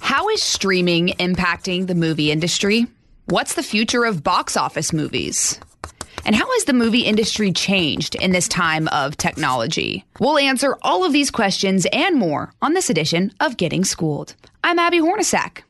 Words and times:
How 0.00 0.28
is 0.30 0.42
streaming 0.42 1.08
impacting 1.18 1.86
the 1.86 1.94
movie 1.94 2.30
industry? 2.30 2.86
What's 3.26 3.54
the 3.54 3.62
future 3.62 4.04
of 4.04 4.22
box 4.24 4.56
office 4.56 4.92
movies? 4.92 5.60
And 6.24 6.34
how 6.34 6.50
has 6.52 6.64
the 6.64 6.72
movie 6.72 7.00
industry 7.02 7.52
changed 7.52 8.14
in 8.14 8.32
this 8.32 8.48
time 8.48 8.88
of 8.88 9.16
technology? 9.16 10.04
We'll 10.18 10.38
answer 10.38 10.76
all 10.82 11.04
of 11.04 11.12
these 11.12 11.30
questions 11.30 11.86
and 11.92 12.16
more 12.16 12.52
on 12.60 12.74
this 12.74 12.90
edition 12.90 13.32
of 13.40 13.56
Getting 13.56 13.84
Schooled. 13.84 14.34
I'm 14.64 14.78
Abby 14.78 15.00
Hornacek. 15.00 15.62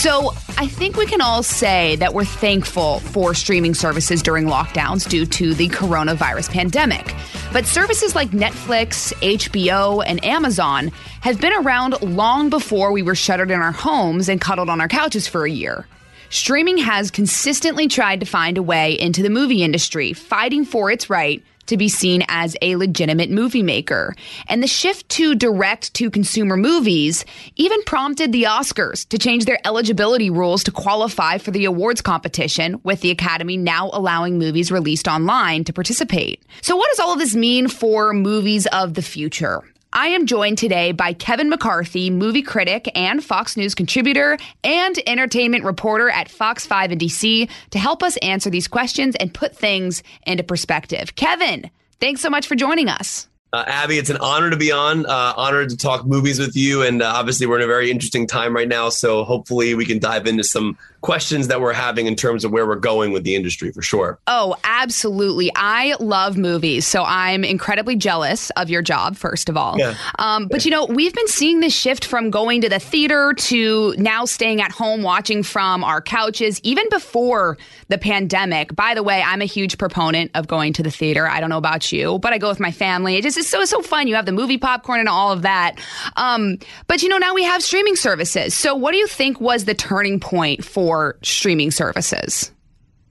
So, 0.00 0.32
I 0.56 0.66
think 0.66 0.96
we 0.96 1.04
can 1.04 1.20
all 1.20 1.42
say 1.42 1.96
that 1.96 2.14
we're 2.14 2.24
thankful 2.24 3.00
for 3.00 3.34
streaming 3.34 3.74
services 3.74 4.22
during 4.22 4.46
lockdowns 4.46 5.06
due 5.06 5.26
to 5.26 5.52
the 5.52 5.68
coronavirus 5.68 6.50
pandemic. 6.50 7.14
But 7.52 7.66
services 7.66 8.14
like 8.14 8.30
Netflix, 8.30 9.12
HBO, 9.20 10.02
and 10.06 10.24
Amazon 10.24 10.90
have 11.20 11.38
been 11.38 11.52
around 11.52 12.00
long 12.00 12.48
before 12.48 12.92
we 12.92 13.02
were 13.02 13.14
shuttered 13.14 13.50
in 13.50 13.60
our 13.60 13.72
homes 13.72 14.30
and 14.30 14.40
cuddled 14.40 14.70
on 14.70 14.80
our 14.80 14.88
couches 14.88 15.28
for 15.28 15.44
a 15.44 15.50
year. 15.50 15.86
Streaming 16.30 16.78
has 16.78 17.10
consistently 17.10 17.86
tried 17.86 18.20
to 18.20 18.26
find 18.26 18.56
a 18.56 18.62
way 18.62 18.98
into 18.98 19.22
the 19.22 19.28
movie 19.28 19.62
industry, 19.62 20.14
fighting 20.14 20.64
for 20.64 20.90
its 20.90 21.10
right 21.10 21.44
to 21.70 21.76
be 21.76 21.88
seen 21.88 22.22
as 22.28 22.56
a 22.62 22.76
legitimate 22.76 23.30
movie 23.30 23.62
maker. 23.62 24.14
And 24.48 24.62
the 24.62 24.68
shift 24.68 25.08
to 25.10 25.34
direct 25.34 25.94
to 25.94 26.10
consumer 26.10 26.56
movies 26.56 27.24
even 27.56 27.82
prompted 27.84 28.30
the 28.32 28.44
Oscars 28.44 29.08
to 29.08 29.18
change 29.18 29.46
their 29.46 29.58
eligibility 29.64 30.30
rules 30.30 30.62
to 30.64 30.70
qualify 30.70 31.38
for 31.38 31.50
the 31.50 31.64
awards 31.64 32.00
competition, 32.00 32.80
with 32.84 33.00
the 33.00 33.10
Academy 33.10 33.56
now 33.56 33.90
allowing 33.92 34.38
movies 34.38 34.70
released 34.70 35.08
online 35.08 35.64
to 35.64 35.72
participate. 35.72 36.42
So, 36.60 36.76
what 36.76 36.90
does 36.90 37.00
all 37.00 37.12
of 37.12 37.18
this 37.18 37.34
mean 37.34 37.68
for 37.68 38.12
movies 38.12 38.66
of 38.66 38.94
the 38.94 39.02
future? 39.02 39.62
I 39.92 40.08
am 40.08 40.26
joined 40.26 40.58
today 40.58 40.92
by 40.92 41.14
Kevin 41.14 41.48
McCarthy, 41.48 42.10
movie 42.10 42.42
critic 42.42 42.88
and 42.94 43.24
Fox 43.24 43.56
News 43.56 43.74
contributor 43.74 44.38
and 44.62 44.96
entertainment 45.04 45.64
reporter 45.64 46.08
at 46.08 46.28
Fox 46.28 46.64
5 46.64 46.92
in 46.92 46.98
DC, 46.98 47.50
to 47.70 47.78
help 47.78 48.04
us 48.04 48.16
answer 48.18 48.50
these 48.50 48.68
questions 48.68 49.16
and 49.16 49.34
put 49.34 49.56
things 49.56 50.04
into 50.24 50.44
perspective. 50.44 51.16
Kevin, 51.16 51.70
thanks 51.98 52.20
so 52.20 52.30
much 52.30 52.46
for 52.46 52.54
joining 52.54 52.88
us. 52.88 53.29
Uh, 53.52 53.64
Abby, 53.66 53.98
it's 53.98 54.10
an 54.10 54.18
honor 54.18 54.50
to 54.50 54.56
be 54.56 54.70
on. 54.70 55.06
Uh, 55.06 55.34
honored 55.36 55.70
to 55.70 55.76
talk 55.76 56.06
movies 56.06 56.38
with 56.38 56.56
you, 56.56 56.82
and 56.82 57.02
uh, 57.02 57.12
obviously 57.16 57.46
we're 57.46 57.56
in 57.56 57.64
a 57.64 57.66
very 57.66 57.90
interesting 57.90 58.26
time 58.26 58.54
right 58.54 58.68
now. 58.68 58.88
So 58.88 59.24
hopefully 59.24 59.74
we 59.74 59.84
can 59.84 59.98
dive 59.98 60.26
into 60.26 60.44
some 60.44 60.78
questions 61.00 61.48
that 61.48 61.62
we're 61.62 61.72
having 61.72 62.06
in 62.06 62.14
terms 62.14 62.44
of 62.44 62.52
where 62.52 62.66
we're 62.66 62.76
going 62.76 63.10
with 63.10 63.24
the 63.24 63.34
industry 63.34 63.72
for 63.72 63.80
sure. 63.80 64.18
Oh, 64.26 64.54
absolutely. 64.64 65.50
I 65.56 65.96
love 65.98 66.36
movies. 66.36 66.86
So 66.86 67.02
I'm 67.02 67.42
incredibly 67.42 67.96
jealous 67.96 68.50
of 68.50 68.68
your 68.68 68.82
job, 68.82 69.16
first 69.16 69.48
of 69.48 69.56
all. 69.56 69.78
Yeah. 69.78 69.94
Um, 70.18 70.46
but, 70.48 70.66
you 70.66 70.70
know, 70.70 70.84
we've 70.84 71.14
been 71.14 71.26
seeing 71.28 71.60
this 71.60 71.74
shift 71.74 72.04
from 72.04 72.30
going 72.30 72.60
to 72.60 72.68
the 72.68 72.78
theater 72.78 73.32
to 73.32 73.94
now 73.96 74.26
staying 74.26 74.60
at 74.60 74.72
home 74.72 75.02
watching 75.02 75.42
from 75.42 75.84
our 75.84 76.02
couches, 76.02 76.60
even 76.64 76.84
before 76.90 77.56
the 77.88 77.96
pandemic. 77.96 78.76
By 78.76 78.94
the 78.94 79.02
way, 79.02 79.22
I'm 79.22 79.40
a 79.40 79.46
huge 79.46 79.78
proponent 79.78 80.30
of 80.34 80.48
going 80.48 80.74
to 80.74 80.82
the 80.82 80.90
theater. 80.90 81.26
I 81.26 81.40
don't 81.40 81.48
know 81.48 81.56
about 81.56 81.92
you, 81.92 82.18
but 82.18 82.34
I 82.34 82.38
go 82.38 82.50
with 82.50 82.60
my 82.60 82.72
family. 82.72 83.16
It 83.16 83.22
just 83.22 83.39
is 83.40 83.48
so, 83.48 83.64
so 83.64 83.80
fun. 83.80 84.06
You 84.06 84.16
have 84.16 84.26
the 84.26 84.32
movie 84.32 84.58
popcorn 84.58 85.00
and 85.00 85.08
all 85.08 85.32
of 85.32 85.42
that. 85.42 85.80
Um, 86.16 86.58
but, 86.86 87.02
you 87.02 87.08
know, 87.08 87.18
now 87.18 87.34
we 87.34 87.42
have 87.44 87.62
streaming 87.62 87.96
services. 87.96 88.54
So 88.54 88.74
what 88.74 88.92
do 88.92 88.98
you 88.98 89.06
think 89.06 89.40
was 89.40 89.64
the 89.64 89.74
turning 89.74 90.20
point 90.20 90.64
for? 90.64 90.80
for 90.90 91.18
streaming 91.22 91.70
services? 91.70 92.50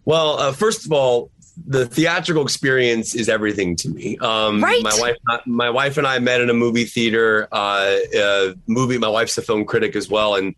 Well, 0.06 0.40
uh, 0.40 0.52
first 0.52 0.86
of 0.86 0.92
all, 0.92 1.32
the 1.68 1.86
theatrical 1.86 2.44
experience 2.44 3.14
is 3.14 3.30
everything 3.30 3.76
to 3.78 3.90
me. 3.90 4.18
Um, 4.18 4.64
right. 4.64 4.84
My 4.84 4.98
wife, 5.00 5.42
my 5.46 5.70
wife 5.70 5.98
and 5.98 6.08
I 6.08 6.20
met 6.20 6.42
in 6.42 6.50
a 6.50 6.54
movie 6.54 6.86
theater. 6.86 7.48
Uh, 7.52 7.98
uh, 8.18 8.54
movie. 8.68 8.98
My 8.98 9.08
wife's 9.08 9.38
a 9.38 9.42
film 9.42 9.66
critic 9.66 9.96
as 9.96 10.10
well, 10.10 10.36
and 10.36 10.56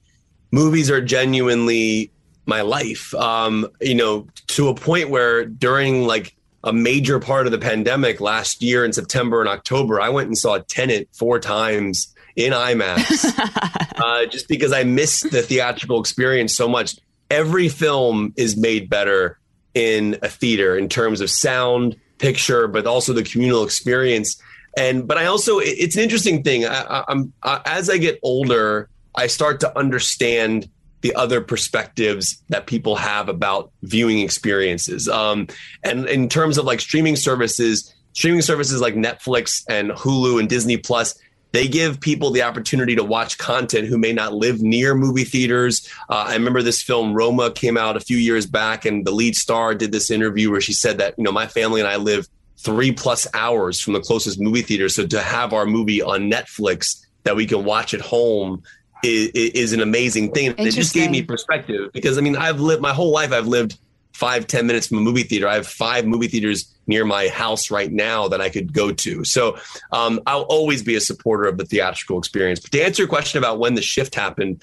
movies 0.52 0.90
are 0.90 1.02
genuinely 1.02 2.12
my 2.46 2.62
life. 2.62 3.14
Um, 3.16 3.68
you 3.82 3.96
know, 3.96 4.28
to 4.48 4.70
a 4.70 4.76
point 4.76 5.10
where 5.10 5.46
during 5.46 6.08
like 6.08 6.36
a 6.64 6.74
major 6.74 7.20
part 7.20 7.46
of 7.46 7.52
the 7.52 7.58
pandemic 7.58 8.22
last 8.22 8.62
year 8.62 8.86
in 8.86 8.94
September 8.94 9.42
and 9.42 9.50
October, 9.50 10.00
I 10.00 10.10
went 10.10 10.28
and 10.28 10.38
saw 10.38 10.60
Tenet 10.60 11.10
four 11.14 11.40
times 11.40 12.14
in 12.36 12.54
IMAX, 12.54 13.38
uh, 13.98 14.26
just 14.28 14.48
because 14.48 14.72
I 14.72 14.84
missed 14.84 15.32
the 15.32 15.42
theatrical 15.42 16.00
experience 16.00 16.56
so 16.56 16.68
much 16.68 16.96
every 17.32 17.70
film 17.70 18.34
is 18.36 18.58
made 18.58 18.90
better 18.90 19.40
in 19.74 20.20
a 20.22 20.28
theater 20.28 20.78
in 20.78 20.90
terms 20.90 21.22
of 21.22 21.30
sound, 21.30 21.96
picture, 22.20 22.68
but 22.68 22.86
also 22.86 23.14
the 23.14 23.24
communal 23.24 23.64
experience. 23.64 24.40
And 24.78 25.08
but 25.08 25.18
I 25.18 25.26
also 25.26 25.60
it's 25.60 25.96
an 25.96 26.04
interesting 26.04 26.44
thing. 26.44 26.66
I, 26.66 27.04
am 27.08 27.34
as 27.44 27.90
I 27.90 27.98
get 27.98 28.20
older, 28.22 28.90
I 29.16 29.28
start 29.28 29.60
to 29.62 29.78
understand 29.78 30.70
the 31.02 31.14
other 31.16 31.42
perspectives 31.42 32.42
that 32.50 32.68
people 32.68 32.96
have 32.96 33.28
about 33.28 33.72
viewing 33.84 34.20
experiences. 34.20 35.08
Um, 35.08 35.48
and 35.84 36.08
in 36.08 36.30
terms 36.30 36.58
of 36.58 36.66
like 36.66 36.80
streaming 36.80 37.16
services, 37.16 37.94
streaming 38.14 38.42
services 38.42 38.82
like 38.82 38.96
Netflix 38.96 39.64
and 39.70 39.92
Hulu 39.92 40.40
and 40.40 40.48
Disney 40.48 40.78
Plus, 40.78 41.20
they 41.52 41.68
give 41.68 42.00
people 42.00 42.32
the 42.32 42.44
opportunity 42.44 42.96
to 42.96 43.04
watch 43.04 43.38
content 43.38 43.88
who 43.88 43.98
may 43.98 44.14
not 44.14 44.34
live 44.34 44.62
near 44.62 44.96
movie 44.96 45.26
theaters. 45.26 45.88
Uh, 46.10 46.26
I 46.28 46.34
remember 46.34 46.62
this 46.62 46.82
film 46.82 47.14
Roma 47.14 47.52
came 47.52 47.78
out 47.78 47.98
a 47.98 48.00
few 48.00 48.18
years 48.18 48.46
back, 48.46 48.86
and 48.86 49.06
the 49.06 49.12
lead 49.12 49.36
star 49.36 49.76
did 49.76 49.92
this 49.92 50.10
interview 50.10 50.50
where 50.50 50.62
she 50.62 50.74
said 50.74 50.98
that 51.00 51.16
you 51.18 51.24
know 51.24 51.32
my 51.32 51.48
family 51.48 51.82
and 51.82 51.90
I 51.90 51.98
live 51.98 52.28
three 52.58 52.92
plus 52.92 53.28
hours 53.34 53.82
from 53.82 53.94
the 53.94 54.00
closest 54.00 54.40
movie 54.40 54.62
theater, 54.62 54.88
so 54.88 55.06
to 55.08 55.22
have 55.22 55.52
our 55.52 55.66
movie 55.66 56.02
on 56.02 56.32
Netflix 56.32 57.06
that 57.24 57.36
we 57.36 57.46
can 57.46 57.66
watch 57.66 57.94
at 57.94 58.02
home 58.02 58.64
is, 59.04 59.30
is 59.34 59.74
an 59.74 59.82
amazing 59.82 60.32
thing. 60.32 60.54
It 60.58 60.72
just 60.72 60.94
gave 60.94 61.12
me 61.12 61.22
perspective 61.22 61.92
because 61.94 62.18
I 62.18 62.22
mean 62.22 62.36
I've 62.36 62.60
lived 62.60 62.82
my 62.82 62.94
whole 62.94 63.12
life. 63.12 63.32
I've 63.32 63.48
lived 63.48 63.78
five 64.14 64.48
ten 64.48 64.68
minutes 64.68 64.88
from 64.88 65.00
a 65.00 65.02
movie 65.02 65.24
theater. 65.24 65.48
I 65.48 65.56
have 65.56 65.68
five 65.68 66.06
movie 66.06 66.28
theaters 66.28 66.74
near 66.88 67.06
my 67.06 67.28
house 67.30 67.72
right 67.72 67.92
now 67.92 68.28
that 68.28 68.42
I 68.42 68.50
could 68.50 68.74
go 68.74 68.92
to. 68.92 69.24
So 69.24 69.58
um, 69.92 70.20
I'll 70.26 70.44
always 70.44 70.84
be 70.84 70.96
a 70.96 71.02
supporter 71.02 71.46
of 71.46 71.58
the 71.58 71.66
theatrical 71.66 72.18
experience. 72.18 72.60
But 72.60 72.72
to 72.72 72.82
answer 72.82 73.04
your 73.04 73.10
question 73.10 73.38
about 73.38 73.60
when 73.60 73.76
the 73.76 73.82
shift 73.82 74.16
happened, 74.16 74.62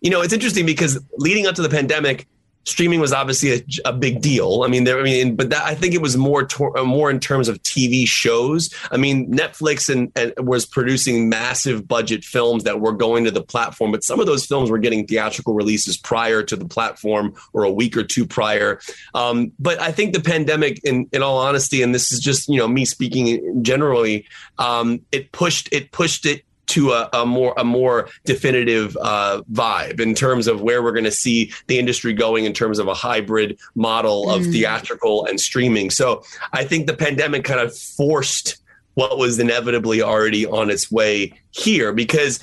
you 0.00 0.10
know, 0.10 0.20
it's 0.20 0.32
interesting 0.32 0.66
because 0.66 1.02
leading 1.16 1.46
up 1.46 1.54
to 1.56 1.62
the 1.62 1.68
pandemic, 1.68 2.26
streaming 2.64 3.00
was 3.00 3.12
obviously 3.12 3.52
a, 3.52 3.62
a, 3.86 3.92
big 3.92 4.20
deal. 4.20 4.62
I 4.64 4.68
mean, 4.68 4.84
there, 4.84 4.98
I 4.98 5.02
mean, 5.02 5.34
but 5.34 5.50
that, 5.50 5.64
I 5.64 5.74
think 5.74 5.94
it 5.94 6.02
was 6.02 6.16
more 6.16 6.46
uh, 6.76 6.84
more 6.84 7.10
in 7.10 7.20
terms 7.20 7.48
of 7.48 7.62
TV 7.62 8.06
shows. 8.06 8.74
I 8.90 8.96
mean, 8.96 9.32
Netflix 9.32 9.88
and, 9.88 10.12
and, 10.16 10.32
was 10.46 10.66
producing 10.66 11.28
massive 11.28 11.88
budget 11.88 12.24
films 12.24 12.64
that 12.64 12.80
were 12.80 12.92
going 12.92 13.24
to 13.24 13.30
the 13.30 13.42
platform, 13.42 13.92
but 13.92 14.04
some 14.04 14.20
of 14.20 14.26
those 14.26 14.46
films 14.46 14.70
were 14.70 14.78
getting 14.78 15.06
theatrical 15.06 15.54
releases 15.54 15.96
prior 15.96 16.42
to 16.42 16.56
the 16.56 16.66
platform 16.66 17.34
or 17.52 17.64
a 17.64 17.70
week 17.70 17.96
or 17.96 18.04
two 18.04 18.26
prior. 18.26 18.80
Um, 19.14 19.52
but 19.58 19.80
I 19.80 19.92
think 19.92 20.14
the 20.14 20.20
pandemic, 20.20 20.80
in 20.84 21.08
in 21.12 21.22
all 21.22 21.38
honesty, 21.38 21.82
and 21.82 21.94
this 21.94 22.12
is 22.12 22.20
just 22.20 22.48
you 22.48 22.58
know 22.58 22.68
me 22.68 22.84
speaking 22.84 23.62
generally, 23.62 24.26
um, 24.58 25.00
it 25.12 25.32
pushed 25.32 25.68
it 25.72 25.92
pushed 25.92 26.26
it 26.26 26.44
to 26.70 26.92
a, 26.92 27.08
a 27.12 27.26
more 27.26 27.54
a 27.56 27.64
more 27.64 28.08
definitive 28.24 28.96
uh, 29.00 29.42
vibe 29.52 30.00
in 30.00 30.14
terms 30.14 30.46
of 30.46 30.60
where 30.60 30.82
we're 30.82 30.92
going 30.92 31.04
to 31.04 31.10
see 31.10 31.52
the 31.66 31.78
industry 31.78 32.12
going 32.12 32.44
in 32.44 32.52
terms 32.52 32.78
of 32.78 32.88
a 32.88 32.94
hybrid 32.94 33.58
model 33.74 34.30
of 34.30 34.42
mm. 34.42 34.52
theatrical 34.52 35.26
and 35.26 35.40
streaming. 35.40 35.90
So 35.90 36.22
I 36.52 36.64
think 36.64 36.86
the 36.86 36.96
pandemic 36.96 37.44
kind 37.44 37.60
of 37.60 37.76
forced 37.76 38.56
what 38.94 39.18
was 39.18 39.38
inevitably 39.38 40.02
already 40.02 40.46
on 40.46 40.70
its 40.70 40.90
way 40.90 41.32
here 41.52 41.92
because 41.92 42.40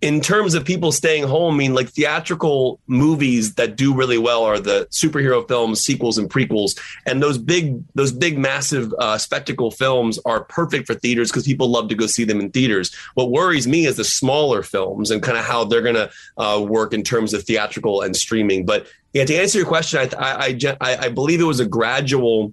in 0.00 0.20
terms 0.20 0.54
of 0.54 0.64
people 0.64 0.92
staying 0.92 1.24
home, 1.24 1.54
I 1.54 1.58
mean, 1.58 1.74
like 1.74 1.88
theatrical 1.88 2.78
movies 2.86 3.54
that 3.54 3.74
do 3.74 3.92
really 3.92 4.18
well 4.18 4.44
are 4.44 4.60
the 4.60 4.86
superhero 4.92 5.46
films, 5.46 5.80
sequels, 5.80 6.18
and 6.18 6.30
prequels. 6.30 6.78
And 7.04 7.20
those 7.20 7.36
big, 7.36 7.82
those 7.94 8.12
big, 8.12 8.38
massive 8.38 8.94
uh, 9.00 9.18
spectacle 9.18 9.72
films 9.72 10.20
are 10.24 10.44
perfect 10.44 10.86
for 10.86 10.94
theaters 10.94 11.30
because 11.30 11.44
people 11.44 11.68
love 11.68 11.88
to 11.88 11.96
go 11.96 12.06
see 12.06 12.22
them 12.22 12.40
in 12.40 12.50
theaters. 12.50 12.94
What 13.14 13.32
worries 13.32 13.66
me 13.66 13.86
is 13.86 13.96
the 13.96 14.04
smaller 14.04 14.62
films 14.62 15.10
and 15.10 15.20
kind 15.20 15.36
of 15.36 15.44
how 15.44 15.64
they're 15.64 15.82
going 15.82 15.96
to 15.96 16.10
uh, 16.36 16.60
work 16.60 16.94
in 16.94 17.02
terms 17.02 17.34
of 17.34 17.42
theatrical 17.42 18.02
and 18.02 18.14
streaming. 18.14 18.64
But 18.64 18.86
yeah, 19.14 19.24
to 19.24 19.34
answer 19.34 19.58
your 19.58 19.66
question, 19.66 19.98
I, 19.98 20.08
I, 20.18 20.58
I, 20.80 20.96
I 21.06 21.08
believe 21.08 21.40
it 21.40 21.44
was 21.44 21.60
a 21.60 21.66
gradual 21.66 22.52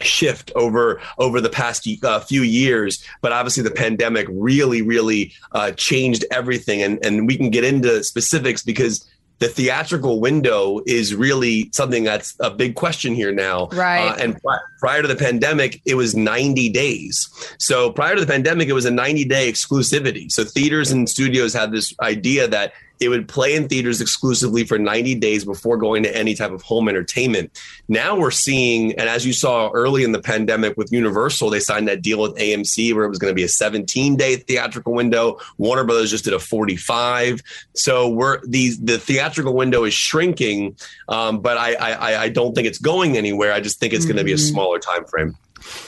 shift 0.00 0.52
over 0.54 1.00
over 1.18 1.40
the 1.40 1.50
past 1.50 1.88
uh, 2.02 2.20
few 2.20 2.42
years 2.42 3.04
but 3.20 3.32
obviously 3.32 3.62
the 3.62 3.70
pandemic 3.70 4.26
really 4.30 4.82
really 4.82 5.32
uh, 5.52 5.70
changed 5.72 6.24
everything 6.30 6.82
and 6.82 7.04
and 7.04 7.26
we 7.26 7.36
can 7.36 7.50
get 7.50 7.64
into 7.64 8.02
specifics 8.02 8.62
because 8.62 9.06
the 9.42 9.48
theatrical 9.48 10.20
window 10.20 10.80
is 10.86 11.16
really 11.16 11.68
something 11.72 12.04
that's 12.04 12.36
a 12.38 12.48
big 12.48 12.76
question 12.76 13.12
here 13.12 13.32
now. 13.32 13.66
Right. 13.72 14.06
Uh, 14.06 14.16
and 14.20 14.40
prior 14.78 15.02
to 15.02 15.08
the 15.08 15.16
pandemic, 15.16 15.82
it 15.84 15.96
was 15.96 16.14
90 16.14 16.68
days. 16.68 17.28
So 17.58 17.90
prior 17.90 18.14
to 18.14 18.20
the 18.20 18.26
pandemic, 18.26 18.68
it 18.68 18.72
was 18.72 18.84
a 18.84 18.90
90 18.92 19.24
day 19.24 19.50
exclusivity. 19.50 20.30
So 20.30 20.44
theaters 20.44 20.92
and 20.92 21.10
studios 21.10 21.54
had 21.54 21.72
this 21.72 21.92
idea 22.00 22.46
that 22.46 22.72
it 23.00 23.08
would 23.08 23.28
play 23.28 23.54
in 23.54 23.68
theaters 23.68 24.00
exclusively 24.00 24.64
for 24.64 24.78
90 24.78 25.16
days 25.16 25.44
before 25.44 25.76
going 25.76 26.02
to 26.04 26.16
any 26.16 26.34
type 26.34 26.52
of 26.52 26.62
home 26.62 26.88
entertainment. 26.88 27.50
Now 27.88 28.16
we're 28.16 28.30
seeing, 28.30 28.92
and 28.92 29.08
as 29.08 29.26
you 29.26 29.32
saw 29.32 29.70
early 29.72 30.04
in 30.04 30.12
the 30.12 30.20
pandemic 30.20 30.76
with 30.76 30.92
Universal, 30.92 31.50
they 31.50 31.60
signed 31.60 31.88
that 31.88 32.02
deal 32.02 32.20
with 32.20 32.36
AMC 32.36 32.94
where 32.94 33.04
it 33.04 33.08
was 33.08 33.18
going 33.18 33.30
to 33.30 33.34
be 33.34 33.42
a 33.42 33.48
17 33.48 34.16
day 34.16 34.36
theatrical 34.36 34.92
window. 34.92 35.38
Warner 35.58 35.84
Brothers 35.84 36.10
just 36.10 36.24
did 36.24 36.32
a 36.32 36.38
45. 36.38 37.42
So 37.74 38.08
we're 38.08 38.40
these 38.46 38.80
the 38.80 38.98
theatrical 38.98 39.54
window 39.54 39.84
is 39.84 39.94
shrinking, 39.94 40.76
um, 41.08 41.40
but 41.40 41.56
I, 41.56 41.74
I 41.74 42.22
I 42.22 42.28
don't 42.28 42.54
think 42.54 42.66
it's 42.66 42.78
going 42.78 43.16
anywhere. 43.16 43.52
I 43.52 43.60
just 43.60 43.80
think 43.80 43.92
it's 43.92 44.04
mm-hmm. 44.04 44.12
going 44.12 44.18
to 44.18 44.24
be 44.24 44.32
a 44.32 44.36
mm-hmm. 44.36 44.52
smaller 44.52 44.78
time 44.78 45.04
frame. 45.04 45.36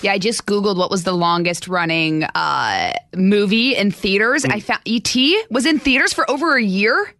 Yeah, 0.02 0.12
I 0.12 0.18
just 0.18 0.46
googled 0.46 0.76
what 0.76 0.90
was 0.90 1.04
the 1.04 1.12
longest 1.12 1.68
running 1.68 2.24
uh, 2.24 2.92
movie 3.14 3.74
in 3.74 3.90
theaters. 3.90 4.44
Mm. 4.44 4.54
I 4.54 4.60
found 4.60 4.80
ET 4.86 5.14
was 5.50 5.66
in 5.66 5.78
theaters 5.78 6.12
for 6.12 6.28
over 6.30 6.56
a 6.56 6.62
year. 6.62 7.14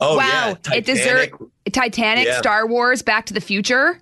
Oh 0.00 0.16
wow! 0.16 0.56
Yeah. 0.70 0.74
It 0.74 0.84
deserved 0.84 1.32
Titanic, 1.72 2.26
yeah. 2.26 2.38
Star 2.38 2.66
Wars, 2.66 3.02
Back 3.02 3.26
to 3.26 3.34
the 3.34 3.40
Future. 3.40 4.00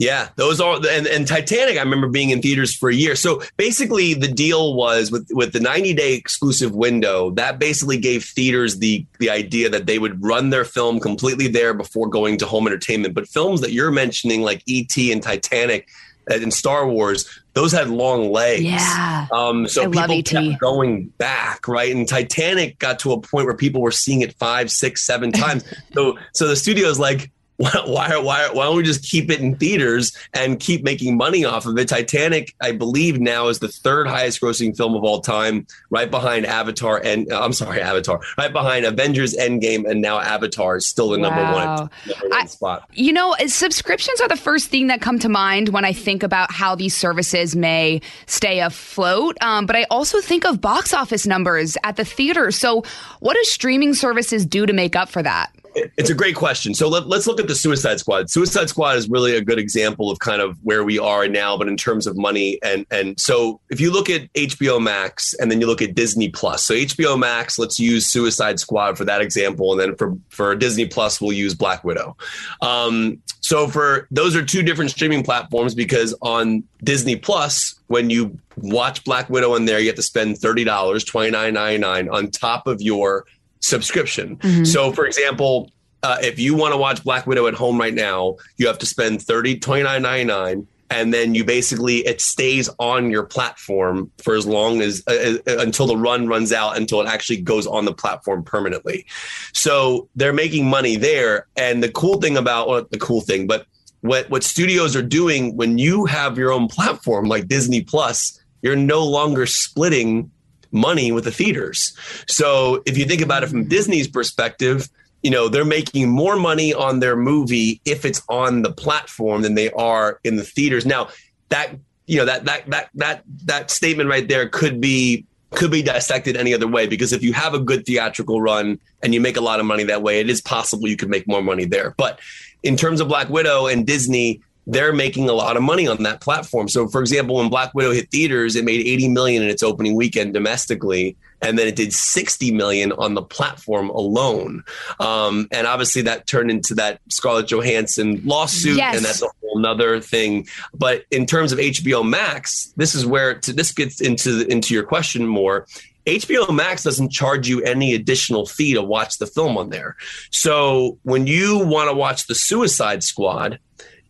Yeah, 0.00 0.30
those 0.36 0.62
are 0.62 0.76
and, 0.90 1.06
and 1.06 1.28
Titanic. 1.28 1.76
I 1.76 1.82
remember 1.82 2.08
being 2.08 2.30
in 2.30 2.40
theaters 2.40 2.74
for 2.74 2.88
a 2.88 2.94
year. 2.94 3.14
So 3.14 3.42
basically, 3.58 4.14
the 4.14 4.28
deal 4.28 4.74
was 4.74 5.12
with 5.12 5.28
with 5.32 5.52
the 5.52 5.60
90 5.60 5.92
day 5.92 6.14
exclusive 6.14 6.74
window. 6.74 7.32
That 7.32 7.58
basically 7.58 7.98
gave 7.98 8.24
theaters 8.24 8.78
the 8.78 9.04
the 9.18 9.28
idea 9.28 9.68
that 9.68 9.84
they 9.84 9.98
would 9.98 10.24
run 10.24 10.48
their 10.48 10.64
film 10.64 11.00
completely 11.00 11.48
there 11.48 11.74
before 11.74 12.08
going 12.08 12.38
to 12.38 12.46
home 12.46 12.66
entertainment. 12.66 13.12
But 13.12 13.28
films 13.28 13.60
that 13.60 13.72
you're 13.72 13.90
mentioning, 13.90 14.40
like 14.40 14.62
ET 14.66 14.96
and 14.96 15.22
Titanic, 15.22 15.90
in 16.36 16.50
Star 16.50 16.88
Wars, 16.88 17.28
those 17.54 17.72
had 17.72 17.88
long 17.88 18.30
legs. 18.30 18.62
Yeah. 18.62 19.26
Um, 19.32 19.66
so 19.66 19.82
I 19.82 19.86
people 19.88 20.22
kept 20.22 20.60
going 20.60 21.06
back, 21.18 21.66
right? 21.66 21.94
And 21.94 22.08
Titanic 22.08 22.78
got 22.78 22.98
to 23.00 23.12
a 23.12 23.20
point 23.20 23.46
where 23.46 23.56
people 23.56 23.80
were 23.80 23.90
seeing 23.90 24.20
it 24.20 24.34
five, 24.34 24.70
six, 24.70 25.02
seven 25.02 25.32
times. 25.32 25.64
so 25.94 26.18
so 26.32 26.48
the 26.48 26.56
studio's 26.56 26.98
like, 26.98 27.30
why, 27.60 28.16
why, 28.16 28.48
why 28.52 28.64
don't 28.64 28.76
we 28.76 28.82
just 28.82 29.04
keep 29.04 29.30
it 29.30 29.38
in 29.38 29.54
theaters 29.54 30.16
and 30.32 30.58
keep 30.58 30.82
making 30.82 31.18
money 31.18 31.44
off 31.44 31.66
of 31.66 31.76
it? 31.76 31.88
Titanic, 31.88 32.54
I 32.62 32.72
believe 32.72 33.20
now 33.20 33.48
is 33.48 33.58
the 33.58 33.68
third 33.68 34.06
highest 34.06 34.40
grossing 34.40 34.74
film 34.74 34.94
of 34.94 35.04
all 35.04 35.20
time, 35.20 35.66
right 35.90 36.10
behind 36.10 36.46
Avatar 36.46 37.02
and 37.04 37.30
uh, 37.30 37.44
I'm 37.44 37.52
sorry, 37.52 37.82
Avatar, 37.82 38.22
right 38.38 38.50
behind 38.50 38.86
Avengers 38.86 39.36
Endgame, 39.36 39.86
and 39.86 40.00
now 40.00 40.18
Avatar 40.20 40.76
is 40.76 40.86
still 40.86 41.10
the 41.10 41.18
number 41.18 41.42
wow. 41.42 41.52
one, 41.54 41.90
number 42.06 42.28
one 42.28 42.42
I, 42.42 42.46
spot. 42.46 42.88
You 42.94 43.12
know, 43.12 43.36
subscriptions 43.46 44.22
are 44.22 44.28
the 44.28 44.36
first 44.36 44.68
thing 44.68 44.86
that 44.86 45.02
come 45.02 45.18
to 45.18 45.28
mind 45.28 45.68
when 45.68 45.84
I 45.84 45.92
think 45.92 46.22
about 46.22 46.50
how 46.50 46.74
these 46.74 46.96
services 46.96 47.54
may 47.54 48.00
stay 48.24 48.60
afloat. 48.60 49.36
Um, 49.42 49.66
but 49.66 49.76
I 49.76 49.84
also 49.90 50.22
think 50.22 50.46
of 50.46 50.62
box 50.62 50.94
office 50.94 51.26
numbers 51.26 51.76
at 51.84 51.96
the 51.96 52.06
theater. 52.06 52.50
So, 52.52 52.84
what 53.20 53.34
do 53.34 53.44
streaming 53.44 53.92
services 53.92 54.46
do 54.46 54.64
to 54.64 54.72
make 54.72 54.96
up 54.96 55.10
for 55.10 55.22
that? 55.22 55.52
It's 55.74 56.10
a 56.10 56.14
great 56.14 56.34
question. 56.34 56.74
So 56.74 56.88
let, 56.88 57.04
us 57.06 57.26
look 57.26 57.40
at 57.40 57.48
the 57.48 57.54
Suicide 57.54 58.00
Squad. 58.00 58.30
Suicide 58.30 58.68
Squad 58.68 58.96
is 58.96 59.08
really 59.08 59.36
a 59.36 59.40
good 59.40 59.58
example 59.58 60.10
of 60.10 60.18
kind 60.18 60.40
of 60.40 60.58
where 60.62 60.84
we 60.84 60.98
are 60.98 61.28
now, 61.28 61.56
but 61.56 61.68
in 61.68 61.76
terms 61.76 62.06
of 62.06 62.16
money. 62.16 62.58
And 62.62 62.86
and 62.90 63.18
so 63.18 63.60
if 63.70 63.80
you 63.80 63.92
look 63.92 64.10
at 64.10 64.32
HBO 64.34 64.82
Max 64.82 65.34
and 65.34 65.50
then 65.50 65.60
you 65.60 65.66
look 65.66 65.82
at 65.82 65.94
Disney 65.94 66.28
Plus. 66.28 66.64
So 66.64 66.74
HBO 66.74 67.18
Max, 67.18 67.58
let's 67.58 67.78
use 67.78 68.06
Suicide 68.06 68.58
Squad 68.58 68.96
for 68.96 69.04
that 69.04 69.20
example, 69.20 69.72
and 69.72 69.80
then 69.80 69.96
for 69.96 70.16
for 70.28 70.54
Disney 70.54 70.86
Plus, 70.86 71.20
we'll 71.20 71.32
use 71.32 71.54
Black 71.54 71.84
Widow. 71.84 72.16
Um, 72.62 73.22
so 73.40 73.68
for 73.68 74.06
those 74.10 74.36
are 74.36 74.44
two 74.44 74.62
different 74.62 74.90
streaming 74.90 75.22
platforms 75.22 75.74
because 75.74 76.14
on 76.22 76.64
Disney 76.82 77.16
Plus, 77.16 77.80
when 77.86 78.10
you 78.10 78.38
watch 78.56 79.04
Black 79.04 79.30
Widow 79.30 79.54
in 79.54 79.64
there, 79.64 79.80
you 79.80 79.86
have 79.86 79.96
to 79.96 80.02
spend 80.02 80.38
thirty 80.38 80.64
dollars, 80.64 81.04
twenty 81.04 81.30
nine 81.30 81.54
ninety 81.54 81.78
nine 81.78 82.08
on 82.08 82.30
top 82.30 82.66
of 82.66 82.80
your 82.80 83.24
subscription. 83.60 84.36
Mm-hmm. 84.36 84.64
So, 84.64 84.92
for 84.92 85.06
example, 85.06 85.70
uh, 86.02 86.18
if 86.22 86.38
you 86.38 86.54
want 86.54 86.72
to 86.72 86.78
watch 86.78 87.04
Black 87.04 87.26
Widow 87.26 87.46
at 87.46 87.54
home 87.54 87.78
right 87.78 87.94
now, 87.94 88.36
you 88.56 88.66
have 88.66 88.78
to 88.78 88.86
spend 88.86 89.22
30 89.22 89.60
29.99 89.60 90.66
and 90.90 91.14
then 91.14 91.34
you 91.34 91.44
basically 91.44 91.98
it 91.98 92.20
stays 92.20 92.68
on 92.78 93.10
your 93.10 93.22
platform 93.22 94.10
for 94.18 94.34
as 94.34 94.44
long 94.44 94.82
as 94.82 95.02
uh, 95.06 95.36
uh, 95.46 95.58
until 95.58 95.86
the 95.86 95.96
run 95.96 96.26
runs 96.26 96.52
out 96.52 96.76
until 96.76 97.00
it 97.00 97.06
actually 97.06 97.40
goes 97.40 97.66
on 97.66 97.84
the 97.84 97.94
platform 97.94 98.42
permanently. 98.42 99.06
So 99.52 100.08
they're 100.16 100.32
making 100.32 100.68
money 100.68 100.96
there 100.96 101.46
and 101.56 101.82
the 101.82 101.90
cool 101.90 102.20
thing 102.20 102.36
about 102.36 102.68
well, 102.68 102.86
the 102.90 102.98
cool 102.98 103.20
thing 103.20 103.46
but 103.46 103.66
what 104.00 104.28
what 104.30 104.42
studios 104.42 104.96
are 104.96 105.02
doing 105.02 105.56
when 105.56 105.78
you 105.78 106.06
have 106.06 106.36
your 106.36 106.52
own 106.52 106.66
platform 106.68 107.26
like 107.26 107.46
Disney 107.46 107.82
Plus, 107.82 108.40
you're 108.62 108.76
no 108.76 109.04
longer 109.04 109.46
splitting 109.46 110.30
money 110.72 111.12
with 111.12 111.24
the 111.24 111.30
theaters. 111.30 111.96
So 112.26 112.82
if 112.86 112.96
you 112.96 113.04
think 113.04 113.22
about 113.22 113.42
it 113.42 113.48
from 113.48 113.64
mm. 113.64 113.68
Disney's 113.68 114.08
perspective, 114.08 114.88
you 115.22 115.30
know, 115.30 115.48
they're 115.48 115.64
making 115.64 116.08
more 116.08 116.36
money 116.36 116.72
on 116.72 117.00
their 117.00 117.16
movie 117.16 117.80
if 117.84 118.04
it's 118.04 118.22
on 118.28 118.62
the 118.62 118.72
platform 118.72 119.42
than 119.42 119.54
they 119.54 119.70
are 119.72 120.18
in 120.24 120.36
the 120.36 120.44
theaters. 120.44 120.86
Now, 120.86 121.08
that 121.50 121.76
you 122.06 122.16
know, 122.16 122.24
that 122.24 122.44
that 122.46 122.68
that 122.70 122.90
that 122.94 123.22
that 123.44 123.70
statement 123.70 124.08
right 124.08 124.26
there 124.26 124.48
could 124.48 124.80
be 124.80 125.24
could 125.50 125.70
be 125.70 125.82
dissected 125.82 126.36
any 126.36 126.54
other 126.54 126.66
way 126.66 126.86
because 126.86 127.12
if 127.12 127.22
you 127.22 127.32
have 127.32 127.54
a 127.54 127.58
good 127.58 127.84
theatrical 127.84 128.40
run 128.40 128.78
and 129.02 129.12
you 129.12 129.20
make 129.20 129.36
a 129.36 129.40
lot 129.40 129.60
of 129.60 129.66
money 129.66 129.84
that 129.84 130.02
way, 130.02 130.20
it 130.20 130.30
is 130.30 130.40
possible 130.40 130.88
you 130.88 130.96
could 130.96 131.10
make 131.10 131.26
more 131.26 131.42
money 131.42 131.64
there. 131.64 131.94
But 131.96 132.20
in 132.62 132.76
terms 132.76 133.00
of 133.00 133.08
Black 133.08 133.28
Widow 133.28 133.66
and 133.66 133.86
Disney, 133.86 134.40
they're 134.70 134.92
making 134.92 135.28
a 135.28 135.32
lot 135.32 135.56
of 135.56 135.64
money 135.64 135.88
on 135.88 136.04
that 136.04 136.20
platform. 136.20 136.68
So, 136.68 136.86
for 136.86 137.00
example, 137.00 137.36
when 137.36 137.48
Black 137.48 137.74
Widow 137.74 137.90
hit 137.90 138.08
theaters, 138.10 138.54
it 138.54 138.64
made 138.64 138.86
80 138.86 139.08
million 139.08 139.42
in 139.42 139.48
its 139.48 139.64
opening 139.64 139.96
weekend 139.96 140.32
domestically, 140.32 141.16
and 141.42 141.58
then 141.58 141.66
it 141.66 141.74
did 141.74 141.92
60 141.92 142.52
million 142.52 142.92
on 142.92 143.14
the 143.14 143.22
platform 143.22 143.90
alone. 143.90 144.62
Um, 145.00 145.48
and 145.50 145.66
obviously, 145.66 146.02
that 146.02 146.28
turned 146.28 146.52
into 146.52 146.74
that 146.74 147.00
Scarlett 147.08 147.48
Johansson 147.48 148.22
lawsuit, 148.24 148.76
yes. 148.76 148.96
and 148.96 149.04
that's 149.04 149.22
a 149.22 149.26
whole 149.40 149.58
nother 149.58 150.00
thing. 150.00 150.46
But 150.72 151.04
in 151.10 151.26
terms 151.26 151.50
of 151.50 151.58
HBO 151.58 152.08
Max, 152.08 152.72
this 152.76 152.94
is 152.94 153.04
where 153.04 153.40
to, 153.40 153.52
this 153.52 153.72
gets 153.72 154.00
into 154.00 154.46
into 154.46 154.72
your 154.72 154.84
question 154.84 155.26
more. 155.26 155.66
HBO 156.06 156.54
Max 156.54 156.82
doesn't 156.82 157.10
charge 157.10 157.48
you 157.48 157.62
any 157.62 157.94
additional 157.94 158.46
fee 158.46 158.74
to 158.74 158.82
watch 158.82 159.18
the 159.18 159.26
film 159.26 159.58
on 159.58 159.70
there. 159.70 159.96
So 160.30 160.98
when 161.02 161.26
you 161.26 161.58
want 161.58 161.90
to 161.90 161.94
watch 161.94 162.26
The 162.26 162.34
Suicide 162.34 163.04
Squad, 163.04 163.58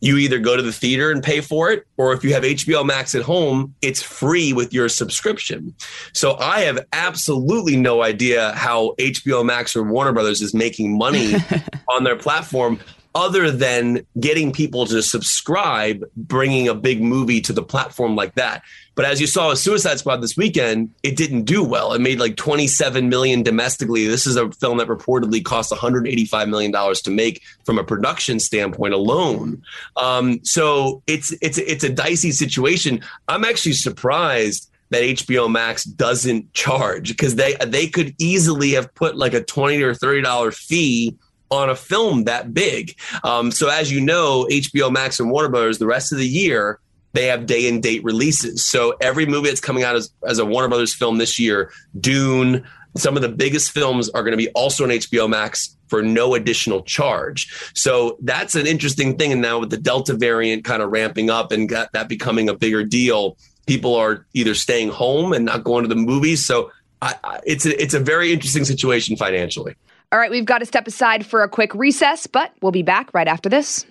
you 0.00 0.16
either 0.16 0.38
go 0.38 0.57
to 0.57 0.62
the 0.62 0.73
theater 0.73 1.11
and 1.11 1.23
pay 1.23 1.40
for 1.40 1.71
it, 1.71 1.87
or 1.97 2.12
if 2.12 2.25
you 2.25 2.33
have 2.33 2.42
HBO 2.42 2.85
Max 2.85 3.14
at 3.14 3.23
home, 3.23 3.75
it's 3.83 4.02
free 4.02 4.52
with 4.52 4.73
your 4.73 4.88
subscription. 4.88 5.75
So 6.12 6.37
I 6.38 6.61
have 6.61 6.87
absolutely 6.92 7.76
no 7.76 8.02
idea 8.02 8.52
how 8.52 8.95
HBO 8.99 9.45
Max 9.45 9.76
or 9.76 9.83
Warner 9.83 10.12
Brothers 10.12 10.40
is 10.40 10.54
making 10.54 10.97
money 10.97 11.35
on 11.88 12.04
their 12.04 12.16
platform 12.16 12.80
other 13.14 13.50
than 13.50 14.07
getting 14.21 14.52
people 14.52 14.87
to 14.87 15.02
subscribe, 15.02 16.05
bringing 16.17 16.69
a 16.69 16.75
big 16.75 17.02
movie 17.02 17.40
to 17.40 17.52
the 17.52 17.62
platform 17.62 18.14
like 18.14 18.35
that. 18.37 18.62
But 18.95 19.05
as 19.05 19.21
you 19.21 19.26
saw 19.26 19.50
a 19.50 19.57
Suicide 19.57 19.99
Squad 19.99 20.21
this 20.21 20.37
weekend, 20.37 20.90
it 21.02 21.17
didn't 21.17 21.45
do 21.45 21.64
well. 21.64 21.93
It 21.93 22.00
made 22.00 22.21
like 22.21 22.37
27 22.37 23.09
million 23.09 23.43
domestically. 23.43 24.07
This 24.07 24.26
is 24.26 24.37
a 24.37 24.50
film 24.52 24.79
that 24.79 24.88
reportedly 24.88 25.45
cost 25.45 25.71
185 25.71 26.49
million 26.49 26.71
dollars 26.71 27.00
to 27.02 27.11
make 27.11 27.43
from 27.64 27.79
a 27.79 27.85
production 27.85 28.38
standpoint 28.38 28.95
alone. 28.95 29.62
Um, 29.97 30.45
so 30.45 31.02
it's 31.07 31.33
it's 31.40 31.59
it's 31.59 31.85
a 31.85 31.88
dicey 31.88 32.31
situation. 32.31 33.00
I'm 33.29 33.45
actually 33.45 33.73
surprised 33.73 34.71
that 34.90 35.02
HBO 35.02 35.50
Max 35.50 35.85
doesn't 35.85 36.52
charge 36.52 37.09
because 37.09 37.37
they 37.37 37.55
they 37.67 37.87
could 37.87 38.14
easily 38.19 38.73
have 38.73 38.95
put 38.95 39.17
like 39.17 39.35
a 39.35 39.43
20 39.43 39.83
or 39.83 39.95
30 39.95 40.23
dollar 40.23 40.52
fee 40.52 41.17
on 41.50 41.69
a 41.69 41.76
film 41.76 42.25
that 42.25 42.54
big. 42.54 42.97
Um, 43.25 43.50
so 43.50 43.69
as 43.69 43.90
you 43.90 44.00
know, 44.00 44.47
HBO 44.50 44.90
Max 44.90 45.21
and 45.21 45.30
Warner 45.30 45.49
Brothers 45.49 45.78
the 45.78 45.87
rest 45.87 46.12
of 46.12 46.19
the 46.19 46.26
year 46.26 46.80
they 47.12 47.26
have 47.26 47.47
day 47.47 47.69
and 47.69 47.83
date 47.83 48.04
releases. 48.04 48.64
So 48.64 48.95
every 49.00 49.26
movie 49.26 49.49
that's 49.49 49.61
coming 49.61 49.83
out 49.83 49.97
as, 49.97 50.12
as 50.26 50.38
a 50.38 50.45
Warner 50.45 50.69
Brothers 50.69 50.95
film 50.95 51.19
this 51.19 51.38
year, 51.38 51.73
Dune, 51.99 52.64
some 52.97 53.16
of 53.16 53.23
the 53.23 53.28
biggest 53.28 53.73
films 53.73 54.09
are 54.11 54.23
going 54.23 54.33
to 54.33 54.37
be 54.37 54.49
also 54.50 54.85
on 54.85 54.90
HBO 54.90 55.28
Max 55.28 55.76
for 55.88 56.02
no 56.02 56.35
additional 56.35 56.83
charge. 56.83 57.73
So 57.75 58.16
that's 58.23 58.54
an 58.54 58.66
interesting 58.66 59.16
thing. 59.16 59.33
And 59.33 59.42
now 59.42 59.59
with 59.59 59.71
the 59.71 59.76
Delta 59.76 60.14
variant 60.14 60.64
kind 60.64 60.83
of 60.83 60.90
ramping 60.90 61.30
up 61.30 61.50
and 61.52 61.69
that 61.69 62.09
becoming 62.09 62.49
a 62.49 62.54
bigger 62.54 62.85
deal, 62.85 63.37
people 63.66 63.95
are 63.97 64.26
either 64.35 64.54
staying 64.54 64.90
home 64.90 65.33
and 65.33 65.45
not 65.45 65.64
going 65.64 65.83
to 65.83 65.88
the 65.88 65.97
movies. 65.97 66.45
So 66.47 66.71
I, 67.02 67.14
I, 67.25 67.40
it's 67.45 67.66
a, 67.66 67.83
it's 67.83 67.95
a 67.95 68.00
very 68.00 68.33
interesting 68.33 68.64
situation 68.64 69.16
financially. 69.16 69.75
All 70.12 70.19
right, 70.19 70.31
we've 70.31 70.45
got 70.45 70.59
to 70.59 70.67
step 70.67 70.88
aside 70.88 71.25
for 71.25 71.45
a 71.45 71.49
quick 71.49 71.73
recess, 71.73 72.26
but 72.26 72.52
we'll 72.61 72.73
be 72.73 72.83
back 72.83 73.14
right 73.14 73.29
after 73.29 73.49
this. 73.49 73.87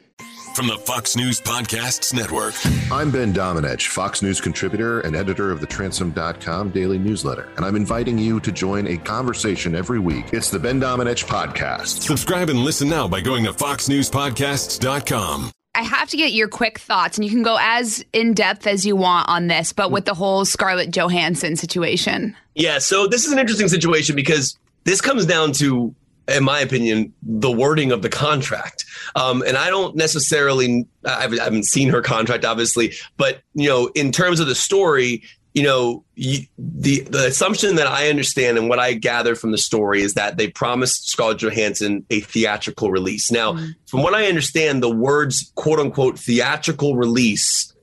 From 0.54 0.68
the 0.68 0.76
Fox 0.76 1.16
News 1.16 1.40
Podcasts 1.40 2.14
Network. 2.14 2.56
I'm 2.92 3.10
Ben 3.10 3.32
Domenech, 3.34 3.88
Fox 3.88 4.22
News 4.22 4.42
contributor 4.42 5.00
and 5.00 5.16
editor 5.16 5.50
of 5.50 5.62
the 5.62 5.68
Transom.com 5.68 6.72
daily 6.72 6.98
newsletter, 6.98 7.48
and 7.56 7.64
I'm 7.64 7.78
inviting 7.78 8.18
you 8.18 8.42
to 8.42 8.52
join 8.52 8.86
a 8.88 8.98
conversation 8.98 9.76
every 9.76 10.00
week. 10.00 10.26
It's 10.34 10.52
the 10.52 10.60
Ben 10.60 10.82
Domenech 10.82 11.24
Podcast. 11.24 12.02
Subscribe 12.02 12.50
and 12.50 12.66
listen 12.66 12.90
now 12.90 13.08
by 13.08 13.22
going 13.22 13.46
to 13.46 13.54
FoxNewsPodcasts.com. 13.54 15.52
I 15.76 15.84
have 15.84 16.10
to 16.10 16.18
get 16.18 16.34
your 16.34 16.50
quick 16.50 16.80
thoughts, 16.80 17.18
and 17.18 17.24
you 17.24 17.32
can 17.32 17.44
go 17.44 17.58
as 17.62 18.04
in 18.12 18.34
depth 18.34 18.68
as 18.68 18.86
you 18.86 18.98
want 18.98 19.30
on 19.30 19.48
this, 19.48 19.72
but 19.72 19.90
with 19.90 20.04
the 20.04 20.16
whole 20.16 20.44
Scarlett 20.44 20.92
Johansson 20.92 21.56
situation. 21.56 22.36
Yeah, 22.56 22.80
so 22.80 23.08
this 23.08 23.24
is 23.24 23.32
an 23.32 23.40
interesting 23.40 23.70
situation 23.70 24.18
because 24.18 24.58
this 24.84 25.00
comes 25.00 25.26
down 25.26 25.54
to 25.54 25.96
in 26.30 26.44
my 26.44 26.60
opinion, 26.60 27.14
the 27.22 27.52
wording 27.52 27.92
of 27.92 28.02
the 28.02 28.10
contract. 28.10 28.86
Um, 29.16 29.44
and 29.48 29.58
I 29.58 29.70
don't 29.70 29.96
necessarily, 29.96 30.88
I've, 31.06 31.34
I 31.34 31.44
haven't 31.44 31.66
seen 31.66 31.90
her 31.90 32.02
contract, 32.02 32.46
obviously, 32.46 32.94
but 33.18 33.42
you 33.54 33.68
know, 33.70 33.88
in 33.96 34.12
terms 34.12 34.40
of 34.40 34.48
the 34.48 34.56
story, 34.56 35.24
you 35.54 35.64
know, 35.64 36.04
you, 36.16 36.46
the 36.58 37.02
the 37.02 37.26
assumption 37.26 37.76
that 37.78 37.88
I 37.88 38.10
understand 38.10 38.58
and 38.58 38.70
what 38.70 38.80
I 38.80 38.94
gather 38.94 39.36
from 39.36 39.52
the 39.52 39.58
story 39.58 40.02
is 40.02 40.14
that 40.14 40.38
they 40.38 40.48
promised 40.48 41.10
Scarlett 41.10 41.40
Johansson 41.40 42.06
a 42.10 42.20
theatrical 42.20 42.92
release. 42.92 43.32
Now, 43.32 43.54
mm-hmm. 43.54 43.72
from 43.88 44.04
what 44.04 44.14
I 44.14 44.28
understand, 44.28 44.84
the 44.84 44.96
words 44.96 45.52
"quote 45.56 45.80
unquote" 45.80 46.20
theatrical 46.20 46.96
release 46.96 47.74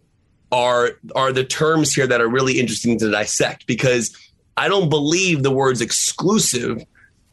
are 0.52 0.92
are 1.16 1.32
the 1.32 1.44
terms 1.44 1.92
here 1.92 2.06
that 2.06 2.20
are 2.20 2.28
really 2.28 2.60
interesting 2.60 2.98
to 3.00 3.10
dissect 3.10 3.66
because 3.66 4.16
I 4.56 4.68
don't 4.68 4.88
believe 4.88 5.42
the 5.42 5.50
words 5.50 5.80
exclusive 5.80 6.84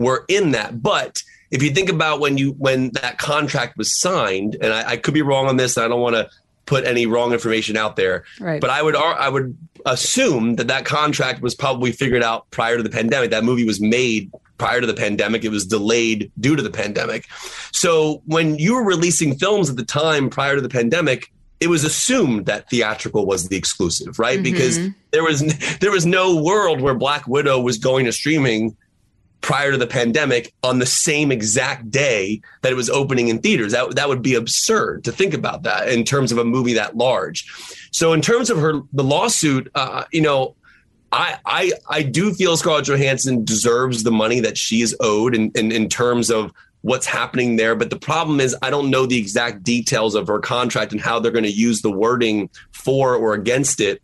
were 0.04 0.26
in 0.28 0.52
that. 0.52 0.82
But 0.82 1.24
if 1.52 1.62
you 1.64 1.72
think 1.72 1.90
about 1.90 2.20
when 2.20 2.38
you 2.38 2.52
when 2.54 2.92
that 2.92 3.18
contract 3.18 3.78
was 3.78 4.00
signed, 4.00 4.58
and 4.62 4.74
I, 4.74 4.92
I 4.92 4.98
could 4.98 5.14
be 5.14 5.22
wrong 5.22 5.48
on 5.48 5.58
this, 5.58 5.78
I 5.78 5.88
don't 5.88 6.02
want 6.02 6.16
to 6.16 6.30
put 6.66 6.86
any 6.86 7.06
wrong 7.06 7.34
information 7.34 7.78
out 7.78 7.96
there. 7.96 8.24
Right. 8.40 8.62
But 8.62 8.70
I 8.70 8.82
would 8.82 8.96
I 8.96 9.30
would 9.30 9.58
assume 9.86 10.56
that 10.56 10.68
that 10.68 10.86
contract 10.86 11.42
was 11.42 11.56
probably 11.56 11.92
figured 11.92 12.24
out 12.24 12.50
prior 12.52 12.78
to 12.78 12.84
the 12.84 12.90
pandemic. 12.90 13.32
That 13.32 13.44
movie 13.44 13.66
was 13.66 13.82
made 13.82 14.32
prior 14.58 14.82
to 14.82 14.88
the 14.88 14.94
pandemic. 14.94 15.44
It 15.44 15.50
was 15.50 15.66
delayed 15.66 16.32
due 16.40 16.56
to 16.56 16.62
the 16.62 16.72
pandemic. 16.72 17.28
So 17.72 18.22
when 18.26 18.58
you 18.58 18.76
were 18.76 18.84
releasing 18.84 19.36
films 19.36 19.70
at 19.70 19.76
the 19.76 19.86
time 19.86 20.30
prior 20.30 20.56
to 20.56 20.62
the 20.62 20.70
pandemic, 20.70 21.32
it 21.60 21.68
was 21.68 21.84
assumed 21.84 22.46
that 22.46 22.70
theatrical 22.70 23.26
was 23.26 23.48
the 23.48 23.56
exclusive, 23.56 24.20
right? 24.20 24.40
Mm-hmm. 24.40 24.44
Because 24.44 24.80
there 25.12 25.24
was 25.24 25.78
there 25.80 25.92
was 25.92 26.06
no 26.06 26.42
world 26.42 26.82
where 26.82 26.96
Black 26.96 27.28
Widow 27.28 27.62
was 27.62 27.78
going 27.78 28.06
to 28.06 28.12
streaming 28.12 28.76
prior 29.44 29.72
to 29.74 29.78
the 29.78 29.86
pandemic 29.86 30.54
on 30.64 30.80
the 30.80 30.86
same 30.86 31.32
exact 31.32 31.92
day 31.92 32.42
that 32.62 32.72
it 32.72 32.76
was 32.76 32.90
opening 32.90 33.28
in 33.28 33.40
theaters. 33.40 33.74
That 33.74 33.96
that 33.96 34.10
would 34.10 34.24
be 34.24 34.34
absurd 34.34 35.04
to 35.04 35.12
think 35.12 35.36
about 35.36 35.64
that 35.64 35.90
in 35.90 36.04
terms 36.06 36.32
of 36.32 36.40
a 36.40 36.46
movie 36.46 36.74
that 36.74 36.98
large. 36.98 37.46
So 37.92 38.14
in 38.14 38.22
terms 38.22 38.50
of 38.50 38.58
her 38.58 38.82
the 38.94 39.04
lawsuit, 39.04 39.70
uh, 39.76 40.06
you 40.12 40.22
know, 40.22 40.56
I, 41.12 41.38
I 41.46 41.72
I 41.88 42.02
do 42.02 42.34
feel 42.34 42.58
Scarlett 42.58 42.86
Johansson 42.86 43.46
deserves 43.46 44.04
the 44.04 44.12
money 44.12 44.40
that 44.40 44.58
she 44.58 44.82
is 44.82 44.96
owed 45.02 45.36
in, 45.36 45.52
in, 45.54 45.72
in 45.72 45.90
terms 45.90 46.32
of 46.32 46.52
what's 46.82 47.06
happening 47.06 47.58
there. 47.58 47.76
But 47.76 47.90
the 47.90 48.00
problem 48.00 48.40
is 48.40 48.56
I 48.62 48.70
don't 48.70 48.90
know 48.90 49.06
the 49.06 49.18
exact 49.18 49.64
details 49.64 50.16
of 50.16 50.28
her 50.28 50.40
contract 50.40 50.94
and 50.94 51.02
how 51.02 51.20
they're 51.20 51.32
going 51.32 51.44
to 51.44 51.52
use 51.52 51.82
the 51.82 51.92
wording 51.92 52.50
for 52.72 53.16
or 53.16 53.34
against 53.34 53.82
it. 53.82 54.02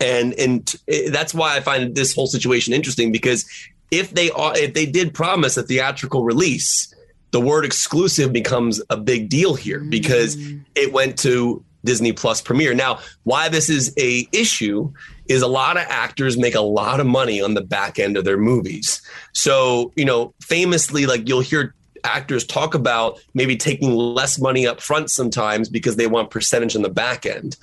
And 0.00 0.32
and 0.34 0.74
that's 1.10 1.34
why 1.34 1.58
I 1.58 1.60
find 1.60 1.94
this 1.94 2.14
whole 2.14 2.26
situation 2.26 2.72
interesting 2.72 3.12
because 3.12 3.44
if 3.92 4.14
they 4.14 4.30
are, 4.30 4.56
if 4.56 4.74
they 4.74 4.86
did 4.86 5.14
promise 5.14 5.56
a 5.56 5.62
theatrical 5.62 6.24
release, 6.24 6.92
the 7.30 7.40
word 7.40 7.64
exclusive 7.64 8.32
becomes 8.32 8.82
a 8.90 8.96
big 8.96 9.28
deal 9.28 9.54
here 9.54 9.80
mm. 9.80 9.90
because 9.90 10.36
it 10.74 10.92
went 10.92 11.18
to 11.20 11.62
Disney 11.84 12.12
Plus 12.12 12.40
premiere. 12.40 12.74
Now, 12.74 13.00
why 13.24 13.48
this 13.48 13.68
is 13.68 13.92
a 13.98 14.26
issue 14.32 14.92
is 15.26 15.42
a 15.42 15.46
lot 15.46 15.76
of 15.76 15.84
actors 15.88 16.38
make 16.38 16.54
a 16.54 16.60
lot 16.60 17.00
of 17.00 17.06
money 17.06 17.40
on 17.40 17.54
the 17.54 17.60
back 17.60 17.98
end 17.98 18.16
of 18.16 18.24
their 18.24 18.38
movies. 18.38 19.02
So, 19.32 19.92
you 19.94 20.04
know, 20.04 20.34
famously 20.40 21.06
like 21.06 21.28
you'll 21.28 21.40
hear 21.40 21.74
actors 22.04 22.44
talk 22.44 22.74
about 22.74 23.20
maybe 23.34 23.56
taking 23.56 23.94
less 23.94 24.38
money 24.38 24.66
up 24.66 24.80
front 24.80 25.10
sometimes 25.10 25.68
because 25.68 25.96
they 25.96 26.06
want 26.06 26.30
percentage 26.30 26.76
on 26.76 26.82
the 26.82 26.88
back 26.88 27.26
end. 27.26 27.56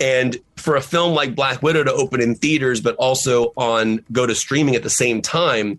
And 0.00 0.38
for 0.56 0.76
a 0.76 0.80
film 0.80 1.14
like 1.14 1.34
Black 1.34 1.62
Widow 1.62 1.84
to 1.84 1.92
open 1.92 2.20
in 2.20 2.34
theaters, 2.34 2.80
but 2.80 2.96
also 2.96 3.52
on 3.56 4.04
go 4.12 4.26
to 4.26 4.34
streaming 4.34 4.74
at 4.74 4.82
the 4.82 4.90
same 4.90 5.22
time, 5.22 5.78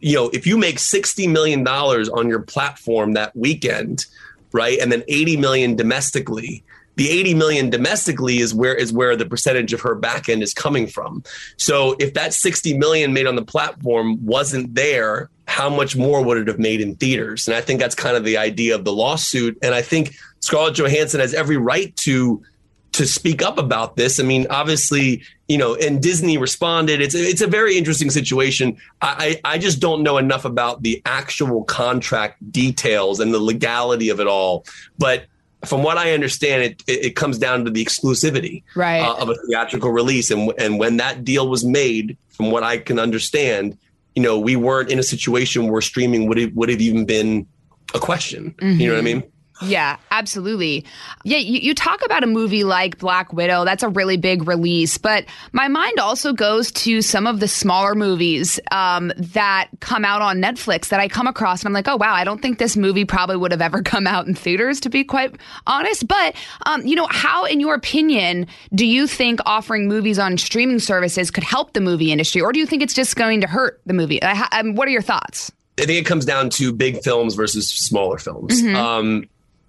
you 0.00 0.14
know, 0.14 0.30
if 0.32 0.46
you 0.46 0.58
make 0.58 0.76
$60 0.76 1.30
million 1.30 1.66
on 1.66 2.28
your 2.28 2.40
platform 2.40 3.14
that 3.14 3.34
weekend, 3.36 4.06
right, 4.52 4.78
and 4.78 4.92
then 4.92 5.02
80 5.08 5.36
million 5.38 5.76
domestically, 5.76 6.62
the 6.96 7.10
80 7.10 7.34
million 7.34 7.70
domestically 7.70 8.38
is 8.38 8.54
where 8.54 8.74
is 8.74 8.92
where 8.92 9.16
the 9.16 9.26
percentage 9.26 9.72
of 9.72 9.80
her 9.80 9.94
back 9.94 10.28
end 10.28 10.42
is 10.42 10.54
coming 10.54 10.86
from. 10.86 11.24
So 11.56 11.96
if 11.98 12.14
that 12.14 12.34
60 12.34 12.76
million 12.78 13.12
made 13.12 13.26
on 13.26 13.34
the 13.34 13.44
platform 13.44 14.24
wasn't 14.24 14.74
there, 14.74 15.30
how 15.54 15.70
much 15.70 15.94
more 15.94 16.20
would 16.20 16.36
it 16.36 16.48
have 16.48 16.58
made 16.58 16.80
in 16.80 16.96
theaters? 16.96 17.46
And 17.46 17.56
I 17.56 17.60
think 17.60 17.78
that's 17.78 17.94
kind 17.94 18.16
of 18.16 18.24
the 18.24 18.36
idea 18.36 18.74
of 18.74 18.84
the 18.84 18.92
lawsuit. 18.92 19.56
And 19.62 19.72
I 19.72 19.82
think 19.82 20.16
Scarlett 20.40 20.74
Johansson 20.74 21.20
has 21.20 21.32
every 21.32 21.56
right 21.56 21.94
to 21.98 22.42
to 22.90 23.06
speak 23.06 23.40
up 23.40 23.56
about 23.56 23.96
this. 23.96 24.18
I 24.18 24.24
mean, 24.24 24.48
obviously, 24.50 25.22
you 25.46 25.56
know, 25.56 25.76
and 25.76 26.02
Disney 26.02 26.38
responded. 26.38 27.00
It's 27.00 27.14
it's 27.14 27.40
a 27.40 27.46
very 27.46 27.78
interesting 27.78 28.10
situation. 28.10 28.76
I 29.00 29.40
I 29.44 29.58
just 29.58 29.78
don't 29.78 30.02
know 30.02 30.18
enough 30.18 30.44
about 30.44 30.82
the 30.82 31.00
actual 31.06 31.62
contract 31.62 32.50
details 32.50 33.20
and 33.20 33.32
the 33.32 33.38
legality 33.38 34.08
of 34.08 34.18
it 34.18 34.26
all. 34.26 34.64
But 34.98 35.26
from 35.64 35.84
what 35.84 35.98
I 35.98 36.14
understand, 36.14 36.62
it 36.64 36.82
it, 36.88 37.14
comes 37.14 37.38
down 37.38 37.64
to 37.64 37.70
the 37.70 37.84
exclusivity 37.84 38.64
right. 38.74 39.00
uh, 39.00 39.14
of 39.14 39.28
a 39.30 39.36
theatrical 39.46 39.92
release, 39.92 40.32
and 40.32 40.52
and 40.58 40.80
when 40.80 40.96
that 40.96 41.24
deal 41.24 41.48
was 41.48 41.64
made, 41.64 42.16
from 42.30 42.50
what 42.50 42.64
I 42.64 42.78
can 42.78 42.98
understand, 42.98 43.78
you 44.14 44.22
know, 44.22 44.38
we 44.38 44.56
weren't 44.56 44.90
in 44.90 44.98
a 44.98 45.02
situation 45.02 45.68
where 45.68 45.80
streaming 45.80 46.28
would 46.28 46.38
have, 46.38 46.52
would 46.54 46.68
have 46.68 46.80
even 46.80 47.04
been 47.04 47.46
a 47.94 47.98
question. 47.98 48.54
Mm-hmm. 48.58 48.80
You 48.80 48.88
know 48.88 48.94
what 48.94 49.00
I 49.00 49.02
mean? 49.02 49.22
Yeah, 49.62 49.98
absolutely. 50.10 50.84
Yeah, 51.22 51.38
you, 51.38 51.60
you, 51.60 51.74
talk 51.74 52.04
about 52.04 52.24
a 52.24 52.26
movie 52.26 52.64
like 52.64 52.98
Black 52.98 53.32
Widow. 53.32 53.64
That's 53.64 53.84
a 53.84 53.88
really 53.88 54.16
big 54.16 54.48
release. 54.48 54.98
But 54.98 55.26
my 55.52 55.68
mind 55.68 56.00
also 56.00 56.32
goes 56.32 56.72
to 56.72 57.02
some 57.02 57.26
of 57.28 57.38
the 57.38 57.46
smaller 57.46 57.94
movies 57.94 58.58
um, 58.72 59.12
that 59.16 59.68
come 59.78 60.04
out 60.04 60.22
on 60.22 60.38
Netflix 60.38 60.88
that 60.88 60.98
I 60.98 61.06
come 61.06 61.28
across. 61.28 61.62
And 61.62 61.68
I'm 61.68 61.72
like, 61.72 61.86
oh, 61.86 61.96
wow, 61.96 62.14
I 62.14 62.24
don't 62.24 62.42
think 62.42 62.58
this 62.58 62.76
movie 62.76 63.04
probably 63.04 63.36
would 63.36 63.52
have 63.52 63.62
ever 63.62 63.80
come 63.84 64.08
out 64.08 64.26
in 64.26 64.34
theaters, 64.34 64.80
to 64.80 64.90
be 64.90 65.04
quite 65.04 65.36
honest. 65.68 66.08
But, 66.08 66.34
um, 66.66 66.84
you 66.84 66.96
know, 66.96 67.06
how, 67.10 67.44
in 67.44 67.60
your 67.60 67.74
opinion, 67.74 68.48
do 68.74 68.84
you 68.84 69.06
think 69.06 69.38
offering 69.46 69.86
movies 69.86 70.18
on 70.18 70.36
streaming 70.36 70.80
services 70.80 71.30
could 71.30 71.44
help 71.44 71.74
the 71.74 71.80
movie 71.80 72.10
industry? 72.10 72.40
Or 72.40 72.52
do 72.52 72.58
you 72.58 72.66
think 72.66 72.82
it's 72.82 72.94
just 72.94 73.14
going 73.14 73.40
to 73.40 73.46
hurt 73.46 73.80
the 73.86 73.94
movie? 73.94 74.20
I, 74.20 74.48
um, 74.50 74.74
what 74.74 74.88
are 74.88 74.92
your 74.92 75.02
thoughts? 75.02 75.52
I 75.78 75.86
think 75.86 76.00
it 76.00 76.06
comes 76.06 76.24
down 76.24 76.50
to 76.50 76.72
big 76.72 77.02
films 77.02 77.34
versus 77.34 77.68
smaller 77.68 78.18
films. 78.18 78.62
Mm-hmm. 78.62 78.76
Um, 78.76 79.28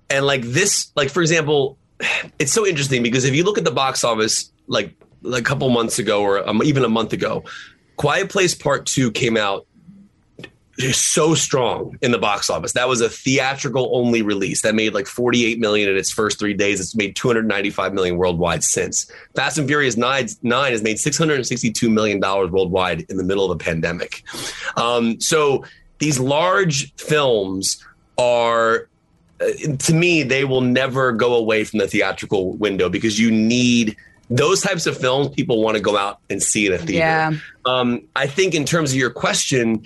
and 0.09 0.25
like 0.25 0.43
this, 0.43 0.91
like 0.95 1.09
for 1.09 1.21
example, 1.21 1.77
it's 2.39 2.51
so 2.51 2.65
interesting 2.65 3.03
because 3.03 3.25
if 3.25 3.35
you 3.35 3.43
look 3.43 3.57
at 3.57 3.63
the 3.65 3.71
box 3.71 4.03
office, 4.03 4.51
like, 4.67 4.93
like 5.21 5.41
a 5.41 5.45
couple 5.45 5.69
months 5.69 5.99
ago 5.99 6.21
or 6.21 6.47
um, 6.47 6.61
even 6.63 6.83
a 6.83 6.89
month 6.89 7.13
ago, 7.13 7.43
Quiet 7.95 8.29
Place 8.29 8.53
Part 8.53 8.85
Two 8.85 9.11
came 9.11 9.37
out 9.37 9.65
so 10.91 11.33
strong 11.33 11.97
in 12.01 12.11
the 12.11 12.17
box 12.17 12.49
office. 12.49 12.73
That 12.73 12.89
was 12.89 12.99
a 12.99 13.09
theatrical 13.09 13.89
only 13.93 14.21
release 14.21 14.61
that 14.63 14.75
made 14.75 14.93
like 14.93 15.07
48 15.07 15.57
million 15.59 15.89
in 15.89 15.95
its 15.95 16.11
first 16.11 16.37
three 16.37 16.53
days. 16.53 16.79
It's 16.81 16.95
made 16.95 17.15
295 17.15 17.93
million 17.93 18.17
worldwide 18.17 18.63
since. 18.63 19.09
Fast 19.35 19.57
and 19.57 19.67
Furious 19.67 19.95
9, 19.95 20.27
9 20.43 20.71
has 20.71 20.83
made 20.83 20.99
662 20.99 21.89
million 21.89 22.19
dollars 22.19 22.51
worldwide 22.51 23.05
in 23.09 23.17
the 23.17 23.23
middle 23.23 23.49
of 23.49 23.51
a 23.51 23.57
pandemic. 23.57 24.23
Um, 24.75 25.19
so 25.21 25.63
these 25.99 26.19
large 26.19 26.93
films 26.95 27.83
are 28.17 28.89
to 29.39 29.93
me, 29.93 30.23
they 30.23 30.45
will 30.45 30.61
never 30.61 31.11
go 31.11 31.35
away 31.35 31.63
from 31.63 31.79
the 31.79 31.87
theatrical 31.87 32.53
window 32.53 32.89
because 32.89 33.19
you 33.19 33.31
need 33.31 33.97
those 34.29 34.61
types 34.61 34.87
of 34.87 34.97
films. 34.97 35.29
People 35.29 35.61
want 35.61 35.75
to 35.75 35.81
go 35.81 35.97
out 35.97 36.19
and 36.29 36.41
see 36.41 36.65
in 36.67 36.73
a 36.73 36.77
theater. 36.77 36.93
Yeah. 36.93 37.33
Um, 37.65 38.07
I 38.15 38.27
think 38.27 38.55
in 38.55 38.65
terms 38.65 38.91
of 38.91 38.97
your 38.97 39.09
question, 39.09 39.85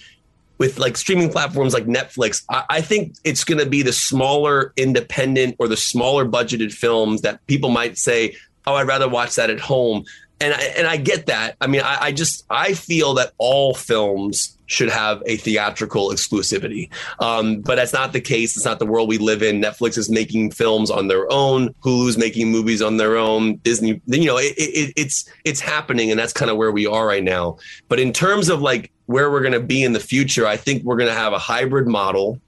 with 0.60 0.78
like 0.78 0.98
streaming 0.98 1.32
platforms 1.32 1.74
like 1.74 1.86
Netflix, 1.86 2.44
I, 2.50 2.64
I 2.70 2.82
think 2.82 3.16
it's 3.24 3.44
going 3.44 3.60
to 3.60 3.66
be 3.66 3.82
the 3.82 3.94
smaller 3.94 4.74
independent 4.76 5.56
or 5.58 5.68
the 5.68 5.78
smaller 5.78 6.26
budgeted 6.26 6.74
films 6.74 7.22
that 7.22 7.46
people 7.48 7.70
might 7.70 7.98
say, 7.98 8.36
"Oh, 8.68 8.76
I'd 8.76 8.88
rather 8.88 9.10
watch 9.10 9.36
that 9.36 9.50
at 9.50 9.60
home." 9.60 10.06
And 10.42 10.54
I, 10.54 10.62
and 10.78 10.88
I 10.88 10.98
get 10.98 11.26
that. 11.28 11.56
I 11.62 11.68
mean, 11.68 11.82
I, 11.82 11.98
I 12.06 12.12
just 12.12 12.46
I 12.50 12.74
feel 12.74 13.14
that 13.16 13.34
all 13.38 13.74
films 13.74 14.58
should 14.70 14.90
have 14.90 15.24
a 15.26 15.36
theatrical 15.38 16.12
exclusivity. 16.12 16.90
Um, 17.20 17.62
but 17.62 17.76
that's 17.76 17.92
not 17.92 18.14
the 18.14 18.22
case. 18.22 18.56
It's 18.56 18.66
not 18.66 18.78
the 18.78 18.86
world 18.86 19.10
we 19.10 19.18
live 19.18 19.42
in. 19.42 19.60
Netflix 19.60 19.98
is 19.98 20.10
making 20.10 20.52
films 20.52 20.92
on 20.92 21.08
their 21.08 21.32
own. 21.32 21.74
Hulu's 21.84 22.18
making 22.18 22.52
movies 22.52 22.82
on 22.82 22.98
their 22.98 23.18
own. 23.18 23.56
Disney, 23.58 24.00
you 24.06 24.26
know, 24.26 24.38
it, 24.38 24.54
it, 24.58 24.94
it's 24.96 25.30
it's 25.44 25.60
happening, 25.60 26.12
and 26.12 26.20
that's 26.20 26.34
kind 26.34 26.52
of 26.52 26.58
where 26.58 26.72
we 26.72 26.86
are 26.86 27.06
right 27.08 27.24
now. 27.24 27.58
But 27.88 28.00
in 28.00 28.14
terms 28.14 28.48
of 28.50 28.62
like 28.62 28.92
where 29.10 29.32
we're 29.32 29.42
going 29.42 29.54
to 29.54 29.60
be 29.60 29.84
in 29.84 29.94
the 29.94 30.00
future, 30.00 30.46
I 30.46 30.56
think 30.56 30.84
we're 30.84 30.96
going 30.96 31.10
to 31.10 31.16
have 31.16 31.34
a 31.34 31.40
hybrid 31.40 31.88
model. 31.88 32.40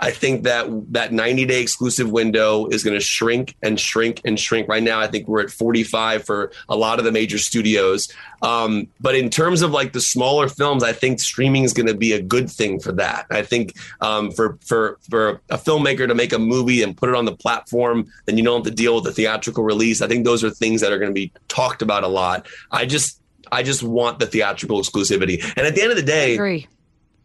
I 0.00 0.10
think 0.10 0.42
that 0.42 0.66
that 0.92 1.14
90 1.14 1.46
day 1.46 1.62
exclusive 1.62 2.10
window 2.10 2.66
is 2.66 2.84
going 2.84 2.92
to 2.92 3.00
shrink 3.00 3.56
and 3.62 3.80
shrink 3.80 4.20
and 4.26 4.38
shrink. 4.38 4.68
Right 4.68 4.82
now, 4.82 5.00
I 5.00 5.06
think 5.06 5.26
we're 5.26 5.40
at 5.40 5.50
45 5.50 6.26
for 6.26 6.52
a 6.68 6.76
lot 6.76 6.98
of 6.98 7.06
the 7.06 7.10
major 7.10 7.38
studios. 7.38 8.12
Um, 8.42 8.88
but 9.00 9.14
in 9.14 9.30
terms 9.30 9.62
of 9.62 9.70
like 9.70 9.94
the 9.94 10.00
smaller 10.02 10.50
films, 10.50 10.82
I 10.82 10.92
think 10.92 11.20
streaming 11.20 11.64
is 11.64 11.72
going 11.72 11.86
to 11.86 11.96
be 11.96 12.12
a 12.12 12.20
good 12.20 12.50
thing 12.50 12.80
for 12.80 12.92
that. 12.92 13.24
I 13.30 13.40
think 13.40 13.78
um, 14.02 14.30
for 14.30 14.58
for 14.60 14.98
for 15.08 15.40
a 15.48 15.56
filmmaker 15.56 16.06
to 16.06 16.14
make 16.14 16.34
a 16.34 16.38
movie 16.38 16.82
and 16.82 16.94
put 16.94 17.08
it 17.08 17.14
on 17.14 17.24
the 17.24 17.34
platform, 17.34 18.12
then 18.26 18.36
you 18.36 18.44
don't 18.44 18.62
have 18.62 18.70
to 18.70 18.76
deal 18.76 18.94
with 18.94 19.04
the 19.04 19.12
theatrical 19.12 19.64
release. 19.64 20.02
I 20.02 20.06
think 20.06 20.26
those 20.26 20.44
are 20.44 20.50
things 20.50 20.82
that 20.82 20.92
are 20.92 20.98
going 20.98 21.10
to 21.10 21.14
be 21.14 21.32
talked 21.48 21.80
about 21.80 22.04
a 22.04 22.08
lot. 22.08 22.46
I 22.70 22.84
just 22.84 23.20
I 23.52 23.62
just 23.62 23.82
want 23.82 24.18
the 24.18 24.26
theatrical 24.26 24.80
exclusivity. 24.80 25.42
And 25.56 25.66
at 25.66 25.74
the 25.74 25.82
end 25.82 25.90
of 25.90 25.96
the 25.96 26.02
day, 26.02 26.36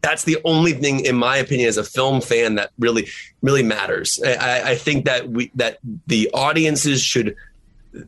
that's 0.02 0.24
the 0.24 0.38
only 0.46 0.74
thing, 0.74 1.04
in 1.04 1.16
my 1.16 1.38
opinion, 1.38 1.68
as 1.68 1.78
a 1.78 1.84
film 1.84 2.22
fan, 2.22 2.56
that 2.56 2.72
really, 2.78 3.08
really 3.42 3.64
matters. 3.64 4.22
I, 4.24 4.62
I 4.72 4.76
think 4.76 5.06
that 5.06 5.30
we 5.30 5.52
that 5.56 5.80
the 6.06 6.30
audiences 6.34 7.02
should, 7.02 7.36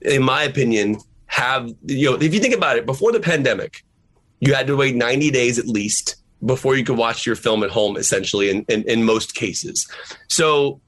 in 0.04 0.22
my 0.22 0.44
opinion, 0.44 0.98
have 1.26 1.74
you 1.86 2.12
know, 2.12 2.18
if 2.18 2.34
you 2.34 2.40
think 2.40 2.54
about 2.54 2.78
it, 2.78 2.86
before 2.86 3.12
the 3.12 3.20
pandemic, 3.20 3.84
you 4.40 4.54
had 4.54 4.68
to 4.68 4.76
wait 4.76 4.96
90 4.96 5.32
days 5.32 5.58
at 5.58 5.68
least 5.68 6.18
before 6.46 6.76
you 6.76 6.84
could 6.84 6.98
watch 6.98 7.26
your 7.26 7.36
film 7.36 7.64
at 7.64 7.72
home, 7.72 7.98
essentially, 7.98 8.50
in, 8.50 8.64
in, 8.70 8.84
in 8.84 9.04
most 9.04 9.34
cases. 9.34 9.88
So 10.28 10.80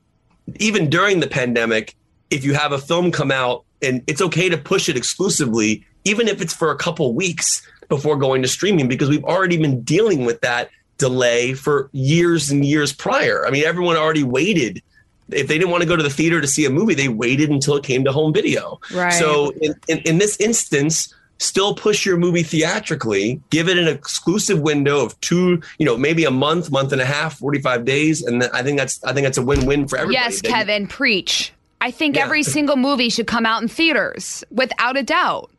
even 0.60 0.90
during 0.90 1.20
the 1.20 1.28
pandemic, 1.28 1.96
if 2.30 2.44
you 2.44 2.54
have 2.54 2.72
a 2.72 2.78
film 2.78 3.12
come 3.12 3.32
out 3.32 3.66
and 3.82 4.04
it's 4.08 4.22
okay 4.22 4.50
to 4.50 4.58
push 4.58 4.90
it 4.90 4.98
exclusively 4.98 5.86
even 6.06 6.28
if 6.28 6.42
it's 6.42 6.54
for 6.54 6.72
a 6.72 6.78
couple 6.78 7.14
weeks 7.14 7.66
before 7.88 8.18
going 8.18 8.42
to 8.42 8.48
streaming, 8.48 8.88
because 8.88 9.10
we've 9.10 9.24
already 9.24 9.58
been 9.58 9.82
dealing 9.82 10.26
with 10.26 10.42
that 10.42 10.70
delay 10.98 11.54
for 11.54 11.90
years 11.92 12.52
and 12.52 12.64
years 12.64 12.94
prior. 12.94 13.46
I 13.48 13.52
mean, 13.52 13.66
everyone 13.66 13.96
already 13.96 14.24
waited. 14.24 14.82
If 15.30 15.48
they 15.48 15.58
didn't 15.58 15.72
want 15.72 15.82
to 15.84 15.88
go 15.88 15.96
to 15.96 16.04
the 16.04 16.10
theater 16.10 16.42
to 16.42 16.48
see 16.48 16.66
a 16.66 16.70
movie, 16.70 16.94
they 16.94 17.08
waited 17.08 17.50
until 17.50 17.76
it 17.76 17.84
came 17.84 18.04
to 18.06 18.12
home 18.12 18.34
video. 18.34 18.80
Right. 18.94 19.12
So 19.12 19.52
in, 19.62 19.76
in, 19.88 20.00
in 20.00 20.18
this 20.18 20.38
instance, 20.40 21.14
still 21.40 21.74
push 21.74 22.06
your 22.06 22.18
movie 22.18 22.44
theatrically, 22.44 23.42
give 23.50 23.70
it 23.70 23.78
an 23.78 23.88
exclusive 23.88 24.60
window 24.60 25.04
of 25.04 25.20
two, 25.22 25.62
you 25.78 25.86
know, 25.86 25.98
maybe 25.98 26.26
a 26.26 26.32
month, 26.32 26.72
month 26.72 26.92
and 26.92 27.02
a 27.02 27.06
half, 27.06 27.38
45 27.38 27.86
days. 27.86 28.22
And 28.24 28.44
I 28.44 28.62
think 28.62 28.78
that's 28.78 29.04
I 29.04 29.14
think 29.14 29.26
that's 29.26 29.38
a 29.38 29.44
win-win 29.44 29.88
for 29.88 29.98
everybody. 29.98 30.24
Yes, 30.24 30.42
Kevin, 30.42 30.88
preach. 30.88 31.54
I 31.82 31.92
think 31.92 32.18
yeah. 32.18 32.24
every 32.24 32.44
single 32.44 32.76
movie 32.76 33.10
should 33.10 33.28
come 33.28 33.46
out 33.46 33.62
in 33.62 33.70
theaters 33.70 34.44
without 34.52 34.98
a 34.98 35.04
doubt. 35.04 35.50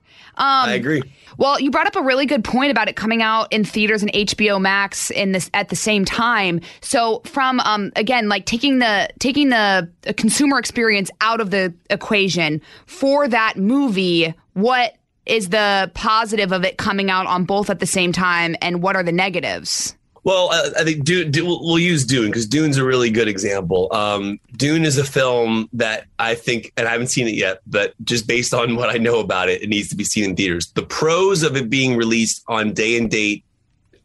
Um, 0.40 0.70
I 0.70 0.73
agree. 0.73 1.02
Well, 1.37 1.61
you 1.61 1.70
brought 1.70 1.87
up 1.87 1.97
a 1.97 2.02
really 2.02 2.25
good 2.25 2.42
point 2.42 2.70
about 2.70 2.88
it 2.88 2.97
coming 2.97 3.23
out 3.23 3.52
in 3.52 3.62
theaters 3.62 4.02
and 4.02 4.11
HBO 4.12 4.61
Max 4.61 5.11
in 5.11 5.32
this 5.32 5.50
at 5.52 5.68
the 5.68 5.76
same 5.76 6.06
time. 6.06 6.62
So, 6.80 7.20
from 7.26 7.61
um, 7.61 7.92
again, 7.94 8.28
like 8.28 8.47
taking 8.47 8.78
the 8.78 9.11
taking 9.18 9.50
the 9.50 9.88
consumer 10.16 10.59
experience 10.59 11.11
out 11.20 11.40
of 11.40 11.50
the 11.50 11.75
equation 11.90 12.62
for 12.87 13.28
that 13.28 13.59
movie, 13.59 14.35
what 14.54 14.97
is 15.26 15.50
the 15.50 15.90
positive 15.94 16.52
of 16.52 16.64
it 16.64 16.78
coming 16.78 17.11
out 17.11 17.26
on 17.26 17.44
both 17.44 17.68
at 17.68 17.78
the 17.78 17.87
same 17.87 18.11
time, 18.11 18.56
and 18.62 18.82
what 18.82 18.97
are 18.97 19.02
the 19.02 19.12
negatives? 19.12 19.94
Well, 20.23 20.50
uh, 20.53 20.71
I 20.79 20.85
think 20.85 21.05
Dune, 21.05 21.31
Dune, 21.31 21.47
we'll 21.47 21.79
use 21.79 22.05
Dune 22.05 22.27
because 22.27 22.47
Dune's 22.47 22.77
a 22.77 22.85
really 22.85 23.11
good 23.11 23.29
example. 23.29 23.89
Um, 23.91 24.39
Dune 24.57 24.85
is 24.85 24.99
a 24.99 25.05
film 25.05 25.69
that 25.73 26.07
I 26.19 26.35
think, 26.35 26.73
and 26.77 26.87
I 26.87 26.93
haven't 26.93 27.07
seen 27.07 27.27
it 27.27 27.35
yet, 27.35 27.61
but 27.67 27.95
just 28.05 28.27
based 28.27 28.53
on 28.53 28.77
what 28.77 28.91
I 28.91 28.99
know 28.99 29.21
about 29.21 29.49
it, 29.49 29.62
it 29.62 29.69
needs 29.69 29.89
to 29.89 29.97
be 29.97 30.05
seen 30.05 30.25
in 30.25 30.37
theaters. 30.37 30.71
The 30.73 30.83
pros 30.83 31.43
of 31.43 31.57
it 31.57 31.71
being 31.71 31.97
released 31.97 32.43
on 32.49 32.75
day 32.75 32.99
and 32.99 33.11
date 33.11 33.45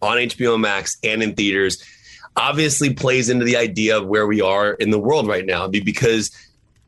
on 0.01 0.17
HBO 0.17 0.59
Max 0.59 0.97
and 1.03 1.21
in 1.21 1.35
theaters 1.35 1.83
obviously 2.37 2.93
plays 2.93 3.29
into 3.29 3.45
the 3.45 3.57
idea 3.57 3.97
of 3.97 4.07
where 4.07 4.27
we 4.27 4.41
are 4.41 4.73
in 4.73 4.89
the 4.89 4.99
world 4.99 5.27
right 5.27 5.45
now 5.45 5.67
because 5.67 6.31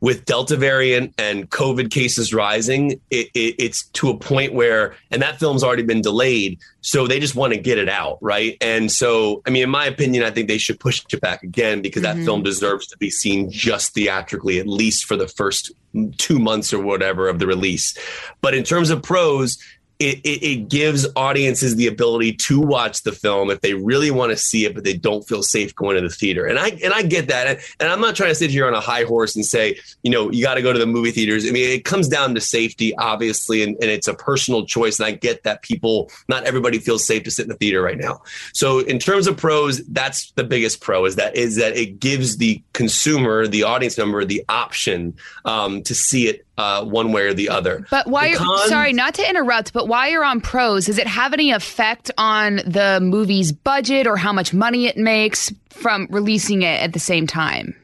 with 0.00 0.24
Delta 0.24 0.56
variant 0.56 1.14
and 1.18 1.50
COVID 1.50 1.90
cases 1.90 2.32
rising, 2.32 2.92
it, 3.10 3.28
it, 3.34 3.56
it's 3.58 3.86
to 3.88 4.10
a 4.10 4.16
point 4.16 4.52
where, 4.52 4.94
and 5.10 5.20
that 5.22 5.38
film's 5.38 5.64
already 5.64 5.82
been 5.82 6.02
delayed. 6.02 6.58
So 6.80 7.06
they 7.06 7.18
just 7.18 7.34
want 7.34 7.52
to 7.52 7.58
get 7.58 7.78
it 7.78 7.88
out. 7.88 8.18
Right. 8.20 8.56
And 8.60 8.90
so, 8.92 9.42
I 9.46 9.50
mean, 9.50 9.64
in 9.64 9.70
my 9.70 9.86
opinion, 9.86 10.22
I 10.22 10.30
think 10.30 10.48
they 10.48 10.58
should 10.58 10.78
push 10.78 11.04
it 11.12 11.20
back 11.20 11.42
again 11.42 11.82
because 11.82 12.02
mm-hmm. 12.02 12.20
that 12.20 12.24
film 12.24 12.42
deserves 12.42 12.86
to 12.88 12.98
be 12.98 13.10
seen 13.10 13.50
just 13.50 13.94
theatrically, 13.94 14.60
at 14.60 14.68
least 14.68 15.04
for 15.04 15.16
the 15.16 15.28
first 15.28 15.72
two 16.18 16.38
months 16.38 16.72
or 16.72 16.80
whatever 16.80 17.28
of 17.28 17.38
the 17.38 17.46
release. 17.46 17.96
But 18.40 18.54
in 18.54 18.62
terms 18.62 18.90
of 18.90 19.02
pros, 19.02 19.58
it, 19.98 20.20
it, 20.20 20.44
it, 20.44 20.68
gives 20.68 21.08
audiences 21.16 21.74
the 21.74 21.88
ability 21.88 22.32
to 22.32 22.60
watch 22.60 23.02
the 23.02 23.10
film 23.10 23.50
if 23.50 23.60
they 23.62 23.74
really 23.74 24.12
want 24.12 24.30
to 24.30 24.36
see 24.36 24.64
it, 24.64 24.72
but 24.74 24.84
they 24.84 24.92
don't 24.92 25.26
feel 25.26 25.42
safe 25.42 25.74
going 25.74 25.96
to 25.96 26.02
the 26.02 26.08
theater. 26.08 26.46
And 26.46 26.56
I 26.56 26.68
and 26.84 26.92
I 26.92 27.02
get 27.02 27.28
that. 27.28 27.58
And, 27.80 27.88
I'm 27.88 28.00
not 28.00 28.14
trying 28.14 28.30
to 28.30 28.34
sit 28.34 28.50
here 28.50 28.66
on 28.66 28.74
a 28.74 28.80
high 28.80 29.04
horse 29.04 29.34
and 29.34 29.44
say, 29.44 29.78
you 30.02 30.10
know, 30.10 30.30
you 30.30 30.44
got 30.44 30.54
to 30.54 30.62
go 30.62 30.72
to 30.72 30.78
the 30.78 30.86
movie 30.86 31.10
theaters. 31.10 31.46
I 31.46 31.50
mean, 31.50 31.68
it 31.68 31.84
comes 31.84 32.06
down 32.06 32.34
to 32.34 32.40
safety, 32.40 32.94
obviously, 32.96 33.62
and, 33.62 33.74
and 33.80 33.90
it's 33.90 34.06
a 34.06 34.14
personal 34.14 34.66
choice. 34.66 35.00
And 35.00 35.06
I 35.06 35.12
get 35.12 35.42
that 35.44 35.62
people, 35.62 36.10
not 36.28 36.44
everybody 36.44 36.78
feels 36.78 37.04
safe 37.04 37.24
to 37.24 37.30
sit 37.30 37.44
in 37.44 37.48
the 37.48 37.56
theater 37.56 37.82
right 37.82 37.98
now. 37.98 38.22
So 38.52 38.80
in 38.80 38.98
terms 38.98 39.26
of 39.26 39.36
pros, 39.36 39.84
that's 39.86 40.30
the 40.32 40.44
biggest 40.44 40.80
pro 40.80 41.06
is 41.06 41.16
that 41.16 41.34
is 41.34 41.56
that 41.56 41.76
it 41.76 41.98
gives 41.98 42.36
the 42.36 42.62
consumer, 42.72 43.48
the 43.48 43.64
audience 43.64 43.98
member, 43.98 44.24
the 44.24 44.44
option 44.48 45.14
um, 45.44 45.82
to 45.82 45.94
see 45.94 46.28
it 46.28 46.46
uh, 46.58 46.84
one 46.84 47.12
way 47.12 47.22
or 47.22 47.32
the 47.32 47.48
other. 47.48 47.86
But 47.88 48.08
why? 48.08 48.34
Cons, 48.34 48.68
sorry, 48.68 48.92
not 48.92 49.14
to 49.14 49.28
interrupt, 49.28 49.72
but 49.72 49.86
why 49.86 50.08
you're 50.08 50.24
on 50.24 50.40
pros? 50.40 50.86
Does 50.86 50.98
it 50.98 51.06
have 51.06 51.32
any 51.32 51.52
effect 51.52 52.10
on 52.18 52.56
the 52.66 52.98
movie's 53.00 53.52
budget 53.52 54.06
or 54.06 54.16
how 54.16 54.32
much 54.32 54.52
money 54.52 54.86
it 54.86 54.96
makes 54.96 55.52
from 55.70 56.08
releasing 56.10 56.62
it 56.62 56.82
at 56.82 56.92
the 56.92 56.98
same 56.98 57.26
time? 57.26 57.74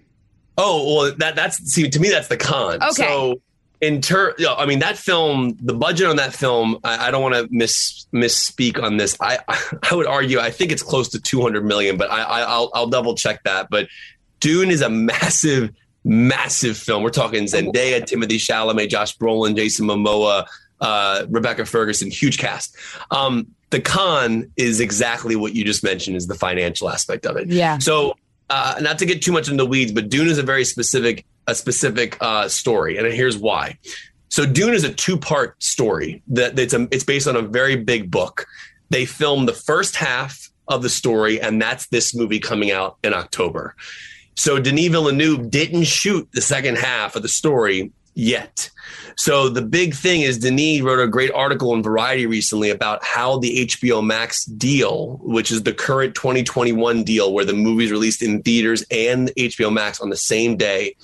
Oh 0.59 0.97
well, 0.97 1.15
that 1.19 1.37
that's 1.37 1.59
see 1.73 1.89
to 1.89 2.01
me 2.01 2.11
that's 2.11 2.29
the 2.29 2.37
con. 2.37 2.83
Okay. 2.83 2.91
So 2.93 3.41
in 3.81 4.01
turn, 4.01 4.35
you 4.39 4.49
I 4.49 4.67
mean 4.67 4.81
that 4.81 4.99
film, 4.99 5.57
the 5.61 5.75
budget 5.75 6.09
on 6.09 6.17
that 6.17 6.35
film, 6.35 6.79
I, 6.83 7.09
I 7.09 7.11
don't 7.13 7.23
want 7.23 7.35
to 7.35 7.49
miss 7.51 8.07
misspeak 8.13 8.83
on 8.83 8.97
this. 8.97 9.17
I 9.21 9.39
I 9.91 9.95
would 9.95 10.07
argue 10.07 10.41
I 10.41 10.51
think 10.51 10.73
it's 10.73 10.83
close 10.83 11.09
to 11.11 11.21
200 11.21 11.65
million, 11.65 11.97
but 11.97 12.11
I, 12.11 12.23
I 12.23 12.41
I'll 12.43 12.71
I'll 12.75 12.89
double 12.89 13.15
check 13.15 13.43
that. 13.45 13.69
But 13.71 13.89
Dune 14.41 14.71
is 14.71 14.81
a 14.81 14.89
massive 14.91 15.71
massive 16.05 16.77
film. 16.77 17.03
We're 17.03 17.11
talking 17.11 17.45
Zendaya, 17.45 18.03
Timothée 18.03 18.39
Chalamet, 18.39 18.89
Josh 18.89 19.17
Brolin, 19.17 19.57
Jason 19.57 19.87
Momoa, 19.87 20.47
uh, 20.81 21.27
Rebecca 21.29 21.65
Ferguson, 21.65 22.11
huge 22.11 22.39
cast. 22.39 22.77
Um, 23.11 23.47
the 23.71 23.81
con 23.81 24.51
is 24.57 24.81
exactly 24.81 25.35
what 25.35 25.55
you 25.55 25.65
just 25.65 25.83
mentioned 25.83 26.17
is 26.17 26.27
the 26.27 26.35
financial 26.35 26.89
aspect 26.91 27.27
of 27.27 27.37
it. 27.37 27.49
Yeah. 27.49 27.79
So 27.79 28.17
uh, 28.51 28.77
not 28.81 28.99
to 28.99 29.07
get 29.07 29.23
too 29.23 29.33
much 29.33 29.49
into 29.49 29.63
the 29.63 29.69
weeds, 29.69 29.93
but 29.93 30.09
Dune 30.09 30.29
is 30.29 30.39
a 30.39 30.43
very 30.43 30.65
specific 30.65 31.25
a 31.47 31.55
specific 31.55 32.17
uh, 32.23 32.49
story, 32.49 32.97
and 32.97 33.07
here's 33.07 33.37
why. 33.37 33.79
So 34.29 34.47
Dune 34.47 34.75
is 34.75 34.85
a 34.85 34.93
two 34.93 35.17
part 35.17 35.63
story 35.63 36.23
that 36.29 36.59
it's 36.59 36.73
a, 36.73 36.89
it's 36.91 37.05
based 37.05 37.29
on 37.29 37.37
a 37.37 37.43
very 37.43 37.77
big 37.77 38.11
book. 38.11 38.47
They 38.91 39.05
filmed 39.05 39.49
the 39.49 39.53
first 39.53 39.97
half 39.97 40.51
of 40.69 40.83
the 40.83 40.89
story, 40.89 41.41
and 41.41 41.61
that's 41.61 41.87
this 41.89 42.15
movie 42.15 42.41
coming 42.41 42.71
out 42.71 42.97
in 43.05 43.13
October. 43.13 43.75
So 44.37 44.59
Denis 44.59 44.89
Villeneuve 44.89 45.51
didn't 45.51 45.85
shoot 45.85 46.29
the 46.33 46.41
second 46.41 46.79
half 46.79 47.17
of 47.17 47.23
the 47.23 47.29
story 47.29 47.93
yet. 48.15 48.71
So 49.17 49.49
the 49.49 49.63
big 49.63 49.95
thing 49.95 50.23
is 50.23 50.39
Denis 50.39 50.81
wrote 50.81 51.01
a 51.01 51.09
great 51.09 51.33
article 51.33 51.75
in 51.75 51.83
Variety 51.83 52.27
recently 52.27 52.71
about 52.71 53.05
how 53.05 53.39
the 53.39 53.67
HBO 53.67 54.05
Max 54.05 54.45
deal, 54.45 55.19
which 55.23 55.51
is 55.51 55.63
the 55.63 55.73
current 55.73 56.15
2021 56.15 57.05
deal 57.05 57.33
where 57.33 57.45
the 57.45 57.53
movie's 57.53 57.91
released 57.91 58.23
in 58.23 58.43
theaters 58.43 58.85
and 58.91 59.29
HBO 59.37 59.73
Max 59.73 60.01
on 60.01 60.11
the 60.11 60.17
same 60.17 60.57
day. 60.57 60.97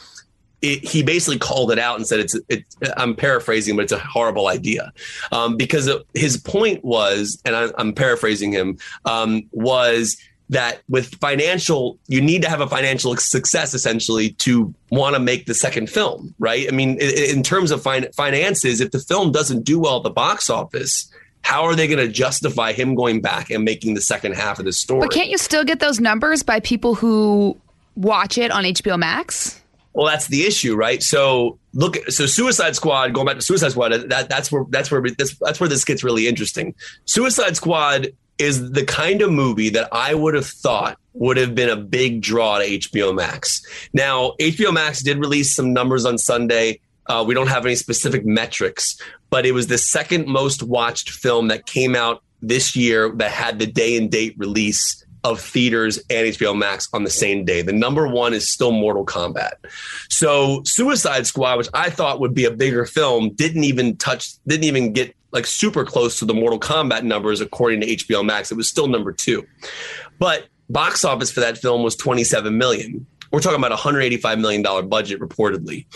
It, 0.62 0.84
he 0.84 1.02
basically 1.02 1.38
called 1.38 1.72
it 1.72 1.78
out 1.78 1.96
and 1.96 2.06
said 2.06 2.20
it's 2.20 2.38
it, 2.50 2.64
I'm 2.98 3.16
paraphrasing, 3.16 3.76
but 3.76 3.82
it's 3.82 3.92
a 3.92 3.98
horrible 3.98 4.48
idea 4.48 4.92
um, 5.32 5.56
because 5.56 5.88
his 6.12 6.36
point 6.36 6.84
was, 6.84 7.40
and 7.46 7.56
I, 7.56 7.70
am 7.78 7.94
paraphrasing 7.94 8.52
him, 8.52 8.76
um, 9.06 9.48
was 9.52 10.18
that 10.50 10.82
with 10.88 11.14
financial, 11.16 11.98
you 12.08 12.20
need 12.20 12.42
to 12.42 12.48
have 12.48 12.60
a 12.60 12.66
financial 12.66 13.16
success 13.16 13.72
essentially 13.72 14.30
to 14.30 14.74
want 14.90 15.14
to 15.14 15.20
make 15.20 15.46
the 15.46 15.54
second 15.54 15.88
film, 15.88 16.34
right? 16.38 16.66
I 16.68 16.74
mean, 16.74 17.00
in, 17.00 17.36
in 17.36 17.42
terms 17.42 17.70
of 17.70 17.82
fin- 17.82 18.12
finances, 18.12 18.80
if 18.80 18.90
the 18.90 18.98
film 18.98 19.30
doesn't 19.30 19.64
do 19.64 19.78
well 19.78 19.98
at 19.98 20.02
the 20.02 20.10
box 20.10 20.50
office, 20.50 21.10
how 21.42 21.62
are 21.64 21.76
they 21.76 21.86
going 21.86 22.04
to 22.04 22.12
justify 22.12 22.72
him 22.72 22.96
going 22.96 23.20
back 23.20 23.48
and 23.50 23.64
making 23.64 23.94
the 23.94 24.00
second 24.00 24.34
half 24.34 24.58
of 24.58 24.64
the 24.64 24.72
story? 24.72 25.00
But 25.00 25.12
can't 25.12 25.30
you 25.30 25.38
still 25.38 25.64
get 25.64 25.78
those 25.78 26.00
numbers 26.00 26.42
by 26.42 26.58
people 26.60 26.96
who 26.96 27.56
watch 27.94 28.36
it 28.36 28.50
on 28.50 28.64
HBO 28.64 28.98
Max? 28.98 29.60
Well, 29.92 30.06
that's 30.06 30.26
the 30.26 30.44
issue, 30.44 30.74
right? 30.74 31.02
So 31.02 31.58
look 31.74 31.96
so 32.08 32.26
Suicide 32.26 32.74
Squad, 32.76 33.12
going 33.14 33.26
back 33.26 33.36
to 33.36 33.42
Suicide 33.42 33.70
Squad, 33.70 33.92
that 33.92 34.28
that's 34.28 34.50
where 34.50 34.64
that's 34.68 34.90
where 34.90 35.02
that's, 35.16 35.36
that's 35.38 35.60
where 35.60 35.68
this 35.68 35.84
gets 35.84 36.04
really 36.04 36.28
interesting. 36.28 36.74
Suicide 37.06 37.56
Squad 37.56 38.08
is 38.40 38.72
the 38.72 38.85
kind 38.85 39.22
of 39.22 39.31
movie 39.31 39.68
that 39.68 39.88
I 39.92 40.14
would 40.14 40.35
have 40.35 40.46
thought 40.46 40.98
would 41.12 41.37
have 41.37 41.55
been 41.55 41.68
a 41.68 41.76
big 41.76 42.22
draw 42.22 42.59
to 42.59 42.64
HBO 42.64 43.14
Max. 43.14 43.62
Now, 43.92 44.33
HBO 44.40 44.72
Max 44.72 45.03
did 45.03 45.18
release 45.18 45.55
some 45.55 45.72
numbers 45.72 46.05
on 46.05 46.18
Sunday. 46.18 46.81
Uh, 47.07 47.24
we 47.26 47.35
don't 47.35 47.48
have 47.48 47.66
any 47.66 47.74
specific 47.74 48.24
metrics, 48.24 48.96
but 49.29 49.44
it 49.44 49.53
was 49.53 49.66
the 49.66 49.79
second 49.79 50.26
most 50.26 50.62
watched 50.62 51.11
film 51.11 51.48
that 51.48 51.66
came 51.66 51.94
out 51.94 52.22
this 52.40 52.74
year 52.74 53.12
that 53.16 53.31
had 53.31 53.59
the 53.59 53.66
day 53.66 53.96
and 53.96 54.11
date 54.11 54.35
release 54.38 55.05
of 55.22 55.40
theaters 55.40 55.98
and 56.09 56.29
HBO 56.29 56.57
Max 56.57 56.88
on 56.94 57.05
the 57.05 57.11
same 57.11 57.44
day. 57.44 57.61
The 57.61 57.72
number 57.72 58.09
one 58.09 58.33
is 58.33 58.50
still 58.50 58.72
Mortal 58.72 59.05
Kombat. 59.05 59.53
So 60.09 60.62
Suicide 60.64 61.26
Squad, 61.26 61.59
which 61.59 61.68
I 61.74 61.90
thought 61.90 62.20
would 62.20 62.33
be 62.33 62.46
a 62.46 62.50
bigger 62.50 62.87
film, 62.87 63.31
didn't 63.35 63.64
even 63.64 63.96
touch, 63.96 64.33
didn't 64.46 64.64
even 64.64 64.92
get 64.94 65.14
like 65.32 65.46
super 65.46 65.84
close 65.84 66.18
to 66.18 66.24
the 66.24 66.34
Mortal 66.34 66.58
Kombat 66.58 67.02
numbers 67.02 67.40
according 67.40 67.80
to 67.82 67.86
HBO 67.86 68.24
Max. 68.24 68.50
It 68.50 68.56
was 68.56 68.68
still 68.68 68.88
number 68.88 69.12
two. 69.12 69.46
But 70.18 70.48
box 70.68 71.04
office 71.04 71.30
for 71.30 71.40
that 71.40 71.58
film 71.58 71.82
was 71.82 71.96
27 71.96 72.56
million. 72.56 73.06
We're 73.32 73.40
talking 73.40 73.58
about 73.58 73.72
a 73.72 73.74
185 73.74 74.38
million 74.38 74.62
dollar 74.62 74.82
budget 74.82 75.20
reportedly. 75.20 75.86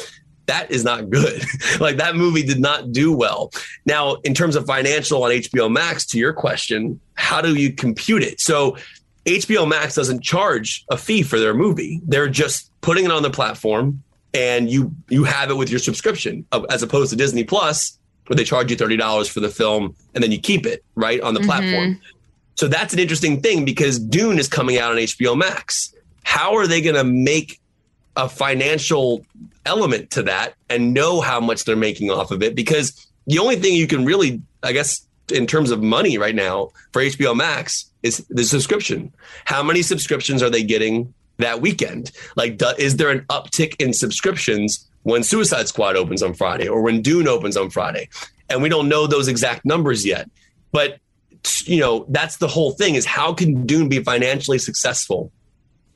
That 0.46 0.70
is 0.70 0.84
not 0.84 1.08
good. 1.10 1.42
like 1.80 1.96
that 1.96 2.16
movie 2.16 2.42
did 2.42 2.60
not 2.60 2.92
do 2.92 3.16
well. 3.16 3.50
Now, 3.86 4.16
in 4.24 4.34
terms 4.34 4.56
of 4.56 4.66
financial 4.66 5.22
on 5.24 5.30
HBO 5.30 5.72
Max, 5.72 6.04
to 6.06 6.18
your 6.18 6.32
question, 6.32 7.00
how 7.14 7.40
do 7.40 7.54
you 7.54 7.72
compute 7.72 8.22
it? 8.22 8.40
So 8.40 8.76
HBO 9.24 9.66
Max 9.66 9.94
doesn't 9.94 10.22
charge 10.22 10.84
a 10.90 10.98
fee 10.98 11.22
for 11.22 11.40
their 11.40 11.54
movie. 11.54 12.00
They're 12.04 12.28
just 12.28 12.70
putting 12.82 13.06
it 13.06 13.10
on 13.10 13.22
the 13.22 13.30
platform 13.30 14.02
and 14.34 14.68
you 14.68 14.94
you 15.08 15.24
have 15.24 15.50
it 15.50 15.54
with 15.54 15.70
your 15.70 15.78
subscription 15.78 16.44
uh, 16.52 16.62
as 16.68 16.82
opposed 16.82 17.10
to 17.10 17.16
Disney 17.16 17.44
Plus 17.44 17.98
where 18.26 18.36
they 18.36 18.44
charge 18.44 18.70
you 18.70 18.76
$30 18.76 19.28
for 19.28 19.40
the 19.40 19.48
film 19.48 19.94
and 20.14 20.22
then 20.22 20.32
you 20.32 20.38
keep 20.38 20.66
it 20.66 20.84
right 20.94 21.20
on 21.20 21.34
the 21.34 21.40
mm-hmm. 21.40 21.48
platform. 21.48 22.00
So 22.56 22.68
that's 22.68 22.92
an 22.92 23.00
interesting 23.00 23.40
thing 23.40 23.64
because 23.64 23.98
Dune 23.98 24.38
is 24.38 24.48
coming 24.48 24.78
out 24.78 24.92
on 24.92 24.98
HBO 24.98 25.36
Max. 25.36 25.94
How 26.22 26.54
are 26.56 26.66
they 26.66 26.80
going 26.80 26.96
to 26.96 27.04
make 27.04 27.60
a 28.16 28.28
financial 28.28 29.24
element 29.66 30.10
to 30.12 30.22
that 30.22 30.54
and 30.70 30.94
know 30.94 31.20
how 31.20 31.40
much 31.40 31.64
they're 31.64 31.76
making 31.76 32.10
off 32.10 32.30
of 32.30 32.42
it? 32.42 32.54
Because 32.54 33.06
the 33.26 33.38
only 33.38 33.56
thing 33.56 33.74
you 33.74 33.86
can 33.86 34.04
really, 34.04 34.40
I 34.62 34.72
guess, 34.72 35.06
in 35.32 35.46
terms 35.46 35.70
of 35.70 35.82
money 35.82 36.18
right 36.18 36.34
now 36.34 36.70
for 36.92 37.02
HBO 37.02 37.34
Max 37.34 37.90
is 38.02 38.24
the 38.28 38.44
subscription. 38.44 39.12
How 39.44 39.62
many 39.62 39.82
subscriptions 39.82 40.42
are 40.42 40.50
they 40.50 40.62
getting 40.62 41.12
that 41.38 41.60
weekend? 41.60 42.12
Like, 42.36 42.60
is 42.78 42.96
there 42.96 43.10
an 43.10 43.20
uptick 43.30 43.74
in 43.80 43.92
subscriptions 43.92 44.86
when 45.04 45.22
Suicide 45.22 45.68
Squad 45.68 45.96
opens 45.96 46.22
on 46.22 46.34
Friday 46.34 46.68
or 46.68 46.82
when 46.82 47.00
Dune 47.00 47.28
opens 47.28 47.56
on 47.56 47.70
Friday? 47.70 48.08
And 48.50 48.62
we 48.62 48.68
don't 48.68 48.88
know 48.88 49.06
those 49.06 49.28
exact 49.28 49.64
numbers 49.64 50.04
yet. 50.04 50.28
But 50.72 50.98
you 51.64 51.80
know, 51.80 52.06
that's 52.08 52.38
the 52.38 52.48
whole 52.48 52.72
thing 52.72 52.94
is 52.94 53.06
how 53.06 53.32
can 53.32 53.66
Dune 53.66 53.88
be 53.88 54.02
financially 54.02 54.58
successful 54.58 55.30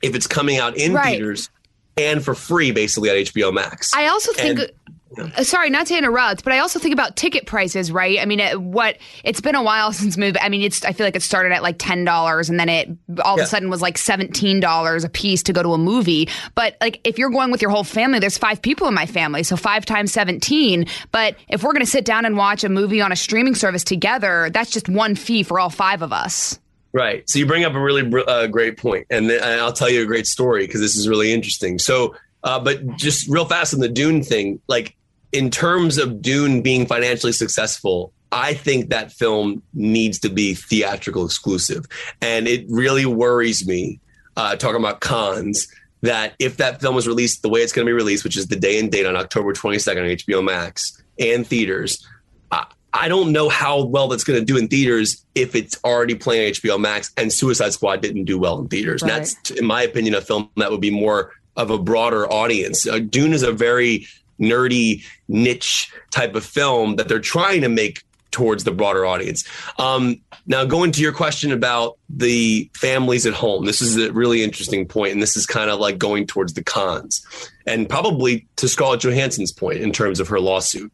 if 0.01 0.15
it's 0.15 0.27
coming 0.27 0.57
out 0.57 0.77
in 0.77 0.93
right. 0.93 1.11
theaters 1.11 1.49
and 1.97 2.23
for 2.23 2.33
free 2.33 2.71
basically 2.71 3.09
on 3.09 3.17
HBO 3.17 3.53
Max? 3.53 3.91
I 3.93 4.07
also 4.07 4.31
think 4.33 4.59
and, 4.59 4.71
uh, 5.17 5.43
sorry, 5.43 5.69
not 5.69 5.87
to 5.87 5.97
interrupt, 5.97 6.43
but 6.43 6.53
I 6.53 6.59
also 6.59 6.79
think 6.79 6.93
about 6.93 7.15
ticket 7.15 7.45
prices, 7.45 7.91
right? 7.91 8.19
I 8.19 8.25
mean, 8.25 8.39
it, 8.39 8.61
what 8.61 8.97
it's 9.23 9.41
been 9.41 9.55
a 9.55 9.63
while 9.63 9.91
since 9.93 10.17
movie. 10.17 10.39
I 10.39 10.49
mean, 10.49 10.61
it's 10.61 10.85
I 10.85 10.93
feel 10.93 11.05
like 11.05 11.15
it 11.15 11.23
started 11.23 11.51
at 11.51 11.63
like 11.63 11.77
ten 11.79 12.03
dollars, 12.03 12.49
and 12.49 12.59
then 12.59 12.69
it 12.69 12.89
all 13.23 13.37
yeah. 13.37 13.43
of 13.43 13.47
a 13.47 13.49
sudden 13.49 13.69
was 13.69 13.81
like 13.81 13.97
seventeen 13.97 14.59
dollars 14.59 15.03
a 15.03 15.09
piece 15.09 15.43
to 15.43 15.53
go 15.53 15.63
to 15.63 15.73
a 15.73 15.77
movie. 15.77 16.29
But 16.55 16.77
like, 16.81 17.01
if 17.03 17.17
you're 17.17 17.31
going 17.31 17.51
with 17.51 17.61
your 17.61 17.71
whole 17.71 17.83
family, 17.83 18.19
there's 18.19 18.37
five 18.37 18.61
people 18.61 18.87
in 18.87 18.93
my 18.93 19.05
family, 19.05 19.43
so 19.43 19.57
five 19.57 19.85
times 19.85 20.11
seventeen. 20.11 20.85
But 21.11 21.35
if 21.47 21.63
we're 21.63 21.73
going 21.73 21.85
to 21.85 21.91
sit 21.91 22.05
down 22.05 22.25
and 22.25 22.37
watch 22.37 22.63
a 22.63 22.69
movie 22.69 23.01
on 23.01 23.11
a 23.11 23.15
streaming 23.15 23.55
service 23.55 23.83
together, 23.83 24.49
that's 24.51 24.71
just 24.71 24.87
one 24.89 25.15
fee 25.15 25.43
for 25.43 25.59
all 25.59 25.69
five 25.69 26.01
of 26.01 26.13
us. 26.13 26.59
Right. 26.91 27.23
So 27.29 27.37
you 27.37 27.45
bring 27.45 27.65
up 27.65 27.73
a 27.73 27.79
really 27.79 28.11
uh, 28.27 28.47
great 28.47 28.77
point, 28.77 29.07
and 29.09 29.31
I'll 29.31 29.73
tell 29.73 29.89
you 29.89 30.01
a 30.03 30.05
great 30.05 30.27
story 30.27 30.65
because 30.65 30.81
this 30.81 30.95
is 30.95 31.07
really 31.07 31.31
interesting. 31.31 31.79
So. 31.79 32.15
Uh, 32.41 32.57
but 32.57 32.95
just 32.95 33.27
real 33.27 33.43
fast 33.43 33.73
on 33.73 33.81
the 33.81 33.89
Dune 33.89 34.23
thing, 34.23 34.61
like 34.69 34.95
in 35.31 35.49
terms 35.51 35.97
of 35.97 36.21
Dune 36.21 36.61
being 36.61 36.85
financially 36.85 37.31
successful, 37.31 38.13
I 38.31 38.53
think 38.53 38.89
that 38.89 39.11
film 39.11 39.63
needs 39.73 40.19
to 40.19 40.29
be 40.29 40.53
theatrical 40.53 41.25
exclusive. 41.25 41.85
And 42.21 42.47
it 42.47 42.65
really 42.69 43.05
worries 43.05 43.67
me, 43.67 43.99
uh, 44.35 44.55
talking 44.55 44.79
about 44.79 45.01
cons, 45.01 45.67
that 46.01 46.33
if 46.39 46.57
that 46.57 46.79
film 46.79 46.95
was 46.95 47.07
released 47.07 47.41
the 47.41 47.49
way 47.49 47.61
it's 47.61 47.73
going 47.73 47.85
to 47.85 47.89
be 47.89 47.93
released, 47.93 48.23
which 48.23 48.37
is 48.37 48.47
the 48.47 48.55
day 48.55 48.79
and 48.79 48.91
date 48.91 49.05
on 49.05 49.15
October 49.15 49.53
22nd 49.53 49.97
on 49.97 50.35
HBO 50.37 50.43
Max 50.43 51.01
and 51.17 51.45
theaters, 51.45 52.05
I, 52.51 52.65
I 52.93 53.07
don't 53.07 53.31
know 53.31 53.49
how 53.49 53.83
well 53.83 54.07
that's 54.07 54.23
going 54.23 54.39
to 54.39 54.45
do 54.45 54.57
in 54.57 54.67
theaters 54.67 55.25
if 55.35 55.55
it's 55.55 55.77
already 55.83 56.15
playing 56.15 56.53
HBO 56.53 56.79
Max 56.79 57.11
and 57.17 57.33
Suicide 57.33 57.73
Squad 57.73 58.01
didn't 58.01 58.25
do 58.25 58.39
well 58.39 58.59
in 58.59 58.67
theaters. 58.67 59.01
Right. 59.01 59.11
And 59.11 59.25
that's, 59.25 59.51
in 59.51 59.65
my 59.65 59.81
opinion, 59.81 60.13
a 60.15 60.21
film 60.21 60.49
that 60.57 60.71
would 60.71 60.81
be 60.81 60.91
more 60.91 61.33
of 61.55 61.69
a 61.71 61.77
broader 61.77 62.31
audience. 62.31 62.87
Uh, 62.87 62.99
Dune 62.99 63.33
is 63.33 63.43
a 63.43 63.51
very 63.51 64.07
nerdy 64.39 65.03
niche 65.27 65.91
type 66.11 66.35
of 66.35 66.45
film 66.45 66.95
that 66.95 67.07
they're 67.07 67.19
trying 67.19 67.61
to 67.61 67.69
make 67.69 68.03
towards 68.31 68.63
the 68.63 68.71
broader 68.71 69.05
audience. 69.05 69.43
Um, 69.77 70.21
now, 70.45 70.65
going 70.65 70.91
to 70.93 71.01
your 71.01 71.11
question 71.11 71.51
about 71.51 71.97
the 72.09 72.69
families 72.75 73.25
at 73.25 73.33
home, 73.33 73.65
this 73.65 73.81
is 73.81 73.97
a 73.97 74.11
really 74.13 74.43
interesting 74.43 74.87
point, 74.87 75.13
and 75.13 75.21
this 75.21 75.35
is 75.35 75.45
kind 75.45 75.69
of 75.69 75.79
like 75.79 75.97
going 75.97 76.27
towards 76.27 76.53
the 76.53 76.63
cons, 76.63 77.25
and 77.65 77.89
probably 77.89 78.47
to 78.57 78.67
Scarlett 78.67 79.01
Johansson's 79.01 79.51
point 79.51 79.79
in 79.79 79.91
terms 79.91 80.19
of 80.19 80.27
her 80.27 80.39
lawsuit. 80.39 80.91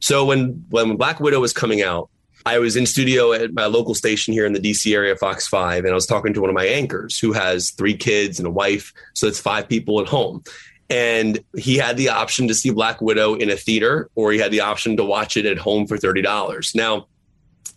So 0.00 0.24
when 0.24 0.64
when 0.70 0.96
Black 0.96 1.20
Widow 1.20 1.40
was 1.40 1.52
coming 1.52 1.82
out, 1.82 2.10
I 2.46 2.58
was 2.58 2.76
in 2.76 2.86
studio 2.86 3.32
at 3.32 3.52
my 3.52 3.66
local 3.66 3.94
station 3.94 4.32
here 4.32 4.46
in 4.46 4.52
the 4.52 4.60
DC 4.60 4.94
area, 4.94 5.16
Fox 5.16 5.46
Five, 5.46 5.84
and 5.84 5.92
I 5.92 5.94
was 5.94 6.06
talking 6.06 6.32
to 6.34 6.40
one 6.40 6.50
of 6.50 6.54
my 6.54 6.66
anchors 6.66 7.18
who 7.18 7.32
has 7.32 7.70
three 7.70 7.96
kids 7.96 8.38
and 8.38 8.46
a 8.46 8.50
wife, 8.50 8.92
so 9.14 9.26
it's 9.26 9.40
five 9.40 9.68
people 9.68 10.00
at 10.00 10.08
home 10.08 10.42
and 10.90 11.38
he 11.56 11.76
had 11.76 11.96
the 11.96 12.08
option 12.08 12.48
to 12.48 12.54
see 12.54 12.70
Black 12.70 13.00
Widow 13.00 13.34
in 13.34 13.48
a 13.48 13.56
theater 13.56 14.10
or 14.16 14.32
he 14.32 14.38
had 14.38 14.50
the 14.50 14.60
option 14.60 14.96
to 14.96 15.04
watch 15.04 15.36
it 15.36 15.46
at 15.46 15.56
home 15.56 15.86
for 15.86 15.96
$30. 15.96 16.74
Now, 16.74 17.06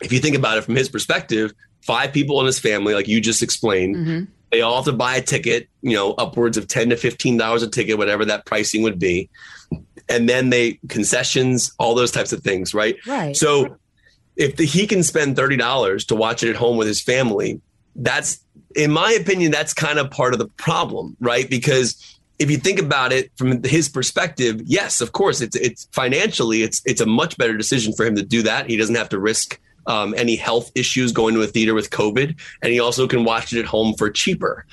if 0.01 0.11
you 0.11 0.19
think 0.19 0.35
about 0.35 0.57
it 0.57 0.63
from 0.63 0.75
his 0.75 0.89
perspective, 0.89 1.53
five 1.81 2.11
people 2.11 2.39
in 2.39 2.47
his 2.47 2.59
family, 2.59 2.95
like 2.95 3.07
you 3.07 3.21
just 3.21 3.43
explained, 3.43 3.95
mm-hmm. 3.95 4.23
they 4.51 4.61
all 4.61 4.77
have 4.77 4.85
to 4.85 4.93
buy 4.93 5.15
a 5.15 5.21
ticket, 5.21 5.69
you 5.83 5.95
know, 5.95 6.13
upwards 6.13 6.57
of 6.57 6.67
10 6.67 6.89
to 6.89 6.95
$15 6.95 7.63
a 7.63 7.67
ticket, 7.67 7.99
whatever 7.99 8.25
that 8.25 8.47
pricing 8.47 8.81
would 8.81 8.97
be. 8.97 9.29
And 10.09 10.27
then 10.27 10.49
they 10.49 10.79
concessions, 10.89 11.71
all 11.77 11.93
those 11.93 12.11
types 12.11 12.33
of 12.33 12.41
things, 12.41 12.73
right? 12.73 12.97
Right. 13.05 13.37
So 13.37 13.77
if 14.35 14.55
the, 14.55 14.65
he 14.65 14.87
can 14.87 15.03
spend 15.03 15.37
$30 15.37 16.07
to 16.07 16.15
watch 16.15 16.43
it 16.43 16.49
at 16.49 16.55
home 16.55 16.77
with 16.77 16.87
his 16.87 16.99
family, 16.99 17.61
that's, 17.95 18.39
in 18.75 18.89
my 18.89 19.11
opinion, 19.11 19.51
that's 19.51 19.73
kind 19.73 19.99
of 19.99 20.09
part 20.09 20.33
of 20.33 20.39
the 20.39 20.47
problem, 20.47 21.15
right? 21.19 21.47
Because 21.47 22.19
if 22.43 22.51
you 22.51 22.57
think 22.57 22.77
about 22.77 23.13
it 23.13 23.31
from 23.37 23.63
his 23.63 23.87
perspective, 23.87 24.61
yes, 24.65 24.99
of 24.99 25.13
course, 25.13 25.39
it's 25.39 25.55
it's 25.55 25.87
financially, 25.93 26.61
it's 26.61 26.81
it's 26.85 27.01
a 27.01 27.05
much 27.05 27.37
better 27.37 27.55
decision 27.55 27.93
for 27.93 28.05
him 28.05 28.15
to 28.15 28.23
do 28.23 28.43
that. 28.43 28.69
He 28.69 28.75
doesn't 28.75 28.95
have 28.95 29.09
to 29.09 29.19
risk 29.19 29.59
um, 29.87 30.13
any 30.17 30.35
health 30.35 30.69
issues 30.75 31.13
going 31.13 31.35
to 31.35 31.41
a 31.41 31.47
theater 31.47 31.73
with 31.73 31.89
COVID, 31.89 32.37
and 32.61 32.73
he 32.73 32.79
also 32.81 33.07
can 33.07 33.23
watch 33.23 33.53
it 33.53 33.59
at 33.59 33.65
home 33.65 33.93
for 33.93 34.09
cheaper. 34.09 34.65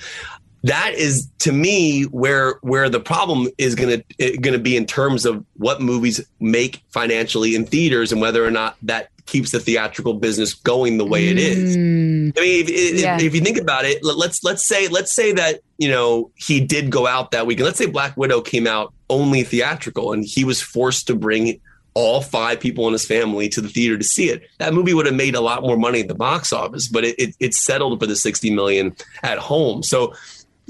That 0.63 0.93
is 0.93 1.27
to 1.39 1.51
me 1.51 2.03
where 2.03 2.59
where 2.61 2.87
the 2.89 2.99
problem 2.99 3.47
is 3.57 3.73
going 3.73 4.03
to 4.19 4.37
going 4.37 4.53
to 4.53 4.59
be 4.59 4.77
in 4.77 4.85
terms 4.85 5.25
of 5.25 5.43
what 5.57 5.81
movies 5.81 6.21
make 6.39 6.83
financially 6.89 7.55
in 7.55 7.65
theaters 7.65 8.11
and 8.11 8.21
whether 8.21 8.45
or 8.45 8.51
not 8.51 8.77
that 8.83 9.09
keeps 9.25 9.51
the 9.51 9.59
theatrical 9.59 10.15
business 10.15 10.53
going 10.53 10.97
the 10.97 11.05
way 11.05 11.29
it 11.29 11.37
is. 11.37 11.77
Mm. 11.77 12.37
I 12.37 12.41
mean, 12.41 12.63
if, 12.63 12.69
if, 12.69 12.99
yeah. 12.99 13.17
if, 13.19 13.33
you 13.33 13.41
think 13.41 13.57
about 13.57 13.85
it, 13.85 14.03
let's 14.03 14.43
let's 14.43 14.65
say 14.65 14.87
let's 14.87 15.15
say 15.15 15.31
that 15.33 15.61
you 15.77 15.89
know 15.89 16.31
he 16.35 16.59
did 16.59 16.89
go 16.89 17.07
out 17.07 17.31
that 17.31 17.47
weekend. 17.47 17.65
Let's 17.65 17.77
say 17.77 17.85
Black 17.85 18.15
Widow 18.17 18.41
came 18.41 18.67
out 18.67 18.93
only 19.09 19.43
theatrical, 19.43 20.13
and 20.13 20.23
he 20.23 20.43
was 20.43 20.61
forced 20.61 21.07
to 21.07 21.15
bring 21.15 21.59
all 21.93 22.21
five 22.21 22.59
people 22.59 22.87
in 22.87 22.93
his 22.93 23.05
family 23.05 23.49
to 23.49 23.59
the 23.61 23.67
theater 23.67 23.97
to 23.97 24.03
see 24.03 24.29
it. 24.29 24.43
That 24.59 24.73
movie 24.73 24.93
would 24.93 25.05
have 25.05 25.15
made 25.15 25.35
a 25.35 25.41
lot 25.41 25.61
more 25.61 25.77
money 25.77 26.01
at 26.01 26.07
the 26.07 26.15
box 26.15 26.53
office, 26.53 26.87
but 26.87 27.03
it, 27.03 27.19
it, 27.19 27.35
it 27.39 27.53
settled 27.53 27.99
for 27.99 28.05
the 28.07 28.15
sixty 28.15 28.49
million 28.49 28.95
at 29.23 29.37
home. 29.37 29.83
So 29.83 30.13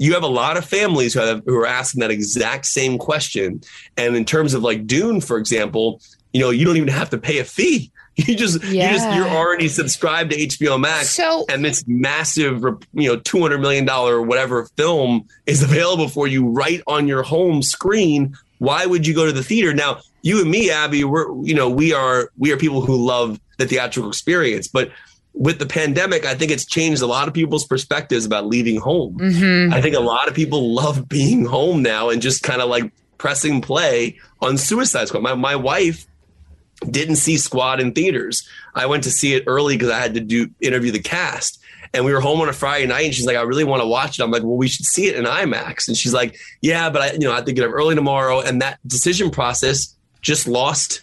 you 0.02 0.14
have 0.14 0.24
a 0.24 0.28
lot 0.28 0.56
of 0.56 0.64
families 0.64 1.14
who, 1.14 1.20
have, 1.20 1.42
who 1.46 1.56
are 1.56 1.66
asking 1.66 2.00
that 2.00 2.10
exact 2.10 2.66
same 2.66 2.98
question. 2.98 3.60
And 3.96 4.16
in 4.16 4.24
terms 4.24 4.52
of 4.52 4.62
like 4.62 4.86
Dune, 4.86 5.20
for 5.20 5.38
example, 5.38 6.00
you 6.32 6.40
know, 6.40 6.50
you 6.50 6.64
don't 6.64 6.76
even 6.76 6.88
have 6.88 7.10
to 7.10 7.18
pay 7.18 7.38
a 7.38 7.44
fee 7.44 7.92
You 8.16 8.34
just 8.36 8.62
yeah. 8.64 8.90
you 8.90 8.98
just 8.98 9.16
you're 9.16 9.28
already 9.28 9.68
subscribed 9.68 10.32
to 10.32 10.36
HBO 10.36 10.78
Max, 10.78 11.08
so, 11.08 11.46
and 11.48 11.64
this 11.64 11.82
massive 11.86 12.62
you 12.92 13.08
know 13.08 13.16
two 13.18 13.40
hundred 13.40 13.62
million 13.62 13.86
dollar 13.86 14.20
whatever 14.20 14.66
film 14.76 15.26
is 15.46 15.62
available 15.68 16.08
for 16.08 16.26
you 16.26 16.46
right 16.46 16.82
on 16.86 17.08
your 17.08 17.22
home 17.22 17.62
screen. 17.62 18.36
Why 18.58 18.84
would 18.84 19.06
you 19.06 19.14
go 19.14 19.24
to 19.24 19.32
the 19.32 19.42
theater 19.42 19.72
now? 19.72 20.00
You 20.20 20.42
and 20.42 20.50
me, 20.50 20.70
Abby, 20.70 21.04
we're 21.04 21.34
you 21.42 21.54
know 21.54 21.70
we 21.70 21.94
are 21.94 22.30
we 22.36 22.52
are 22.52 22.58
people 22.58 22.82
who 22.82 22.96
love 22.96 23.40
the 23.56 23.66
theatrical 23.66 24.10
experience, 24.10 24.68
but 24.68 24.90
with 25.34 25.58
the 25.58 25.66
pandemic, 25.66 26.26
I 26.26 26.34
think 26.34 26.50
it's 26.50 26.66
changed 26.66 27.02
a 27.02 27.06
lot 27.06 27.28
of 27.28 27.34
people's 27.34 27.66
perspectives 27.66 28.24
about 28.24 28.46
leaving 28.46 28.78
home. 28.78 29.18
Mm-hmm. 29.18 29.72
I 29.72 29.80
think 29.80 29.94
a 29.94 30.00
lot 30.00 30.28
of 30.28 30.34
people 30.34 30.74
love 30.74 31.08
being 31.08 31.44
home 31.44 31.82
now 31.82 32.10
and 32.10 32.20
just 32.20 32.42
kind 32.42 32.60
of 32.60 32.68
like 32.68 32.92
pressing 33.18 33.60
play 33.60 34.18
on 34.40 34.58
Suicide 34.58 35.08
Squad. 35.08 35.22
My 35.22 35.34
my 35.34 35.56
wife 35.56 36.06
didn't 36.90 37.16
see 37.16 37.36
Squad 37.36 37.80
in 37.80 37.92
theaters. 37.92 38.46
I 38.74 38.86
went 38.86 39.04
to 39.04 39.10
see 39.10 39.34
it 39.34 39.44
early 39.46 39.76
because 39.76 39.90
I 39.90 39.98
had 39.98 40.14
to 40.14 40.20
do 40.20 40.50
interview 40.60 40.90
the 40.90 41.00
cast. 41.00 41.60
And 41.94 42.04
we 42.06 42.12
were 42.12 42.20
home 42.20 42.40
on 42.40 42.48
a 42.48 42.54
Friday 42.54 42.86
night, 42.86 43.04
and 43.04 43.14
she's 43.14 43.26
like, 43.26 43.36
"I 43.36 43.42
really 43.42 43.64
want 43.64 43.82
to 43.82 43.86
watch 43.86 44.18
it." 44.18 44.22
I'm 44.22 44.30
like, 44.30 44.42
"Well, 44.42 44.56
we 44.56 44.66
should 44.66 44.86
see 44.86 45.08
it 45.08 45.14
in 45.14 45.24
IMAX." 45.24 45.88
And 45.88 45.96
she's 45.96 46.14
like, 46.14 46.36
"Yeah, 46.62 46.88
but 46.88 47.02
I, 47.02 47.12
you 47.12 47.20
know, 47.20 47.32
I 47.32 47.36
have 47.36 47.44
to 47.44 47.52
get 47.52 47.66
up 47.66 47.72
early 47.74 47.94
tomorrow." 47.94 48.40
And 48.40 48.62
that 48.62 48.78
decision 48.86 49.30
process 49.30 49.94
just 50.22 50.48
lost 50.48 51.02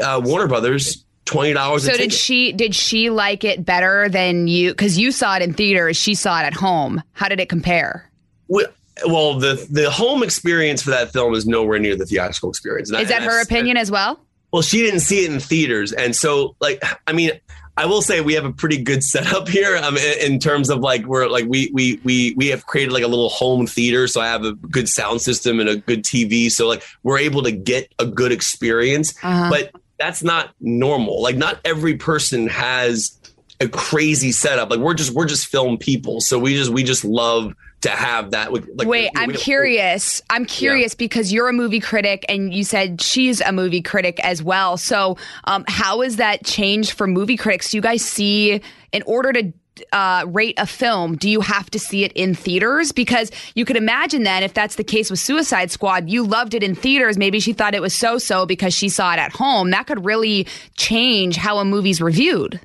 uh, 0.00 0.20
Warner 0.24 0.46
Brothers 0.46 1.04
twenty 1.28 1.52
dollars. 1.52 1.84
So 1.84 1.96
did 1.96 2.12
she? 2.12 2.52
Did 2.52 2.74
she 2.74 3.10
like 3.10 3.44
it 3.44 3.64
better 3.64 4.08
than 4.08 4.48
you? 4.48 4.70
Because 4.70 4.98
you 4.98 5.12
saw 5.12 5.36
it 5.36 5.42
in 5.42 5.52
theaters, 5.52 5.96
she 5.96 6.14
saw 6.14 6.40
it 6.40 6.44
at 6.44 6.54
home. 6.54 7.02
How 7.12 7.28
did 7.28 7.38
it 7.38 7.48
compare? 7.48 8.10
Well, 8.48 8.66
well, 9.06 9.34
the 9.38 9.66
the 9.70 9.90
home 9.90 10.22
experience 10.22 10.82
for 10.82 10.90
that 10.90 11.12
film 11.12 11.34
is 11.34 11.46
nowhere 11.46 11.78
near 11.78 11.96
the 11.96 12.06
theatrical 12.06 12.50
experience. 12.50 12.90
And 12.90 13.00
is 13.00 13.10
I, 13.10 13.18
that 13.18 13.22
her 13.22 13.42
opinion 13.42 13.76
as 13.76 13.90
well? 13.90 14.18
Well, 14.52 14.62
she 14.62 14.78
didn't 14.78 15.00
see 15.00 15.24
it 15.24 15.32
in 15.32 15.40
theaters, 15.40 15.92
and 15.92 16.16
so 16.16 16.56
like, 16.60 16.82
I 17.06 17.12
mean, 17.12 17.32
I 17.76 17.86
will 17.86 18.02
say 18.02 18.20
we 18.20 18.34
have 18.34 18.44
a 18.44 18.52
pretty 18.52 18.82
good 18.82 19.04
setup 19.04 19.48
here 19.48 19.76
um, 19.76 19.96
in, 19.96 20.32
in, 20.32 20.38
terms 20.40 20.70
of 20.70 20.80
like 20.80 21.04
we're 21.04 21.28
like 21.28 21.44
we 21.46 21.70
we 21.72 22.00
we 22.02 22.34
we 22.36 22.48
have 22.48 22.66
created 22.66 22.92
like 22.92 23.04
a 23.04 23.08
little 23.08 23.28
home 23.28 23.66
theater, 23.66 24.08
so 24.08 24.20
I 24.20 24.26
have 24.26 24.44
a 24.44 24.52
good 24.52 24.88
sound 24.88 25.20
system 25.20 25.60
and 25.60 25.68
a 25.68 25.76
good 25.76 26.02
TV, 26.02 26.50
so 26.50 26.66
like 26.66 26.82
we're 27.02 27.18
able 27.18 27.42
to 27.42 27.52
get 27.52 27.92
a 27.98 28.06
good 28.06 28.32
experience. 28.32 29.14
Uh-huh. 29.22 29.50
But 29.50 29.80
that's 29.98 30.22
not 30.22 30.54
normal. 30.60 31.22
Like 31.22 31.36
not 31.36 31.60
every 31.64 31.96
person 31.96 32.48
has 32.48 33.18
a 33.60 33.68
crazy 33.68 34.32
setup. 34.32 34.70
Like 34.70 34.80
we're 34.80 34.94
just 34.94 35.12
we're 35.12 35.26
just 35.26 35.46
film 35.46 35.78
people, 35.78 36.20
so 36.20 36.38
we 36.38 36.54
just 36.54 36.70
we 36.70 36.82
just 36.82 37.04
love 37.04 37.54
to 37.80 37.90
have 37.90 38.32
that. 38.32 38.52
Like, 38.52 38.88
Wait, 38.88 39.10
I'm 39.16 39.32
curious. 39.32 40.20
I'm 40.30 40.44
curious 40.44 40.94
yeah. 40.94 40.98
because 40.98 41.32
you're 41.32 41.48
a 41.48 41.52
movie 41.52 41.80
critic 41.80 42.24
and 42.28 42.52
you 42.52 42.64
said 42.64 43.00
she's 43.00 43.40
a 43.40 43.52
movie 43.52 43.82
critic 43.82 44.18
as 44.24 44.42
well. 44.42 44.76
So, 44.76 45.16
um, 45.44 45.64
how 45.68 46.00
has 46.00 46.16
that 46.16 46.44
changed 46.44 46.92
for 46.92 47.06
movie 47.06 47.36
critics? 47.36 47.70
Do 47.70 47.76
you 47.76 47.80
guys 47.80 48.04
see, 48.04 48.60
in 48.92 49.02
order 49.02 49.32
to 49.32 49.52
uh, 49.92 50.24
rate 50.26 50.54
a 50.58 50.66
film, 50.66 51.16
do 51.16 51.28
you 51.28 51.40
have 51.40 51.70
to 51.70 51.78
see 51.78 52.04
it 52.04 52.12
in 52.12 52.34
theaters? 52.34 52.92
Because 52.92 53.30
you 53.54 53.64
could 53.64 53.76
imagine 53.76 54.24
that 54.24 54.42
if 54.42 54.54
that's 54.54 54.76
the 54.76 54.84
case 54.84 55.10
with 55.10 55.18
Suicide 55.18 55.70
Squad, 55.70 56.08
you 56.08 56.24
loved 56.24 56.54
it 56.54 56.62
in 56.62 56.74
theaters. 56.74 57.18
Maybe 57.18 57.40
she 57.40 57.52
thought 57.52 57.74
it 57.74 57.82
was 57.82 57.94
so 57.94 58.18
so 58.18 58.46
because 58.46 58.74
she 58.74 58.88
saw 58.88 59.12
it 59.12 59.18
at 59.18 59.32
home. 59.32 59.70
That 59.70 59.86
could 59.86 60.04
really 60.04 60.46
change 60.76 61.36
how 61.36 61.58
a 61.58 61.64
movie's 61.64 62.00
reviewed. 62.00 62.60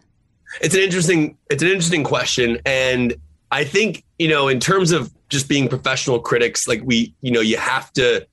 It's 0.62 0.76
an 0.76 0.82
interesting. 0.82 1.38
It's 1.50 1.64
an 1.64 1.70
interesting 1.70 2.04
question, 2.04 2.60
and 2.66 3.16
I 3.54 3.64
think, 3.64 4.04
you 4.18 4.28
know, 4.28 4.48
in 4.48 4.60
terms 4.60 4.92
of 4.92 5.14
just 5.30 5.48
being 5.48 5.68
professional 5.68 6.20
critics, 6.20 6.68
like 6.68 6.82
we, 6.84 7.14
you 7.22 7.32
know, 7.32 7.40
you 7.40 7.58
have 7.58 7.94
to, 7.94 8.26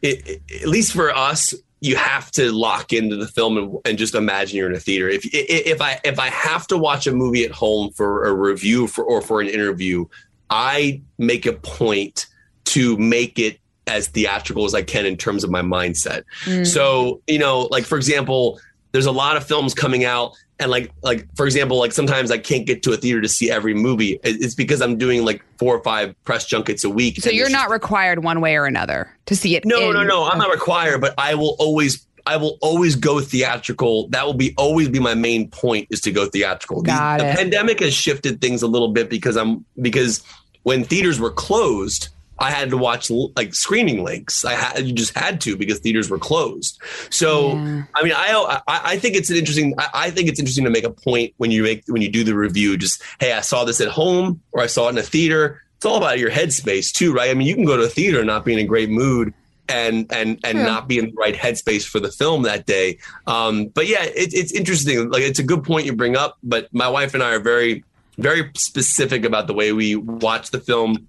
it, 0.00 0.28
it, 0.28 0.42
at 0.62 0.68
least 0.68 0.92
for 0.92 1.10
us, 1.10 1.52
you 1.84 1.96
have 1.96 2.30
to 2.30 2.50
lock 2.50 2.94
into 2.94 3.14
the 3.14 3.28
film 3.28 3.58
and, 3.58 3.76
and, 3.84 3.98
just 3.98 4.14
imagine 4.14 4.56
you're 4.56 4.70
in 4.70 4.74
a 4.74 4.80
theater. 4.80 5.06
If 5.06 5.28
if 5.34 5.82
I 5.82 6.00
if 6.02 6.18
I 6.18 6.30
have 6.30 6.66
to 6.68 6.78
watch 6.78 7.06
a 7.06 7.12
movie 7.12 7.44
at 7.44 7.50
home 7.50 7.90
for 7.90 8.24
a 8.24 8.32
review 8.32 8.86
for 8.86 9.04
or 9.04 9.20
for 9.20 9.42
an 9.42 9.48
interview, 9.48 10.06
I 10.48 11.02
make 11.18 11.44
a 11.44 11.52
point 11.52 12.26
to 12.66 12.96
make 12.96 13.38
it 13.38 13.60
as 13.86 14.08
theatrical 14.08 14.64
as 14.64 14.74
I 14.74 14.80
can 14.80 15.04
in 15.04 15.18
terms 15.18 15.44
of 15.44 15.50
my 15.50 15.60
mindset. 15.60 16.24
Mm. 16.44 16.66
So, 16.66 17.20
you 17.26 17.38
know, 17.38 17.68
like 17.70 17.84
for 17.84 17.98
example, 17.98 18.58
there's 18.92 19.04
a 19.04 19.12
lot 19.12 19.36
of 19.36 19.44
films 19.44 19.74
coming 19.74 20.06
out 20.06 20.32
and 20.58 20.70
like 20.70 20.92
like 21.02 21.26
for 21.36 21.46
example 21.46 21.78
like 21.78 21.92
sometimes 21.92 22.30
i 22.30 22.38
can't 22.38 22.66
get 22.66 22.82
to 22.82 22.92
a 22.92 22.96
theater 22.96 23.20
to 23.20 23.28
see 23.28 23.50
every 23.50 23.74
movie 23.74 24.18
it's 24.22 24.54
because 24.54 24.80
i'm 24.80 24.96
doing 24.96 25.24
like 25.24 25.44
four 25.58 25.76
or 25.76 25.82
five 25.82 26.14
press 26.24 26.46
junkets 26.46 26.84
a 26.84 26.90
week 26.90 27.20
so 27.20 27.30
you're 27.30 27.50
not 27.50 27.70
required 27.70 28.22
one 28.22 28.40
way 28.40 28.56
or 28.56 28.66
another 28.66 29.10
to 29.26 29.34
see 29.34 29.56
it 29.56 29.64
no 29.64 29.88
in- 29.88 29.94
no 29.94 30.04
no 30.04 30.24
i'm 30.24 30.38
not 30.38 30.50
required 30.50 31.00
but 31.00 31.14
i 31.18 31.34
will 31.34 31.56
always 31.58 32.06
I 32.26 32.38
will 32.38 32.56
always 32.62 32.96
go 32.96 33.20
theatrical. 33.20 34.08
That 34.08 34.24
will 34.24 34.32
be 34.32 34.54
always 34.56 34.88
be 34.88 34.98
my 34.98 35.14
main 35.14 35.50
point 35.50 35.88
is 35.90 36.00
to 36.02 36.10
go 36.10 36.26
theatrical. 36.26 36.80
Got 36.80 37.18
the, 37.18 37.26
it. 37.26 37.32
the 37.32 37.36
pandemic 37.36 37.80
has 37.80 37.92
shifted 37.92 38.40
things 38.40 38.62
a 38.62 38.66
little 38.66 38.88
bit 38.88 39.10
because 39.10 39.36
I'm 39.36 39.64
because 39.82 40.22
when 40.62 40.84
theaters 40.84 41.20
were 41.20 41.30
closed, 41.30 42.08
I 42.38 42.50
had 42.50 42.70
to 42.70 42.76
watch 42.76 43.10
like 43.10 43.54
screening 43.54 44.02
links. 44.02 44.44
I 44.44 44.54
had 44.54 44.86
you 44.86 44.92
just 44.92 45.16
had 45.16 45.40
to 45.42 45.56
because 45.56 45.78
theaters 45.78 46.10
were 46.10 46.18
closed. 46.18 46.80
So 47.10 47.54
yeah. 47.54 47.84
I 47.94 48.02
mean, 48.02 48.12
I, 48.14 48.60
I, 48.66 48.80
I 48.84 48.98
think 48.98 49.16
it's 49.16 49.30
an 49.30 49.36
interesting. 49.36 49.74
I, 49.78 49.88
I, 49.94 50.10
think 50.10 50.28
it's 50.28 50.40
interesting 50.40 50.64
to 50.64 50.70
make 50.70 50.84
a 50.84 50.90
point 50.90 51.34
when 51.36 51.50
you 51.50 51.62
make 51.62 51.84
when 51.86 52.02
you 52.02 52.10
do 52.10 52.24
the 52.24 52.34
review. 52.34 52.76
Just 52.76 53.02
hey, 53.20 53.32
I 53.32 53.40
saw 53.40 53.64
this 53.64 53.80
at 53.80 53.88
home 53.88 54.40
or 54.52 54.62
I 54.62 54.66
saw 54.66 54.88
it 54.88 54.90
in 54.90 54.98
a 54.98 55.02
theater. 55.02 55.62
It's 55.76 55.86
all 55.86 55.96
about 55.96 56.18
your 56.18 56.30
headspace 56.30 56.92
too, 56.92 57.12
right? 57.12 57.30
I 57.30 57.34
mean, 57.34 57.46
you 57.46 57.54
can 57.54 57.64
go 57.64 57.76
to 57.76 57.84
a 57.84 57.88
theater 57.88 58.18
and 58.18 58.26
not 58.26 58.44
be 58.44 58.52
in 58.52 58.58
a 58.58 58.64
great 58.64 58.90
mood 58.90 59.32
and 59.68 60.12
and 60.12 60.40
and 60.44 60.58
True. 60.58 60.64
not 60.64 60.88
be 60.88 60.98
in 60.98 61.06
the 61.06 61.12
right 61.12 61.34
headspace 61.34 61.84
for 61.86 62.00
the 62.00 62.10
film 62.10 62.42
that 62.42 62.66
day. 62.66 62.98
Um, 63.26 63.66
but 63.68 63.86
yeah, 63.86 64.02
it, 64.02 64.34
it's 64.34 64.52
interesting. 64.52 65.08
Like 65.08 65.22
it's 65.22 65.38
a 65.38 65.44
good 65.44 65.62
point 65.62 65.86
you 65.86 65.94
bring 65.94 66.16
up. 66.16 66.36
But 66.42 66.72
my 66.72 66.88
wife 66.88 67.14
and 67.14 67.22
I 67.22 67.34
are 67.34 67.40
very 67.40 67.84
very 68.18 68.50
specific 68.56 69.24
about 69.24 69.46
the 69.46 69.54
way 69.54 69.72
we 69.72 69.96
watch 69.96 70.50
the 70.50 70.60
film 70.60 71.08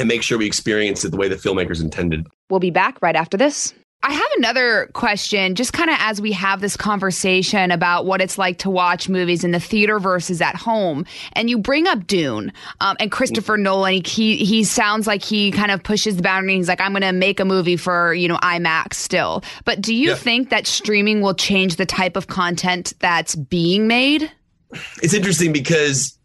and 0.00 0.08
make 0.08 0.22
sure 0.22 0.38
we 0.38 0.46
experience 0.46 1.04
it 1.04 1.10
the 1.10 1.16
way 1.16 1.28
the 1.28 1.36
filmmakers 1.36 1.80
intended. 1.80 2.26
We'll 2.48 2.60
be 2.60 2.70
back 2.70 3.00
right 3.02 3.14
after 3.14 3.36
this. 3.36 3.74
I 4.02 4.14
have 4.14 4.28
another 4.38 4.88
question, 4.94 5.54
just 5.54 5.74
kind 5.74 5.90
of 5.90 5.96
as 5.98 6.22
we 6.22 6.32
have 6.32 6.62
this 6.62 6.74
conversation 6.74 7.70
about 7.70 8.06
what 8.06 8.22
it's 8.22 8.38
like 8.38 8.56
to 8.58 8.70
watch 8.70 9.10
movies 9.10 9.44
in 9.44 9.50
the 9.50 9.60
theater 9.60 9.98
versus 9.98 10.40
at 10.40 10.56
home. 10.56 11.04
And 11.34 11.50
you 11.50 11.58
bring 11.58 11.86
up 11.86 12.06
Dune 12.06 12.50
um, 12.80 12.96
and 12.98 13.12
Christopher 13.12 13.58
Nolan. 13.58 14.02
He 14.02 14.36
he 14.36 14.64
sounds 14.64 15.06
like 15.06 15.22
he 15.22 15.50
kind 15.50 15.70
of 15.70 15.82
pushes 15.82 16.16
the 16.16 16.22
boundary. 16.22 16.54
He's 16.54 16.66
like, 16.66 16.80
I'm 16.80 16.92
going 16.92 17.02
to 17.02 17.12
make 17.12 17.40
a 17.40 17.44
movie 17.44 17.76
for 17.76 18.14
you 18.14 18.26
know 18.26 18.38
IMAX 18.38 18.94
still. 18.94 19.44
But 19.66 19.82
do 19.82 19.94
you 19.94 20.08
yeah. 20.08 20.14
think 20.14 20.48
that 20.48 20.66
streaming 20.66 21.20
will 21.20 21.34
change 21.34 21.76
the 21.76 21.86
type 21.86 22.16
of 22.16 22.26
content 22.26 22.94
that's 23.00 23.34
being 23.34 23.86
made? 23.86 24.32
It's 25.02 25.12
interesting 25.12 25.52
because 25.52 26.18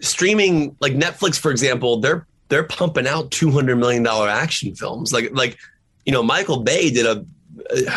streaming, 0.00 0.76
like 0.80 0.92
Netflix, 0.92 1.38
for 1.38 1.50
example, 1.50 1.98
they're 1.98 2.26
they're 2.52 2.62
pumping 2.62 3.06
out 3.06 3.30
two 3.30 3.50
hundred 3.50 3.76
million 3.76 4.02
dollar 4.02 4.28
action 4.28 4.74
films. 4.74 5.10
Like 5.10 5.30
like 5.32 5.56
you 6.04 6.12
know, 6.12 6.22
Michael 6.22 6.60
Bay 6.60 6.90
did 6.90 7.06
a 7.06 7.24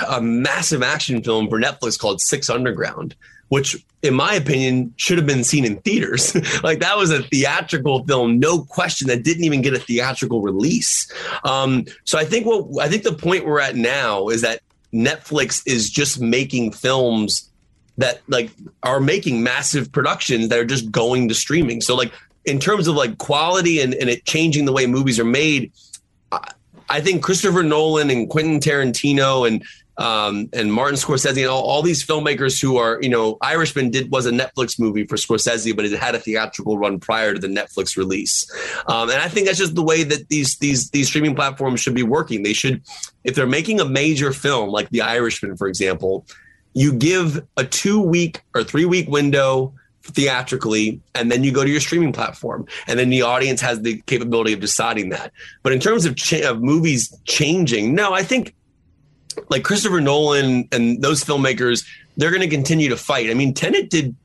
a 0.10 0.22
massive 0.22 0.82
action 0.82 1.22
film 1.22 1.50
for 1.50 1.60
Netflix 1.60 2.00
called 2.00 2.22
Six 2.22 2.50
Underground, 2.50 3.16
which, 3.50 3.76
in 4.02 4.14
my 4.14 4.34
opinion, 4.34 4.94
should 4.96 5.18
have 5.18 5.28
been 5.28 5.44
seen 5.44 5.66
in 5.66 5.76
theaters. 5.82 6.34
like 6.64 6.80
that 6.80 6.96
was 6.96 7.12
a 7.12 7.24
theatrical 7.24 8.06
film, 8.06 8.40
no 8.40 8.64
question, 8.64 9.10
that 9.10 9.24
didn't 9.26 9.44
even 9.44 9.62
get 9.62 9.74
a 9.74 9.80
theatrical 9.80 10.42
release. 10.42 11.12
Um, 11.44 11.84
so 12.06 12.18
I 12.18 12.24
think 12.24 12.46
what 12.46 12.82
I 12.82 12.88
think 12.88 13.04
the 13.04 13.14
point 13.14 13.46
we're 13.46 13.60
at 13.60 13.76
now 13.76 14.30
is 14.30 14.42
that 14.42 14.62
Netflix 14.94 15.62
is 15.68 15.90
just 15.90 16.22
making 16.22 16.72
films 16.72 17.50
that 17.98 18.22
like 18.28 18.52
are 18.84 19.02
making 19.02 19.44
massive 19.44 19.92
productions 19.92 20.48
that 20.48 20.60
are 20.60 20.66
just 20.66 20.92
going 20.92 21.28
to 21.28 21.36
streaming. 21.36 21.82
So 21.82 21.94
like 21.94 22.14
in 22.46 22.60
terms 22.60 22.88
of 22.88 22.96
like 22.96 23.18
quality 23.18 23.82
and, 23.82 23.94
and 23.94 24.10
it 24.10 24.26
changing 24.26 24.66
the 24.66 24.72
way 24.72 24.86
movies 24.86 25.20
are 25.20 25.26
made, 25.26 25.72
I, 26.32 26.52
I 26.90 27.02
think 27.02 27.24
Christopher 27.24 27.64
Nolan 27.64 28.10
and 28.10 28.30
Quentin 28.30 28.60
Tarantino 28.60 29.48
and 29.48 29.64
um, 29.98 30.50
and 30.52 30.74
Martin 30.74 30.96
Scorsese 30.96 31.38
and 31.38 31.48
all, 31.48 31.64
all, 31.64 31.82
these 31.82 32.06
filmmakers 32.06 32.62
who 32.62 32.76
are, 32.76 33.00
you 33.02 33.08
know, 33.08 33.38
Irishman 33.42 33.92
did 33.92 34.12
was 34.12 34.26
a 34.26 34.32
Netflix 34.32 34.78
movie 34.78 35.06
for 35.06 35.16
Scorsese, 35.16 35.74
but 35.74 35.86
it 35.86 35.98
had 35.98 36.16
a 36.16 36.20
theatrical 36.20 36.78
run 36.78 37.00
prior 37.00 37.34
to 37.34 37.40
the 37.40 37.48
Netflix 37.48 37.96
release. 37.96 38.46
Um, 38.88 39.10
and 39.10 39.22
I 39.22 39.30
think 39.30 39.48
that's 39.48 39.58
just 39.58 39.76
the 39.76 39.84
way 39.84 40.04
that 40.04 40.28
these 40.28 40.58
these 40.58 40.90
these 40.90 41.08
streaming 41.08 41.34
platforms 41.34 41.80
should 41.80 41.94
be 41.94 42.04
working. 42.04 42.44
They 42.44 42.52
should, 42.52 42.82
if 43.24 43.36
they're 43.36 43.48
making 43.48 43.80
a 43.80 43.86
major 43.86 44.34
film 44.34 44.70
like 44.70 44.90
The 44.90 45.02
Irishman, 45.02 45.56
for 45.56 45.68
example, 45.68 46.26
you 46.74 46.92
give 46.92 47.46
a 47.56 47.64
two 47.64 48.02
week 48.02 48.42
or 48.54 48.66
three 48.66 48.86
week 48.86 49.08
window 49.08 49.74
theatrically 50.06 51.02
and 51.16 51.32
then 51.32 51.44
you 51.44 51.52
go 51.52 51.64
to 51.64 51.70
your 51.70 51.80
streaming 51.80 52.14
platform 52.14 52.68
and 52.88 53.00
then 53.00 53.10
the 53.10 53.22
audience 53.22 53.60
has 53.62 53.82
the 53.82 54.02
capability 54.06 54.54
of 54.54 54.60
deciding 54.60 55.10
that. 55.10 55.32
But 55.64 55.74
in 55.74 55.80
terms 55.80 56.06
of, 56.06 56.16
cha- 56.16 56.50
of 56.50 56.62
movies 56.62 57.16
changing 57.26 57.96
no 57.96 58.14
i 58.14 58.24
think 58.24 58.56
like 59.50 59.64
christopher 59.64 60.00
nolan 60.00 60.68
and 60.72 61.02
those 61.02 61.24
filmmakers 61.24 61.86
they're 62.18 62.32
going 62.32 62.42
to 62.42 62.48
continue 62.48 62.88
to 62.90 62.98
fight. 62.98 63.30
I 63.30 63.34
mean 63.34 63.54
tenet 63.54 63.90
did 63.90 64.16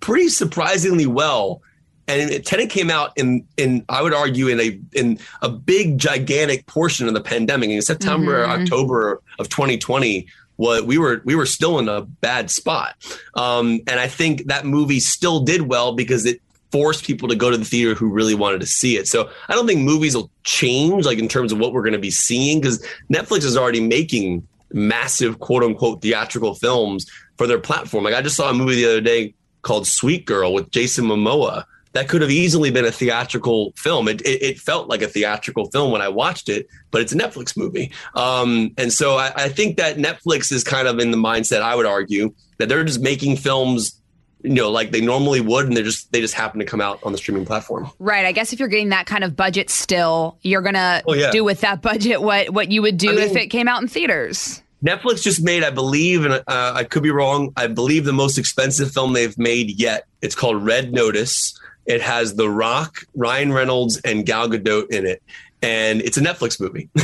pretty 0.00 0.28
surprisingly 0.28 1.06
well 1.06 1.62
and 2.08 2.44
Tenet 2.44 2.70
came 2.70 2.90
out 2.90 3.12
in 3.16 3.46
in 3.56 3.84
I 3.88 4.02
would 4.02 4.14
argue 4.14 4.48
in 4.48 4.58
a 4.60 4.80
in 4.92 5.18
a 5.42 5.50
big 5.50 5.98
gigantic 5.98 6.66
portion 6.66 7.06
of 7.06 7.14
the 7.14 7.20
pandemic. 7.20 7.68
In 7.70 7.82
September 7.82 8.46
mm-hmm. 8.46 8.62
October 8.62 9.22
of 9.38 9.48
2020 9.50 10.26
what 10.58 10.86
we 10.86 10.98
were 10.98 11.22
we 11.24 11.34
were 11.34 11.46
still 11.46 11.78
in 11.78 11.88
a 11.88 12.02
bad 12.02 12.50
spot. 12.50 12.96
Um, 13.34 13.80
and 13.86 13.98
I 13.98 14.08
think 14.08 14.46
that 14.46 14.66
movie 14.66 15.00
still 15.00 15.40
did 15.40 15.62
well 15.62 15.92
because 15.92 16.26
it 16.26 16.42
forced 16.72 17.04
people 17.04 17.28
to 17.28 17.36
go 17.36 17.50
to 17.50 17.56
the 17.56 17.64
theater 17.64 17.94
who 17.94 18.10
really 18.10 18.34
wanted 18.34 18.60
to 18.60 18.66
see 18.66 18.96
it. 18.96 19.06
So 19.08 19.30
I 19.48 19.54
don't 19.54 19.66
think 19.66 19.80
movies 19.80 20.14
will 20.14 20.30
change 20.44 21.06
like 21.06 21.18
in 21.18 21.28
terms 21.28 21.52
of 21.52 21.58
what 21.58 21.72
we're 21.72 21.82
going 21.82 21.92
to 21.92 21.98
be 21.98 22.10
seeing 22.10 22.60
because 22.60 22.84
Netflix 23.10 23.44
is 23.44 23.56
already 23.56 23.80
making 23.80 24.46
massive 24.72 25.38
quote 25.38 25.62
unquote 25.62 26.02
theatrical 26.02 26.54
films 26.56 27.06
for 27.36 27.46
their 27.46 27.60
platform. 27.60 28.02
Like 28.02 28.14
I 28.14 28.20
just 28.20 28.36
saw 28.36 28.50
a 28.50 28.54
movie 28.54 28.74
the 28.74 28.86
other 28.86 29.00
day 29.00 29.34
called 29.62 29.86
Sweet 29.86 30.26
Girl 30.26 30.52
with 30.52 30.70
Jason 30.72 31.04
Momoa 31.04 31.64
that 31.92 32.08
could 32.08 32.22
have 32.22 32.30
easily 32.30 32.70
been 32.70 32.84
a 32.84 32.92
theatrical 32.92 33.72
film. 33.76 34.08
It, 34.08 34.20
it, 34.22 34.42
it, 34.42 34.58
felt 34.58 34.88
like 34.88 35.02
a 35.02 35.08
theatrical 35.08 35.70
film 35.70 35.90
when 35.90 36.02
I 36.02 36.08
watched 36.08 36.48
it, 36.48 36.68
but 36.90 37.00
it's 37.00 37.12
a 37.12 37.16
Netflix 37.16 37.56
movie. 37.56 37.92
Um, 38.14 38.72
and 38.76 38.92
so 38.92 39.16
I, 39.16 39.32
I 39.34 39.48
think 39.48 39.76
that 39.78 39.96
Netflix 39.96 40.52
is 40.52 40.64
kind 40.64 40.88
of 40.88 40.98
in 40.98 41.10
the 41.10 41.16
mindset, 41.16 41.62
I 41.62 41.74
would 41.74 41.86
argue, 41.86 42.34
that 42.58 42.68
they're 42.68 42.84
just 42.84 43.00
making 43.00 43.36
films 43.36 43.98
you 44.42 44.54
know 44.54 44.70
like 44.70 44.92
they 44.92 45.00
normally 45.00 45.40
would 45.40 45.66
and 45.66 45.76
they 45.76 45.82
just 45.82 46.10
they 46.12 46.20
just 46.20 46.34
happen 46.34 46.60
to 46.60 46.64
come 46.64 46.80
out 46.80 47.00
on 47.02 47.12
the 47.12 47.18
streaming 47.18 47.44
platform 47.44 47.90
right 47.98 48.24
i 48.24 48.32
guess 48.32 48.52
if 48.52 48.60
you're 48.60 48.68
getting 48.68 48.90
that 48.90 49.06
kind 49.06 49.24
of 49.24 49.34
budget 49.34 49.68
still 49.68 50.38
you're 50.42 50.62
gonna 50.62 51.02
oh, 51.06 51.14
yeah. 51.14 51.30
do 51.30 51.42
with 51.42 51.60
that 51.60 51.82
budget 51.82 52.22
what 52.22 52.50
what 52.50 52.70
you 52.70 52.82
would 52.82 52.96
do 52.96 53.10
I 53.10 53.14
mean, 53.14 53.24
if 53.24 53.36
it 53.36 53.48
came 53.48 53.66
out 53.66 53.82
in 53.82 53.88
theaters 53.88 54.62
netflix 54.84 55.22
just 55.22 55.42
made 55.42 55.64
i 55.64 55.70
believe 55.70 56.24
and 56.24 56.34
uh, 56.34 56.42
i 56.46 56.84
could 56.84 57.02
be 57.02 57.10
wrong 57.10 57.52
i 57.56 57.66
believe 57.66 58.04
the 58.04 58.12
most 58.12 58.38
expensive 58.38 58.92
film 58.92 59.12
they've 59.12 59.36
made 59.38 59.78
yet 59.78 60.06
it's 60.22 60.36
called 60.36 60.64
red 60.64 60.92
notice 60.92 61.58
it 61.88 62.00
has 62.00 62.36
the 62.36 62.48
rock 62.48 63.04
ryan 63.14 63.52
reynolds 63.52 64.00
and 64.04 64.24
gal 64.24 64.48
gadot 64.48 64.88
in 64.90 65.06
it 65.06 65.22
and 65.62 66.00
it's 66.02 66.16
a 66.16 66.20
Netflix 66.20 66.60
movie. 66.60 66.88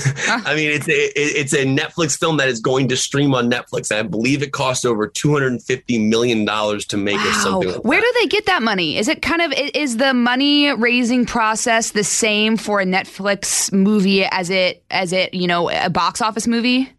I 0.47 0.55
mean, 0.55 0.71
it's 0.71 0.89
a 0.89 0.93
it's 0.93 1.53
a 1.53 1.65
Netflix 1.65 2.19
film 2.19 2.37
that 2.37 2.49
is 2.49 2.61
going 2.61 2.89
to 2.89 2.97
stream 2.97 3.35
on 3.35 3.51
Netflix. 3.51 3.91
I 3.91 4.03
believe 4.03 4.43
it 4.43 4.53
cost 4.53 4.87
over 4.87 5.09
two 5.09 5.33
hundred 5.33 5.53
and 5.53 5.63
fifty 5.63 5.99
million 5.99 6.45
dollars 6.45 6.85
to 6.87 6.97
make 6.97 7.17
wow. 7.17 7.29
or 7.29 7.33
something. 7.33 7.73
Like 7.73 7.85
Where 7.85 8.01
that. 8.01 8.13
do 8.15 8.21
they 8.21 8.29
get 8.29 8.47
that 8.47 8.63
money? 8.63 8.97
Is 8.97 9.09
it 9.09 9.23
kind 9.23 9.43
of 9.43 9.53
is 9.53 9.97
the 9.97 10.15
money 10.15 10.73
raising 10.73 11.27
process 11.27 11.91
the 11.91 12.05
same 12.05 12.57
for 12.57 12.81
a 12.81 12.85
Netflix 12.85 13.73
movie 13.73 14.25
as 14.25 14.51
it 14.51 14.85
as 14.91 15.13
it 15.13 15.35
you 15.35 15.47
know 15.47 15.71
a 15.71 15.91
box 15.91 16.21
office 16.21 16.47
movie? 16.47 16.91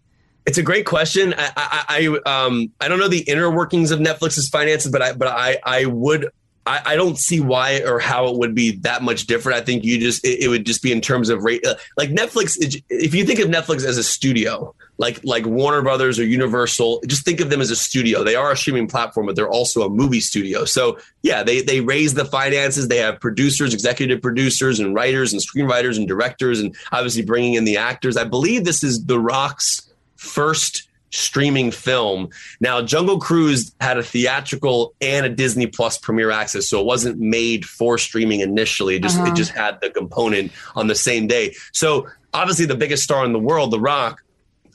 It's 0.46 0.60
a 0.60 0.64
great 0.64 0.86
question. 0.86 1.34
I, 1.38 1.52
I, 1.56 2.20
I 2.28 2.46
um 2.48 2.72
I 2.82 2.90
don't 2.90 3.00
know 3.00 3.08
the 3.08 3.22
inner 3.22 3.50
workings 3.50 3.92
of 3.92 4.00
Netflix's 4.00 4.50
finances, 4.50 4.92
but 4.92 5.02
I 5.02 5.14
but 5.14 5.30
I 5.30 5.60
I 5.64 5.86
would 5.86 6.30
I, 6.66 6.82
I, 6.86 6.96
don't 6.96 7.18
see 7.18 7.40
why 7.40 7.82
or 7.82 8.00
how 8.00 8.28
it 8.28 8.38
would 8.38 8.56
be 8.56 8.72
that 8.78 9.04
much 9.04 9.28
different. 9.28 9.58
I 9.58 9.62
think 9.64 9.84
you 9.84 10.00
just 10.00 10.26
it, 10.26 10.44
it 10.44 10.48
would 10.48 10.66
just 10.66 10.82
be 10.82 10.92
in 10.92 11.00
terms 11.00 11.30
of 11.30 11.44
rate. 11.44 11.66
Uh, 11.66 11.76
like 11.98 12.10
Netflix, 12.10 12.56
if 12.90 13.14
you 13.14 13.24
think 13.24 13.40
of 13.40 13.50
Netflix 13.50 13.86
as 13.86 13.98
a 13.98 14.04
studio, 14.04 14.74
like 14.98 15.24
like 15.24 15.46
Warner 15.46 15.82
Brothers 15.82 16.18
or 16.20 16.26
Universal, 16.26 17.02
just 17.08 17.24
think 17.24 17.40
of 17.40 17.50
them 17.50 17.62
as 17.62 17.70
a 17.70 17.76
studio. 17.76 18.24
They 18.24 18.36
are 18.36 18.52
a 18.52 18.58
streaming 18.58 18.88
platform, 18.88 19.28
but 19.28 19.36
they're 19.36 19.50
also 19.50 19.84
a 19.84 19.90
movie 19.90 20.20
studio. 20.20 20.66
So 20.66 20.98
yeah, 21.22 21.44
they 21.44 21.62
they 21.62 21.82
raise 21.82 22.14
the 22.14 22.26
finances. 22.26 22.88
They 22.88 22.98
have 22.98 23.20
producers, 23.20 23.74
executive 23.74 24.22
producers, 24.22 24.80
and 24.80 24.96
writers 24.96 25.34
and 25.34 25.42
screenwriters 25.42 25.98
and 25.98 26.08
directors, 26.08 26.60
and 26.60 26.76
obviously 26.92 27.24
bringing 27.24 27.54
in 27.54 27.66
the 27.66 27.78
actors. 27.78 28.18
I 28.18 28.24
believe 28.24 28.66
this 28.66 28.84
is 28.84 29.06
The 29.06 29.20
Rock's 29.20 29.92
first 30.16 30.88
streaming 31.16 31.72
film. 31.72 32.30
Now, 32.60 32.82
Jungle 32.82 33.20
Cruise 33.20 33.74
had 33.80 33.98
a 33.98 34.04
theatrical 34.04 34.94
and 35.02 35.26
a 35.26 35.30
Disney 35.30 35.68
Plus 35.68 35.98
premiere 35.98 36.32
access, 36.32 36.68
so 36.68 36.80
it 36.80 36.86
wasn't 36.86 37.20
made 37.20 37.66
for 37.66 37.98
streaming 37.98 38.42
initially. 38.42 38.96
It 38.96 39.04
just 39.04 39.18
uh-huh. 39.18 39.32
it 39.32 39.36
just 39.36 39.52
had 39.52 39.80
the 39.82 39.90
component 39.90 40.52
on 40.76 40.88
the 40.88 40.96
same 40.96 41.28
day. 41.28 41.56
So 41.72 42.08
obviously, 42.34 42.66
the 42.66 42.76
biggest 42.76 43.04
star 43.04 43.26
in 43.26 43.34
the 43.34 43.40
world, 43.40 43.72
The 43.72 43.80
Rock, 43.80 44.22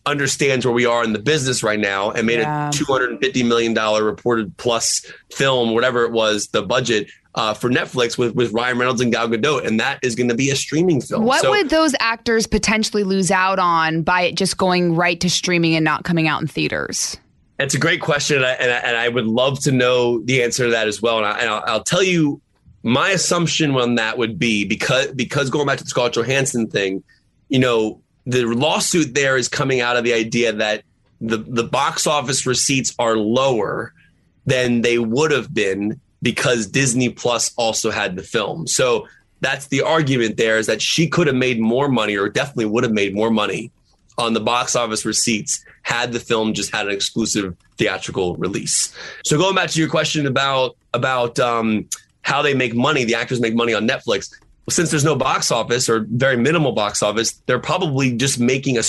understands 0.07 0.65
where 0.65 0.75
we 0.75 0.87
are 0.87 1.05
in 1.05 1.13
the 1.13 1.19
business 1.19 1.63
right 1.63 1.79
now 1.79 2.11
and 2.11 2.27
made 2.27 2.41
yeah. 2.41 2.69
a 2.69 2.73
$250 2.73 3.47
million 3.47 3.75
reported 4.03 4.57
plus 4.57 5.05
film, 5.33 5.75
whatever 5.75 6.05
it 6.05 6.13
was, 6.13 6.49
the 6.49 6.63
budget 6.63 7.09
uh, 7.35 7.55
for 7.55 7.71
Netflix 7.71 8.19
with, 8.19 8.35
with 8.35 8.53
Ryan 8.53 8.79
Reynolds 8.79 9.01
and 9.01 9.13
Gal 9.13 9.29
Gadot, 9.29 9.67
and 9.67 9.79
that 9.79 10.01
is 10.03 10.15
going 10.15 10.29
to 10.29 10.35
be 10.35 10.51
a 10.51 10.57
streaming 10.57 11.01
film. 11.01 11.25
What 11.25 11.43
so, 11.43 11.51
would 11.51 11.71
those 11.71 11.95
actors 12.01 12.47
potentially 12.47 13.05
lose 13.05 13.31
out 13.31 13.59
on 13.59 14.03
by 14.03 14.23
it 14.23 14.35
just 14.35 14.57
going 14.57 14.97
right 14.97 15.21
to 15.21 15.31
streaming 15.31 15.77
and 15.77 15.85
not 15.85 16.05
coming 16.05 16.27
out 16.27 16.41
in 16.41 16.49
theaters? 16.49 17.17
It's 17.59 17.75
a 17.75 17.79
great 17.79 18.01
question, 18.01 18.39
and 18.39 18.47
I, 18.47 18.53
and 18.53 18.73
I, 18.73 18.77
and 18.77 18.97
I 18.97 19.09
would 19.09 19.27
love 19.27 19.61
to 19.61 19.73
know 19.73 20.21
the 20.23 20.43
answer 20.43 20.65
to 20.65 20.71
that 20.71 20.89
as 20.89 21.01
well. 21.01 21.19
And, 21.19 21.27
I, 21.27 21.73
will 21.73 21.85
tell 21.85 22.03
you 22.03 22.41
my 22.83 23.11
assumption 23.11 23.75
on 23.77 23.97
that 23.97 24.19
would 24.19 24.39
be 24.39 24.65
because 24.65 25.09
because 25.13 25.51
going 25.51 25.67
back 25.67 25.79
to 25.79 25.85
the 25.85 25.91
Scarlett 25.91 26.15
Johansson 26.15 26.69
thing, 26.69 27.03
you 27.49 27.59
know, 27.59 28.01
the 28.25 28.45
lawsuit 28.45 29.15
there 29.15 29.37
is 29.37 29.49
coming 29.49 29.81
out 29.81 29.97
of 29.97 30.05
the 30.05 30.15
idea 30.15 30.53
that 30.55 30.83
the 31.21 31.37
the 31.37 31.65
box 31.65 32.07
office 32.07 32.47
receipts 32.47 32.95
are 32.99 33.17
lower 33.17 33.93
than 34.47 34.81
they 34.81 34.99
would 34.99 35.31
have 35.31 35.53
been 35.53 36.01
because 36.23 36.67
Disney 36.67 37.09
Plus 37.09 37.53
also 37.57 37.91
had 37.91 38.17
the 38.17 38.23
film. 38.23 38.67
So 38.67 39.09
that's 39.41 39.69
the 39.69 39.83
argument 39.83 40.37
there 40.37 40.59
is 40.59 40.67
that 40.67 40.83
she 40.83 41.09
could 41.09 41.27
have 41.27 41.37
made 41.37 41.61
more 41.61 41.89
money 41.89 42.17
or 42.17 42.29
definitely 42.29 42.67
would 42.67 42.85
have 42.85 42.93
made 42.93 43.15
more 43.15 43.31
money 43.31 43.71
on 44.19 44.35
the 44.35 44.41
box 44.41 44.77
office 44.77 45.05
receipts 45.05 45.65
had 45.83 46.13
the 46.13 46.21
film 46.21 46.53
just 46.53 46.75
had 46.75 46.87
an 46.87 46.93
exclusive 46.93 47.57
theatrical 47.79 48.37
release. 48.37 48.95
So 49.25 49.39
going 49.39 49.55
back 49.55 49.71
to 49.71 49.81
your 49.81 49.89
question 49.89 50.27
about 50.27 50.77
about 50.93 51.39
um, 51.39 51.89
how 52.23 52.43
they 52.43 52.53
make 52.53 52.75
money, 52.75 53.05
the 53.05 53.15
actors 53.15 53.41
make 53.41 53.55
money 53.55 53.73
on 53.73 53.89
Netflix. 53.89 54.31
Since 54.69 54.91
there's 54.91 55.05
no 55.05 55.17
box 55.17 55.51
office 55.51 55.89
or 55.89 56.07
very 56.11 56.37
minimal 56.37 56.73
box 56.73 57.03
office, 57.03 57.33
they're 57.47 57.59
probably 57.59 58.17
just 58.17 58.39
making 58.39 58.77
a, 58.77 58.83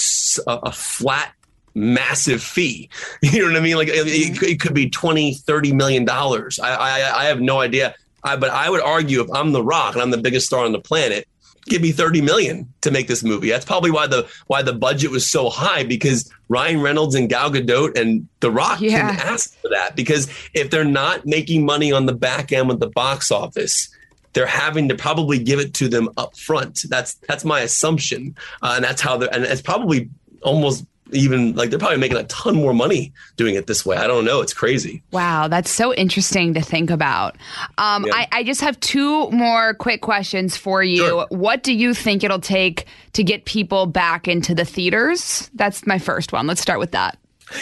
a 0.47 0.71
flat 0.71 1.33
massive 1.73 2.41
fee. 2.41 2.89
You 3.21 3.39
know 3.39 3.47
what 3.47 3.57
I 3.57 3.59
mean? 3.61 3.77
Like 3.77 3.87
it, 3.87 4.43
it 4.43 4.59
could 4.59 4.73
be 4.73 4.89
20, 4.89 5.35
30 5.35 5.73
million 5.73 6.05
dollars. 6.05 6.59
I, 6.59 6.73
I, 6.73 7.21
I 7.21 7.25
have 7.25 7.39
no 7.39 7.59
idea. 7.59 7.95
I, 8.23 8.35
but 8.35 8.49
I 8.49 8.69
would 8.69 8.81
argue 8.81 9.21
if 9.21 9.31
I'm 9.33 9.51
The 9.51 9.63
Rock 9.63 9.93
and 9.93 10.01
I'm 10.01 10.11
the 10.11 10.17
biggest 10.17 10.47
star 10.47 10.65
on 10.65 10.71
the 10.71 10.79
planet, 10.79 11.27
give 11.65 11.81
me 11.81 11.91
30 11.91 12.21
million 12.21 12.71
to 12.81 12.91
make 12.91 13.07
this 13.07 13.23
movie. 13.23 13.49
That's 13.49 13.65
probably 13.65 13.91
why 13.91 14.07
the 14.07 14.29
why 14.47 14.61
the 14.61 14.73
budget 14.73 15.11
was 15.11 15.29
so 15.29 15.49
high 15.49 15.83
because 15.83 16.31
Ryan 16.49 16.81
Reynolds 16.81 17.15
and 17.15 17.29
Gal 17.29 17.51
Gadot 17.51 17.97
and 17.97 18.27
The 18.39 18.51
Rock 18.51 18.81
yeah. 18.81 19.15
can 19.15 19.19
ask 19.19 19.55
for 19.61 19.69
that 19.69 19.95
because 19.95 20.27
if 20.53 20.69
they're 20.69 20.83
not 20.83 21.25
making 21.25 21.65
money 21.65 21.91
on 21.91 22.05
the 22.05 22.13
back 22.13 22.51
end 22.51 22.67
with 22.67 22.79
the 22.79 22.89
box 22.89 23.31
office, 23.31 23.89
they're 24.33 24.45
having 24.45 24.89
to 24.89 24.95
probably 24.95 25.39
give 25.39 25.59
it 25.59 25.73
to 25.75 25.87
them 25.87 26.09
up 26.17 26.37
front. 26.37 26.83
That's 26.89 27.15
that's 27.27 27.45
my 27.45 27.61
assumption, 27.61 28.35
uh, 28.61 28.73
and 28.75 28.83
that's 28.83 29.01
how 29.01 29.17
they're 29.17 29.33
and 29.33 29.43
it's 29.43 29.61
probably 29.61 30.09
almost 30.43 30.85
even 31.11 31.53
like 31.55 31.69
they're 31.69 31.79
probably 31.79 31.97
making 31.97 32.17
a 32.17 32.23
ton 32.25 32.55
more 32.55 32.73
money 32.73 33.13
doing 33.35 33.55
it 33.55 33.67
this 33.67 33.85
way. 33.85 33.97
I 33.97 34.07
don't 34.07 34.25
know. 34.25 34.41
It's 34.41 34.53
crazy. 34.53 35.01
Wow, 35.11 35.47
that's 35.47 35.69
so 35.69 35.93
interesting 35.93 36.53
to 36.53 36.61
think 36.61 36.89
about. 36.89 37.37
Um, 37.77 38.05
yeah. 38.05 38.15
I, 38.15 38.27
I, 38.31 38.43
just 38.43 38.61
have 38.61 38.79
two 38.79 39.29
more 39.31 39.73
quick 39.75 40.01
questions 40.01 40.57
for 40.57 40.83
you. 40.83 40.97
Sure. 40.97 41.27
What 41.29 41.63
do 41.63 41.73
you 41.73 41.93
think 41.93 42.23
it'll 42.23 42.39
take 42.39 42.85
to 43.13 43.23
get 43.23 43.45
people 43.45 43.85
back 43.85 44.27
into 44.27 44.55
the 44.55 44.65
theaters? 44.65 45.49
That's 45.53 45.85
my 45.85 45.99
first 45.99 46.33
one. 46.33 46.47
Let's 46.47 46.61
start 46.61 46.79
with 46.79 46.91
that. 46.91 47.17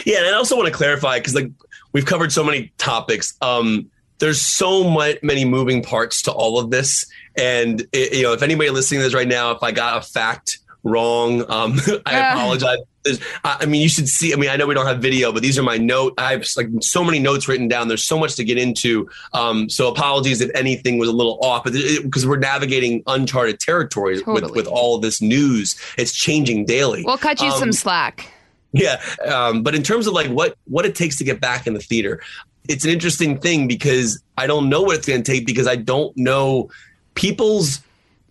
Yeah, 0.05 0.19
and 0.19 0.27
I 0.27 0.33
also 0.33 0.55
want 0.55 0.67
to 0.67 0.73
clarify 0.73 1.17
because 1.17 1.35
like 1.35 1.51
we've 1.93 2.05
covered 2.05 2.31
so 2.31 2.43
many 2.43 2.71
topics. 2.77 3.33
Um, 3.41 3.89
there's 4.19 4.41
so 4.41 4.83
much, 4.83 5.17
many 5.23 5.45
moving 5.45 5.81
parts 5.81 6.21
to 6.23 6.31
all 6.31 6.59
of 6.59 6.71
this, 6.71 7.05
and 7.37 7.81
it, 7.93 8.13
you 8.13 8.23
know, 8.23 8.33
if 8.33 8.43
anybody 8.43 8.69
listening 8.69 8.99
to 8.99 9.05
this 9.05 9.13
right 9.13 9.27
now, 9.27 9.51
if 9.51 9.63
I 9.63 9.71
got 9.71 9.97
a 9.97 10.01
fact 10.01 10.59
wrong. 10.83 11.41
Um, 11.49 11.79
I 12.05 12.31
apologize. 12.31 12.79
There's, 13.17 13.29
I 13.43 13.65
mean, 13.65 13.81
you 13.81 13.89
should 13.89 14.07
see. 14.07 14.33
I 14.33 14.35
mean, 14.35 14.49
I 14.49 14.55
know 14.55 14.67
we 14.67 14.73
don't 14.73 14.85
have 14.85 14.99
video, 14.99 15.31
but 15.31 15.41
these 15.41 15.57
are 15.57 15.63
my 15.63 15.77
note. 15.77 16.13
I 16.17 16.31
have 16.31 16.45
like 16.55 16.67
so 16.81 17.03
many 17.03 17.19
notes 17.19 17.47
written 17.47 17.67
down. 17.67 17.87
There's 17.87 18.03
so 18.03 18.17
much 18.17 18.35
to 18.35 18.43
get 18.43 18.57
into. 18.57 19.09
Um, 19.33 19.69
so 19.69 19.87
apologies 19.89 20.41
if 20.41 20.51
anything 20.55 20.97
was 20.97 21.09
a 21.09 21.13
little 21.13 21.39
off, 21.41 21.63
but 21.63 21.73
because 21.73 22.25
we're 22.25 22.37
navigating 22.37 23.03
uncharted 23.07 23.59
territories 23.59 24.21
totally. 24.21 24.41
with 24.41 24.55
with 24.55 24.67
all 24.67 24.99
this 24.99 25.21
news, 25.21 25.79
it's 25.97 26.13
changing 26.13 26.65
daily. 26.65 27.03
We'll 27.05 27.17
cut 27.17 27.41
you 27.41 27.47
um, 27.47 27.59
some 27.59 27.71
slack. 27.71 28.31
Yeah, 28.71 29.01
um, 29.25 29.63
but 29.63 29.73
in 29.73 29.83
terms 29.83 30.05
of 30.07 30.13
like 30.13 30.29
what 30.29 30.55
what 30.65 30.85
it 30.85 30.95
takes 30.95 31.17
to 31.17 31.23
get 31.23 31.41
back 31.41 31.65
in 31.65 31.73
the 31.73 31.79
theater, 31.79 32.21
it's 32.67 32.85
an 32.85 32.91
interesting 32.91 33.39
thing 33.39 33.67
because 33.67 34.21
I 34.37 34.47
don't 34.47 34.69
know 34.69 34.81
what 34.81 34.95
it's 34.95 35.07
going 35.07 35.23
to 35.23 35.31
take 35.31 35.45
because 35.45 35.67
I 35.67 35.75
don't 35.75 36.15
know 36.15 36.69
people's 37.15 37.81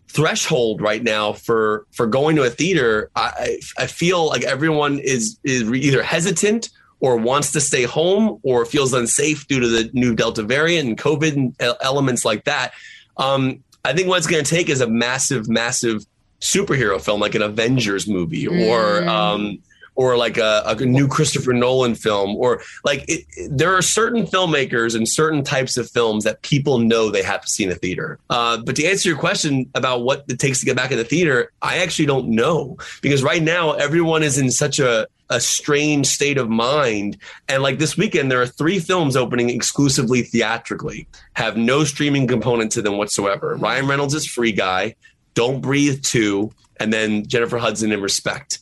threshold 0.09 0.81
right 0.81 1.03
now 1.03 1.33
for 1.33 1.87
for 1.93 2.07
going 2.07 2.35
to 2.35 2.43
a 2.43 2.51
theater 2.51 3.11
i 3.15 3.59
i 3.77 3.87
feel 3.87 4.27
like 4.27 4.43
everyone 4.43 4.99
is 4.99 5.39
is 5.45 5.71
either 5.71 6.03
hesitant 6.03 6.71
or 7.01 7.17
wants 7.17 7.53
to 7.53 7.61
stay 7.61 7.85
home 7.85 8.41
or 8.43 8.65
feels 8.65 8.93
unsafe 8.93 9.47
due 9.47 9.61
to 9.61 9.69
the 9.69 9.91
new 9.93 10.15
delta 10.15 10.43
variant 10.43 10.89
and 10.89 10.99
covid 10.99 11.35
and 11.35 11.55
elements 11.83 12.25
like 12.25 12.45
that 12.45 12.73
um, 13.19 13.63
i 13.85 13.93
think 13.93 14.09
what 14.09 14.17
it's 14.17 14.27
going 14.27 14.43
to 14.43 14.51
take 14.51 14.71
is 14.71 14.81
a 14.81 14.89
massive 14.89 15.49
massive 15.49 16.07
superhero 16.41 17.01
film 17.01 17.21
like 17.21 17.35
an 17.35 17.43
avengers 17.43 18.09
movie 18.09 18.47
or 18.47 19.03
mm. 19.03 19.09
um, 19.09 19.59
or 19.99 20.17
like 20.17 20.39
a, 20.39 20.63
a 20.65 20.77
new 20.77 21.09
Christopher 21.09 21.53
Nolan 21.53 21.97
film, 21.97 22.37
or 22.37 22.63
like 22.85 23.05
it, 23.09 23.25
there 23.51 23.77
are 23.77 23.83
certain 23.83 24.25
filmmakers 24.25 24.95
and 24.95 25.09
certain 25.09 25.43
types 25.43 25.77
of 25.77 25.91
films 25.91 26.23
that 26.23 26.41
people 26.43 26.79
know 26.79 27.11
they 27.11 27.23
have 27.23 27.41
to 27.41 27.49
see 27.49 27.65
in 27.65 27.71
a 27.71 27.75
theater. 27.75 28.21
Uh, 28.31 28.59
but 28.59 28.77
to 28.77 28.87
answer 28.87 29.09
your 29.09 29.19
question 29.19 29.69
about 29.75 30.03
what 30.03 30.25
it 30.29 30.39
takes 30.39 30.61
to 30.61 30.67
get 30.67 30.77
back 30.77 30.93
in 30.93 30.99
the 30.99 31.05
theater, 31.05 31.51
I 31.63 31.79
actually 31.79 32.07
don't 32.07 32.29
know 32.29 32.79
because 33.03 33.25
right 33.25 33.43
now 33.43 33.73
everyone 33.73 34.23
is 34.23 34.39
in 34.39 34.53
such 34.53 34.79
a 34.79 35.09
a 35.31 35.41
strange 35.41 36.07
state 36.07 36.39
of 36.39 36.49
mind. 36.49 37.19
And 37.49 37.63
like 37.63 37.79
this 37.79 37.99
weekend, 37.99 38.31
there 38.31 38.41
are 38.41 38.47
three 38.47 38.79
films 38.79 39.15
opening 39.15 39.51
exclusively 39.51 40.23
theatrically, 40.23 41.07
have 41.35 41.57
no 41.59 41.85
streaming 41.85 42.27
component 42.27 42.73
to 42.73 42.83
them 42.83 42.97
whatsoever. 42.97 43.57
Ryan 43.57 43.87
Reynolds 43.89 44.15
is 44.15 44.27
Free 44.27 44.53
Guy, 44.53 44.95
Don't 45.35 45.61
Breathe 45.61 46.03
2, 46.03 46.51
and 46.81 46.95
then 46.95 47.27
Jennifer 47.27 47.59
Hudson 47.59 47.93
in 47.93 48.01
Respect. 48.01 48.61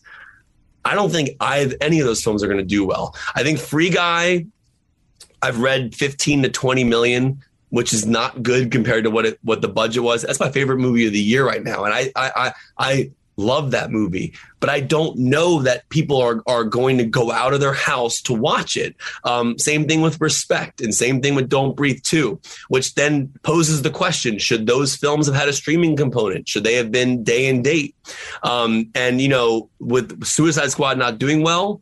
I 0.86 0.94
don't 0.94 1.10
think 1.10 1.30
I 1.40 1.72
any 1.80 2.00
of 2.00 2.06
those 2.06 2.22
films 2.22 2.42
are 2.42 2.46
going 2.46 2.58
to 2.58 2.64
do 2.64 2.86
well. 2.86 3.14
I 3.34 3.42
think 3.42 3.58
Free 3.58 3.90
Guy, 3.90 4.46
I've 5.42 5.60
read 5.60 5.94
15 5.94 6.44
to 6.44 6.48
20 6.48 6.84
million 6.84 7.42
which 7.70 7.92
is 7.92 8.06
not 8.06 8.42
good 8.42 8.70
compared 8.70 9.04
to 9.04 9.10
what 9.10 9.26
it 9.26 9.38
what 9.42 9.60
the 9.60 9.68
budget 9.68 10.02
was. 10.02 10.22
That's 10.22 10.40
my 10.40 10.50
favorite 10.50 10.78
movie 10.78 11.06
of 11.06 11.12
the 11.12 11.18
year 11.18 11.46
right 11.46 11.62
now, 11.62 11.84
and 11.84 11.92
I 11.92 12.12
I 12.14 12.32
I, 12.36 12.52
I 12.78 13.10
love 13.36 13.70
that 13.70 13.90
movie, 13.90 14.34
but 14.60 14.70
I 14.70 14.80
don't 14.80 15.16
know 15.18 15.62
that 15.62 15.88
people 15.88 16.20
are 16.20 16.42
are 16.46 16.64
going 16.64 16.98
to 16.98 17.04
go 17.04 17.30
out 17.30 17.54
of 17.54 17.60
their 17.60 17.72
house 17.72 18.20
to 18.22 18.32
watch 18.32 18.76
it. 18.76 18.96
Um, 19.24 19.58
same 19.58 19.86
thing 19.86 20.00
with 20.00 20.20
Respect, 20.20 20.80
and 20.80 20.94
same 20.94 21.20
thing 21.20 21.34
with 21.34 21.48
Don't 21.48 21.76
Breathe 21.76 22.02
Two, 22.02 22.40
which 22.68 22.94
then 22.94 23.32
poses 23.42 23.82
the 23.82 23.90
question: 23.90 24.38
Should 24.38 24.66
those 24.66 24.96
films 24.96 25.26
have 25.26 25.36
had 25.36 25.48
a 25.48 25.52
streaming 25.52 25.96
component? 25.96 26.48
Should 26.48 26.64
they 26.64 26.74
have 26.74 26.90
been 26.90 27.22
day 27.22 27.48
and 27.48 27.62
date? 27.62 27.94
Um, 28.42 28.90
and 28.94 29.20
you 29.20 29.28
know, 29.28 29.68
with 29.78 30.24
Suicide 30.24 30.70
Squad 30.70 30.98
not 30.98 31.18
doing 31.18 31.42
well. 31.42 31.80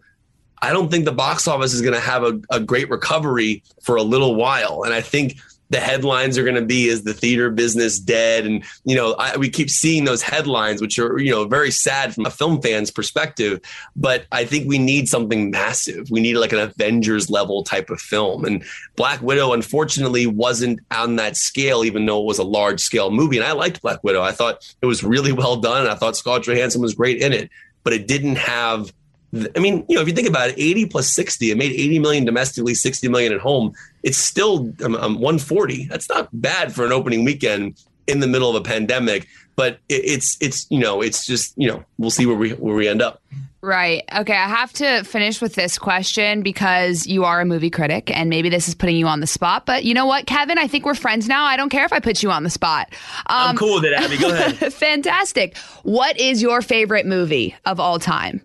I 0.63 0.73
don't 0.73 0.91
think 0.91 1.05
the 1.05 1.13
box 1.13 1.47
office 1.47 1.75
is 1.75 1.83
going 1.83 1.93
to 1.93 2.01
have 2.01 2.23
a, 2.23 2.41
a 2.49 2.59
great 2.59 2.89
recovery 2.89 3.63
for 3.83 3.97
a 3.97 4.03
little 4.03 4.35
while. 4.35 4.85
And 4.85 4.95
I 4.95 5.03
think 5.03 5.37
the 5.71 5.81
headlines 5.81 6.39
are 6.39 6.45
going 6.45 6.55
to 6.55 6.63
be 6.65 6.89
is 6.89 7.05
the 7.05 7.15
theater 7.15 7.51
business 7.51 7.99
dead? 7.99 8.47
And 8.47 8.65
you 8.85 8.95
know 8.95 9.15
I, 9.15 9.37
we 9.37 9.49
keep 9.49 9.71
seeing 9.71 10.05
those 10.05 10.23
headlines 10.23 10.81
which 10.81 10.99
are 10.99 11.19
you 11.19 11.31
know 11.31 11.45
very 11.45 11.71
sad 11.71 12.15
from 12.15 12.27
a 12.27 12.31
film 12.31 12.61
fan's 12.61 12.91
perspective 12.91 13.61
but 13.97 14.27
i 14.33 14.45
think 14.45 14.69
we 14.69 14.79
need 14.79 15.09
something 15.09 15.51
massive. 15.51 16.11
We 16.11 16.21
need 16.21 16.35
like 16.35 16.53
an 16.53 16.59
avengers 16.59 17.31
level 17.31 17.63
type 17.65 17.91
of 17.91 18.01
film. 18.01 18.45
And 18.45 18.65
black 18.97 19.21
widow 19.23 19.53
unfortunately 19.53 20.27
wasn't 20.27 20.81
on 20.91 21.17
that 21.17 21.37
scale 21.37 21.85
even 21.85 22.07
though 22.07 22.21
it 22.21 22.27
was 22.27 22.39
a 22.39 22.45
large 22.45 22.81
scale 22.81 23.11
movie. 23.11 23.37
And 23.37 23.47
i 23.47 23.53
liked 23.53 23.83
black 23.83 24.03
widow. 24.05 24.23
I 24.23 24.33
thought 24.33 24.75
it 24.81 24.87
was 24.87 25.03
really 25.03 25.33
well 25.33 25.57
done. 25.57 25.83
And 25.83 25.91
i 25.91 25.95
thought 25.95 26.17
scarlett 26.17 26.45
johansson 26.45 26.81
was 26.81 26.95
great 26.95 27.21
in 27.21 27.33
it 27.33 27.51
but 27.85 27.93
it 27.93 28.09
didn't 28.09 28.37
have 28.37 28.93
I 29.35 29.59
mean, 29.59 29.85
you 29.89 29.97
know, 29.97 30.03
if 30.03 30.09
you 30.09 30.15
think 30.15 30.29
about 30.29 30.51
it, 30.51 30.55
80 30.59 30.87
plus 30.87 31.11
60, 31.11 31.51
it 31.51 31.57
made 31.57 31.73
80 31.73 31.99
million 31.99 32.25
domestically, 32.25 32.75
60 32.75 33.09
million 33.09 33.33
at 33.33 33.41
home. 33.41 33.73
It's 34.03 34.19
still 34.19 34.73
um, 34.85 34.95
um, 34.97 35.15
140. 35.15 35.87
That's 35.87 36.09
not 36.09 36.29
bad 36.33 36.75
for 36.75 36.85
an 36.85 36.93
opening 36.93 37.25
weekend 37.25 37.83
in 38.07 38.21
the 38.21 38.27
middle 38.27 38.51
of 38.51 38.57
a 38.57 38.61
pandemic. 38.61 39.27
But 39.57 39.79
it, 39.89 40.05
it's 40.05 40.37
it's 40.41 40.67
you 40.71 40.81
know 40.81 41.01
it's 41.01 41.27
just 41.27 41.55
you 41.57 41.69
know 41.69 41.85
we'll 41.99 42.11
see 42.11 42.27
where 42.27 42.37
we 42.37 42.51
where 42.51 42.75
we 42.75 42.89
end 42.89 43.03
up. 43.03 43.23
Right. 43.61 44.05
Okay. 44.15 44.37
I 44.37 44.47
have 44.47 44.75
to 44.75 45.05
finish 45.05 45.41
with 45.41 45.55
this 45.55 45.79
question 45.79 46.43
because 46.43 47.07
you 47.07 47.25
are 47.25 47.41
a 47.41 47.47
movie 47.47 47.71
critic 47.71 48.15
and 48.15 48.29
maybe 48.29 48.51
this 48.51 48.69
is 48.69 48.75
putting 48.75 48.97
you 48.97 49.07
on 49.07 49.21
the 49.21 49.27
spot. 49.27 49.65
But 49.65 49.85
you 49.85 49.95
know 49.95 50.05
what, 50.05 50.27
Kevin? 50.27 50.59
I 50.59 50.67
think 50.67 50.85
we're 50.85 50.95
friends 50.95 51.29
now. 51.29 51.45
I 51.45 51.57
don't 51.57 51.71
care 51.71 51.87
if 51.87 51.93
I 51.93 51.99
put 51.99 52.23
you 52.23 52.31
on 52.31 52.43
the 52.43 52.51
spot. 52.51 52.89
Um, 53.21 53.51
I'm 53.51 53.57
cool 53.57 53.77
with 53.77 53.87
it, 53.87 53.95
Abby. 53.95 54.19
Go 54.19 54.29
ahead. 54.29 54.71
fantastic. 54.75 55.57
What 55.83 56.21
is 56.21 56.43
your 56.43 56.61
favorite 56.61 57.07
movie 57.07 57.57
of 57.65 57.81
all 57.81 57.99
time? 57.99 58.45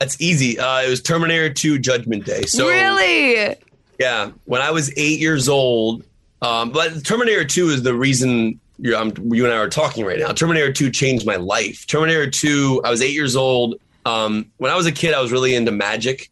That's 0.00 0.20
easy. 0.20 0.58
Uh, 0.58 0.82
it 0.82 0.88
was 0.88 1.00
Terminator 1.02 1.52
2 1.52 1.78
Judgment 1.78 2.24
Day. 2.24 2.42
So 2.42 2.66
Really? 2.66 3.54
Yeah. 3.98 4.32
When 4.46 4.62
I 4.62 4.70
was 4.70 4.90
eight 4.96 5.20
years 5.20 5.48
old, 5.48 6.04
um, 6.42 6.70
but 6.70 7.04
Terminator 7.04 7.44
2 7.44 7.68
is 7.68 7.82
the 7.82 7.94
reason 7.94 8.58
you 8.78 8.92
you 9.30 9.44
and 9.44 9.52
I 9.52 9.58
are 9.58 9.68
talking 9.68 10.04
right 10.04 10.18
now. 10.18 10.32
Terminator 10.32 10.72
2 10.72 10.90
changed 10.90 11.26
my 11.26 11.36
life. 11.36 11.86
Terminator 11.86 12.30
2, 12.30 12.80
I 12.84 12.90
was 12.90 13.02
eight 13.02 13.12
years 13.12 13.36
old. 13.36 13.78
Um, 14.06 14.50
when 14.56 14.72
I 14.72 14.76
was 14.76 14.86
a 14.86 14.92
kid, 14.92 15.12
I 15.12 15.20
was 15.20 15.30
really 15.32 15.54
into 15.54 15.70
magic. 15.70 16.30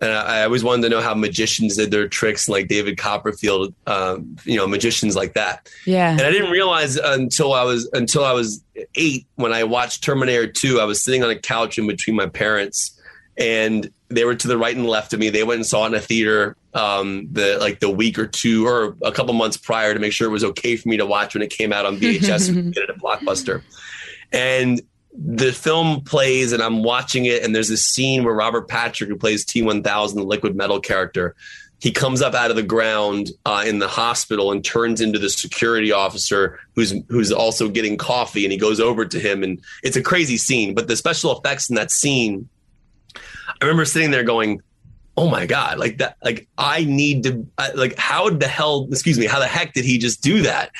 And 0.00 0.10
I, 0.10 0.40
I 0.40 0.44
always 0.44 0.64
wanted 0.64 0.82
to 0.84 0.88
know 0.88 1.02
how 1.02 1.12
magicians 1.12 1.76
did 1.76 1.90
their 1.90 2.08
tricks, 2.08 2.48
like 2.48 2.68
David 2.68 2.96
Copperfield, 2.96 3.74
um, 3.86 4.34
you 4.44 4.56
know, 4.56 4.66
magicians 4.66 5.14
like 5.14 5.34
that. 5.34 5.68
Yeah. 5.84 6.10
And 6.10 6.22
I 6.22 6.30
didn't 6.30 6.50
realize 6.50 6.96
until 6.96 7.52
I 7.52 7.64
was 7.64 7.86
until 7.92 8.24
I 8.24 8.32
was 8.32 8.64
eight 8.94 9.26
when 9.34 9.52
I 9.52 9.64
watched 9.64 10.02
Terminator 10.02 10.46
2. 10.46 10.80
I 10.80 10.84
was 10.84 11.02
sitting 11.02 11.22
on 11.22 11.28
a 11.28 11.38
couch 11.38 11.78
in 11.78 11.86
between 11.86 12.16
my 12.16 12.26
parents, 12.26 12.98
and 13.40 13.90
they 14.08 14.24
were 14.24 14.34
to 14.34 14.46
the 14.46 14.58
right 14.58 14.76
and 14.76 14.86
left 14.86 15.12
of 15.14 15.18
me. 15.18 15.30
They 15.30 15.42
went 15.42 15.58
and 15.60 15.66
saw 15.66 15.84
it 15.84 15.88
in 15.88 15.94
a 15.94 16.00
theater 16.00 16.56
um, 16.74 17.26
the 17.32 17.58
like 17.58 17.80
the 17.80 17.90
week 17.90 18.18
or 18.18 18.26
two 18.26 18.66
or 18.66 18.96
a 19.02 19.10
couple 19.10 19.34
months 19.34 19.56
prior 19.56 19.94
to 19.94 19.98
make 19.98 20.12
sure 20.12 20.28
it 20.28 20.32
was 20.32 20.44
okay 20.44 20.76
for 20.76 20.88
me 20.88 20.98
to 20.98 21.06
watch 21.06 21.34
when 21.34 21.42
it 21.42 21.50
came 21.50 21.72
out 21.72 21.86
on 21.86 21.96
VHS 21.96 22.48
and 22.56 22.74
get 22.74 22.84
it 22.84 22.90
at 22.90 22.98
Blockbuster. 22.98 23.62
And 24.30 24.80
the 25.12 25.52
film 25.52 26.02
plays 26.02 26.52
and 26.52 26.62
I'm 26.62 26.84
watching 26.84 27.24
it 27.24 27.42
and 27.42 27.54
there's 27.54 27.70
a 27.70 27.76
scene 27.76 28.22
where 28.22 28.34
Robert 28.34 28.68
Patrick 28.68 29.10
who 29.10 29.16
plays 29.16 29.44
T1000 29.44 30.14
the 30.14 30.22
liquid 30.22 30.54
metal 30.54 30.78
character 30.78 31.34
he 31.80 31.90
comes 31.90 32.20
up 32.20 32.34
out 32.34 32.50
of 32.50 32.56
the 32.56 32.62
ground 32.62 33.30
uh, 33.46 33.64
in 33.66 33.78
the 33.78 33.88
hospital 33.88 34.52
and 34.52 34.62
turns 34.62 35.00
into 35.00 35.18
the 35.18 35.28
security 35.28 35.90
officer 35.90 36.60
who's 36.76 36.94
who's 37.08 37.32
also 37.32 37.68
getting 37.68 37.96
coffee 37.96 38.44
and 38.44 38.52
he 38.52 38.58
goes 38.58 38.78
over 38.78 39.04
to 39.04 39.18
him 39.18 39.42
and 39.42 39.60
it's 39.82 39.96
a 39.96 40.02
crazy 40.02 40.36
scene 40.36 40.74
but 40.74 40.86
the 40.86 40.96
special 40.96 41.36
effects 41.36 41.68
in 41.68 41.74
that 41.74 41.90
scene 41.90 42.48
I 43.60 43.64
remember 43.64 43.84
sitting 43.84 44.10
there 44.10 44.24
going, 44.24 44.62
"Oh 45.16 45.28
my 45.28 45.46
god!" 45.46 45.78
Like 45.78 45.98
that. 45.98 46.16
Like 46.22 46.48
I 46.56 46.84
need 46.84 47.24
to. 47.24 47.46
Like 47.74 47.96
how 47.98 48.30
the 48.30 48.48
hell? 48.48 48.88
Excuse 48.90 49.18
me. 49.18 49.26
How 49.26 49.38
the 49.38 49.46
heck 49.46 49.72
did 49.72 49.84
he 49.84 49.98
just 49.98 50.22
do 50.22 50.42
that? 50.42 50.70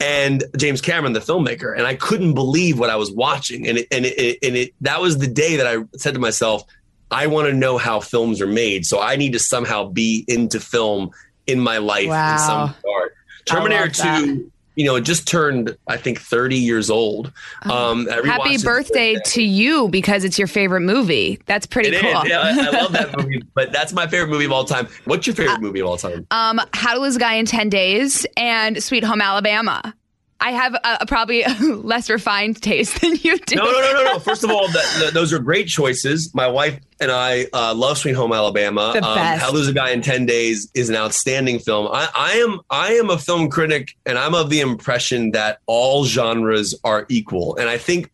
And 0.00 0.44
James 0.56 0.80
Cameron, 0.80 1.12
the 1.12 1.20
filmmaker, 1.20 1.76
and 1.76 1.86
I 1.86 1.94
couldn't 1.94 2.34
believe 2.34 2.78
what 2.78 2.90
I 2.90 2.96
was 2.96 3.10
watching. 3.10 3.66
And 3.66 3.78
it, 3.78 3.88
and 3.90 4.04
it, 4.04 4.38
and 4.42 4.56
it 4.56 4.74
that 4.82 5.00
was 5.00 5.18
the 5.18 5.26
day 5.26 5.56
that 5.56 5.66
I 5.66 5.84
said 5.96 6.14
to 6.14 6.20
myself, 6.20 6.64
"I 7.10 7.26
want 7.26 7.48
to 7.48 7.54
know 7.54 7.78
how 7.78 8.00
films 8.00 8.40
are 8.40 8.46
made. 8.46 8.86
So 8.86 9.00
I 9.00 9.16
need 9.16 9.32
to 9.32 9.38
somehow 9.38 9.88
be 9.88 10.24
into 10.28 10.60
film 10.60 11.10
in 11.46 11.60
my 11.60 11.78
life 11.78 12.08
wow. 12.08 12.32
in 12.32 12.38
some 12.38 12.74
part." 12.82 13.14
Terminator 13.46 13.88
Two 13.88 14.50
you 14.76 14.84
know, 14.84 14.94
it 14.94 15.00
just 15.00 15.26
turned, 15.26 15.76
I 15.88 15.96
think, 15.96 16.20
30 16.20 16.56
years 16.56 16.90
old. 16.90 17.32
Oh. 17.64 17.90
Um, 17.92 18.06
Happy 18.06 18.58
birthday 18.58 19.16
to 19.24 19.42
you 19.42 19.88
because 19.88 20.22
it's 20.22 20.38
your 20.38 20.48
favorite 20.48 20.82
movie. 20.82 21.40
That's 21.46 21.66
pretty 21.66 21.96
it 21.96 22.02
cool. 22.02 22.26
Yeah, 22.26 22.40
I, 22.40 22.50
I, 22.50 22.82
love 22.82 22.92
that 22.92 23.16
movie, 23.18 23.42
but 23.54 23.72
that's 23.72 23.92
my 23.92 24.06
favorite 24.06 24.28
movie 24.28 24.44
of 24.44 24.52
all 24.52 24.64
time. 24.64 24.86
What's 25.06 25.26
your 25.26 25.34
favorite 25.34 25.56
uh, 25.56 25.60
movie 25.60 25.80
of 25.80 25.86
all 25.86 25.96
time? 25.96 26.26
Um, 26.30 26.60
How 26.74 26.94
to 26.94 27.00
Lose 27.00 27.16
a 27.16 27.18
Guy 27.18 27.34
in 27.34 27.46
10 27.46 27.70
Days 27.70 28.26
and 28.36 28.82
Sweet 28.82 29.02
Home 29.02 29.22
Alabama. 29.22 29.94
I 30.40 30.50
have 30.52 30.74
a, 30.74 30.98
a 31.00 31.06
probably 31.06 31.42
a 31.42 31.48
less 31.60 32.10
refined 32.10 32.62
taste 32.62 33.00
than 33.00 33.16
you 33.16 33.38
do. 33.38 33.56
No, 33.56 33.64
no, 33.64 33.80
no, 33.80 33.92
no, 33.92 34.02
no. 34.04 34.18
First 34.18 34.44
of 34.44 34.50
all, 34.50 34.68
the, 34.68 35.04
the, 35.04 35.10
those 35.12 35.32
are 35.32 35.38
great 35.38 35.66
choices. 35.66 36.34
My 36.34 36.46
wife 36.46 36.78
and 37.00 37.10
I 37.10 37.46
uh, 37.52 37.74
love 37.74 37.98
Sweet 37.98 38.14
Home 38.14 38.32
Alabama. 38.32 38.92
The 38.92 39.04
um, 39.04 39.14
best. 39.16 39.42
How 39.42 39.50
to 39.50 39.54
Lose 39.54 39.68
a 39.68 39.72
Guy 39.72 39.90
in 39.90 40.02
Ten 40.02 40.26
Days 40.26 40.70
is 40.74 40.90
an 40.90 40.96
outstanding 40.96 41.58
film. 41.58 41.88
I, 41.90 42.08
I 42.14 42.32
am 42.34 42.60
I 42.70 42.92
am 42.94 43.10
a 43.10 43.18
film 43.18 43.48
critic, 43.48 43.96
and 44.04 44.18
I'm 44.18 44.34
of 44.34 44.50
the 44.50 44.60
impression 44.60 45.32
that 45.32 45.60
all 45.66 46.04
genres 46.04 46.74
are 46.84 47.06
equal. 47.08 47.56
And 47.56 47.68
I 47.68 47.78
think 47.78 48.10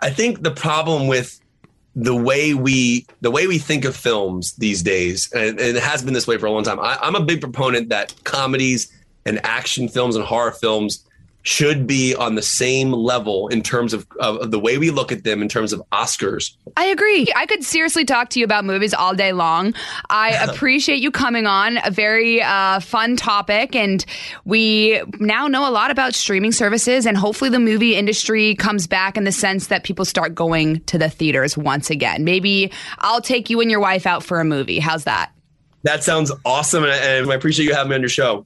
I 0.00 0.10
think 0.10 0.42
the 0.42 0.50
problem 0.50 1.06
with 1.06 1.40
the 1.94 2.16
way 2.16 2.54
we 2.54 3.06
the 3.22 3.30
way 3.30 3.46
we 3.46 3.58
think 3.58 3.84
of 3.84 3.96
films 3.96 4.52
these 4.56 4.82
days, 4.82 5.30
and, 5.32 5.58
and 5.58 5.76
it 5.76 5.82
has 5.82 6.02
been 6.02 6.12
this 6.12 6.26
way 6.26 6.36
for 6.36 6.46
a 6.46 6.50
long 6.50 6.64
time. 6.64 6.80
I, 6.80 6.98
I'm 7.00 7.14
a 7.14 7.24
big 7.24 7.40
proponent 7.40 7.88
that 7.88 8.14
comedies 8.24 8.92
and 9.24 9.44
action 9.44 9.88
films 9.88 10.16
and 10.16 10.24
horror 10.24 10.52
films 10.52 11.06
should 11.42 11.86
be 11.86 12.14
on 12.14 12.36
the 12.36 12.42
same 12.42 12.92
level 12.92 13.48
in 13.48 13.62
terms 13.62 13.92
of, 13.92 14.06
of, 14.20 14.50
the 14.50 14.58
way 14.58 14.78
we 14.78 14.90
look 14.90 15.10
at 15.10 15.24
them 15.24 15.42
in 15.42 15.48
terms 15.48 15.72
of 15.72 15.82
Oscars. 15.90 16.54
I 16.76 16.86
agree. 16.86 17.26
I 17.34 17.46
could 17.46 17.64
seriously 17.64 18.04
talk 18.04 18.30
to 18.30 18.38
you 18.38 18.44
about 18.44 18.64
movies 18.64 18.94
all 18.94 19.14
day 19.14 19.32
long. 19.32 19.74
I 20.08 20.30
appreciate 20.48 21.00
you 21.00 21.10
coming 21.10 21.46
on. 21.46 21.78
A 21.84 21.90
very 21.90 22.40
uh, 22.40 22.80
fun 22.80 23.16
topic. 23.16 23.74
And 23.74 24.04
we 24.44 25.02
now 25.18 25.48
know 25.48 25.68
a 25.68 25.72
lot 25.72 25.90
about 25.90 26.14
streaming 26.14 26.52
services, 26.52 27.06
and 27.06 27.16
hopefully 27.16 27.50
the 27.50 27.58
movie 27.58 27.96
industry 27.96 28.54
comes 28.54 28.86
back 28.86 29.16
in 29.16 29.24
the 29.24 29.32
sense 29.32 29.66
that 29.66 29.84
people 29.84 30.04
start 30.04 30.34
going 30.34 30.80
to 30.84 30.98
the 30.98 31.10
theaters 31.10 31.58
once 31.58 31.90
again. 31.90 32.24
Maybe 32.24 32.70
I'll 32.98 33.20
take 33.20 33.50
you 33.50 33.60
and 33.60 33.70
your 33.70 33.80
wife 33.80 34.06
out 34.06 34.22
for 34.22 34.40
a 34.40 34.44
movie. 34.44 34.78
How's 34.78 35.04
that? 35.04 35.32
That 35.82 36.04
sounds 36.04 36.30
awesome. 36.44 36.84
And 36.84 37.30
I 37.30 37.34
appreciate 37.34 37.66
you 37.66 37.74
having 37.74 37.90
me 37.90 37.96
on 37.96 38.02
your 38.02 38.08
show. 38.08 38.44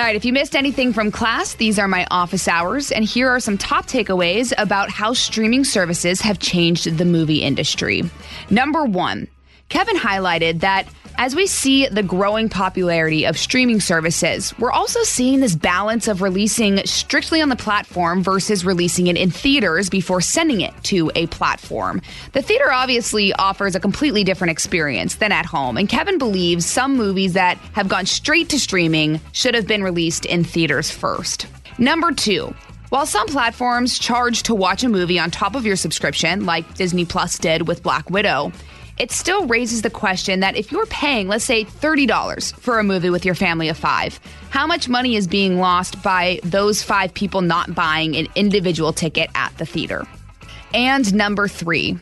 All 0.00 0.06
right, 0.06 0.16
if 0.16 0.24
you 0.24 0.32
missed 0.32 0.56
anything 0.56 0.94
from 0.94 1.10
class, 1.10 1.52
these 1.56 1.78
are 1.78 1.86
my 1.86 2.06
office 2.10 2.48
hours, 2.48 2.90
and 2.90 3.04
here 3.04 3.28
are 3.28 3.38
some 3.38 3.58
top 3.58 3.84
takeaways 3.84 4.50
about 4.56 4.88
how 4.88 5.12
streaming 5.12 5.62
services 5.62 6.22
have 6.22 6.38
changed 6.38 6.96
the 6.96 7.04
movie 7.04 7.42
industry. 7.42 8.04
Number 8.48 8.86
one, 8.86 9.28
Kevin 9.70 9.96
highlighted 9.96 10.60
that 10.60 10.86
as 11.16 11.36
we 11.36 11.46
see 11.46 11.86
the 11.86 12.02
growing 12.02 12.48
popularity 12.48 13.24
of 13.24 13.38
streaming 13.38 13.80
services, 13.80 14.56
we're 14.58 14.72
also 14.72 15.02
seeing 15.02 15.40
this 15.40 15.54
balance 15.54 16.08
of 16.08 16.22
releasing 16.22 16.78
strictly 16.86 17.40
on 17.40 17.50
the 17.50 17.56
platform 17.56 18.22
versus 18.22 18.64
releasing 18.64 19.06
it 19.06 19.16
in 19.16 19.30
theaters 19.30 19.88
before 19.88 20.20
sending 20.20 20.60
it 20.60 20.72
to 20.84 21.10
a 21.14 21.26
platform. 21.28 22.02
The 22.32 22.42
theater 22.42 22.72
obviously 22.72 23.32
offers 23.34 23.74
a 23.74 23.80
completely 23.80 24.24
different 24.24 24.50
experience 24.50 25.16
than 25.16 25.30
at 25.30 25.46
home, 25.46 25.76
and 25.76 25.88
Kevin 25.88 26.18
believes 26.18 26.66
some 26.66 26.96
movies 26.96 27.34
that 27.34 27.58
have 27.74 27.88
gone 27.88 28.06
straight 28.06 28.48
to 28.48 28.58
streaming 28.58 29.20
should 29.32 29.54
have 29.54 29.66
been 29.66 29.84
released 29.84 30.24
in 30.24 30.42
theaters 30.42 30.90
first. 30.90 31.46
Number 31.78 32.12
two, 32.12 32.54
while 32.88 33.06
some 33.06 33.28
platforms 33.28 33.98
charge 34.00 34.42
to 34.44 34.54
watch 34.54 34.82
a 34.82 34.88
movie 34.88 35.20
on 35.20 35.30
top 35.30 35.54
of 35.54 35.64
your 35.64 35.76
subscription, 35.76 36.44
like 36.44 36.74
Disney 36.74 37.04
Plus 37.04 37.38
did 37.38 37.68
with 37.68 37.84
Black 37.84 38.10
Widow, 38.10 38.52
it 39.00 39.10
still 39.10 39.46
raises 39.46 39.80
the 39.80 39.88
question 39.88 40.40
that 40.40 40.56
if 40.56 40.70
you're 40.70 40.84
paying, 40.86 41.26
let's 41.26 41.42
say, 41.42 41.64
$30 41.64 42.54
for 42.56 42.78
a 42.78 42.84
movie 42.84 43.08
with 43.08 43.24
your 43.24 43.34
family 43.34 43.70
of 43.70 43.78
five, 43.78 44.20
how 44.50 44.66
much 44.66 44.90
money 44.90 45.16
is 45.16 45.26
being 45.26 45.58
lost 45.58 46.02
by 46.02 46.38
those 46.44 46.82
five 46.82 47.14
people 47.14 47.40
not 47.40 47.74
buying 47.74 48.14
an 48.14 48.26
individual 48.34 48.92
ticket 48.92 49.30
at 49.34 49.56
the 49.56 49.64
theater? 49.64 50.06
And 50.74 51.14
number 51.14 51.48
three, 51.48 51.96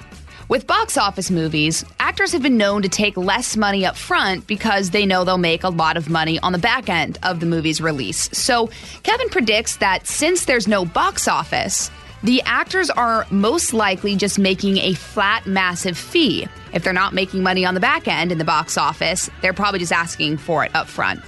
With 0.49 0.67
box 0.67 0.97
office 0.97 1.31
movies, 1.31 1.85
actors 2.01 2.33
have 2.33 2.41
been 2.41 2.57
known 2.57 2.81
to 2.81 2.89
take 2.89 3.19
less 3.19 3.55
money 3.55 3.85
up 3.85 3.99
front 3.99 4.47
because 4.47 4.89
they 4.89 5.05
know 5.05 5.23
they'll 5.23 5.37
make 5.37 5.63
a 5.63 5.69
lot 5.69 5.99
of 5.99 6.09
money 6.09 6.39
on 6.41 6.53
the 6.53 6.59
back 6.59 6.89
end 6.89 7.19
of 7.23 7.41
the 7.41 7.45
movie's 7.45 7.83
release. 7.83 8.31
So, 8.33 8.71
Kevin 9.03 9.29
predicts 9.29 9.77
that 9.77 10.07
since 10.07 10.47
there's 10.47 10.67
no 10.67 10.87
box 10.87 11.29
office, 11.29 11.91
the 12.23 12.43
actors 12.45 12.91
are 12.91 13.27
most 13.31 13.73
likely 13.73 14.17
just 14.17 14.39
making 14.39 14.79
a 14.79 14.95
flat, 14.95 15.47
massive 15.47 15.97
fee. 15.97 16.49
If 16.73 16.83
they're 16.83 16.93
not 16.93 17.15
making 17.15 17.43
money 17.43 17.65
on 17.65 17.75
the 17.75 17.81
back 17.81 18.09
end 18.09 18.33
in 18.33 18.39
the 18.39 18.45
box 18.45 18.77
office, 18.77 19.31
they're 19.41 19.53
probably 19.53 19.79
just 19.79 19.93
asking 19.93 20.39
for 20.39 20.65
it 20.65 20.75
up 20.75 20.89
front. 20.89 21.23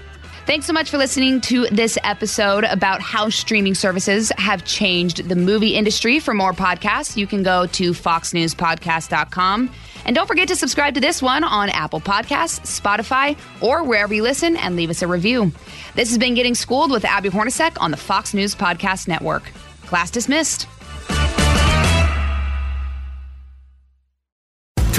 Thanks 0.46 0.66
so 0.66 0.72
much 0.72 0.90
for 0.90 0.98
listening 0.98 1.40
to 1.42 1.66
this 1.66 1.96
episode 2.02 2.64
about 2.64 3.00
how 3.00 3.28
streaming 3.28 3.74
services 3.74 4.32
have 4.36 4.64
changed 4.64 5.28
the 5.28 5.36
movie 5.36 5.76
industry. 5.76 6.18
For 6.18 6.34
more 6.34 6.52
podcasts, 6.52 7.16
you 7.16 7.26
can 7.26 7.44
go 7.44 7.66
to 7.66 7.92
foxnewspodcast.com. 7.92 9.70
And 10.06 10.16
don't 10.16 10.26
forget 10.26 10.48
to 10.48 10.56
subscribe 10.56 10.94
to 10.94 11.00
this 11.00 11.22
one 11.22 11.44
on 11.44 11.68
Apple 11.68 12.00
Podcasts, 12.00 12.80
Spotify, 12.80 13.38
or 13.60 13.84
wherever 13.84 14.12
you 14.12 14.22
listen 14.22 14.56
and 14.56 14.74
leave 14.74 14.90
us 14.90 15.02
a 15.02 15.06
review. 15.06 15.52
This 15.94 16.08
has 16.08 16.18
been 16.18 16.34
Getting 16.34 16.56
Schooled 16.56 16.90
with 16.90 17.04
Abby 17.04 17.28
Hornacek 17.28 17.76
on 17.80 17.92
the 17.92 17.96
Fox 17.96 18.34
News 18.34 18.54
Podcast 18.54 19.06
Network. 19.06 19.44
Class 19.86 20.10
dismissed. 20.10 20.66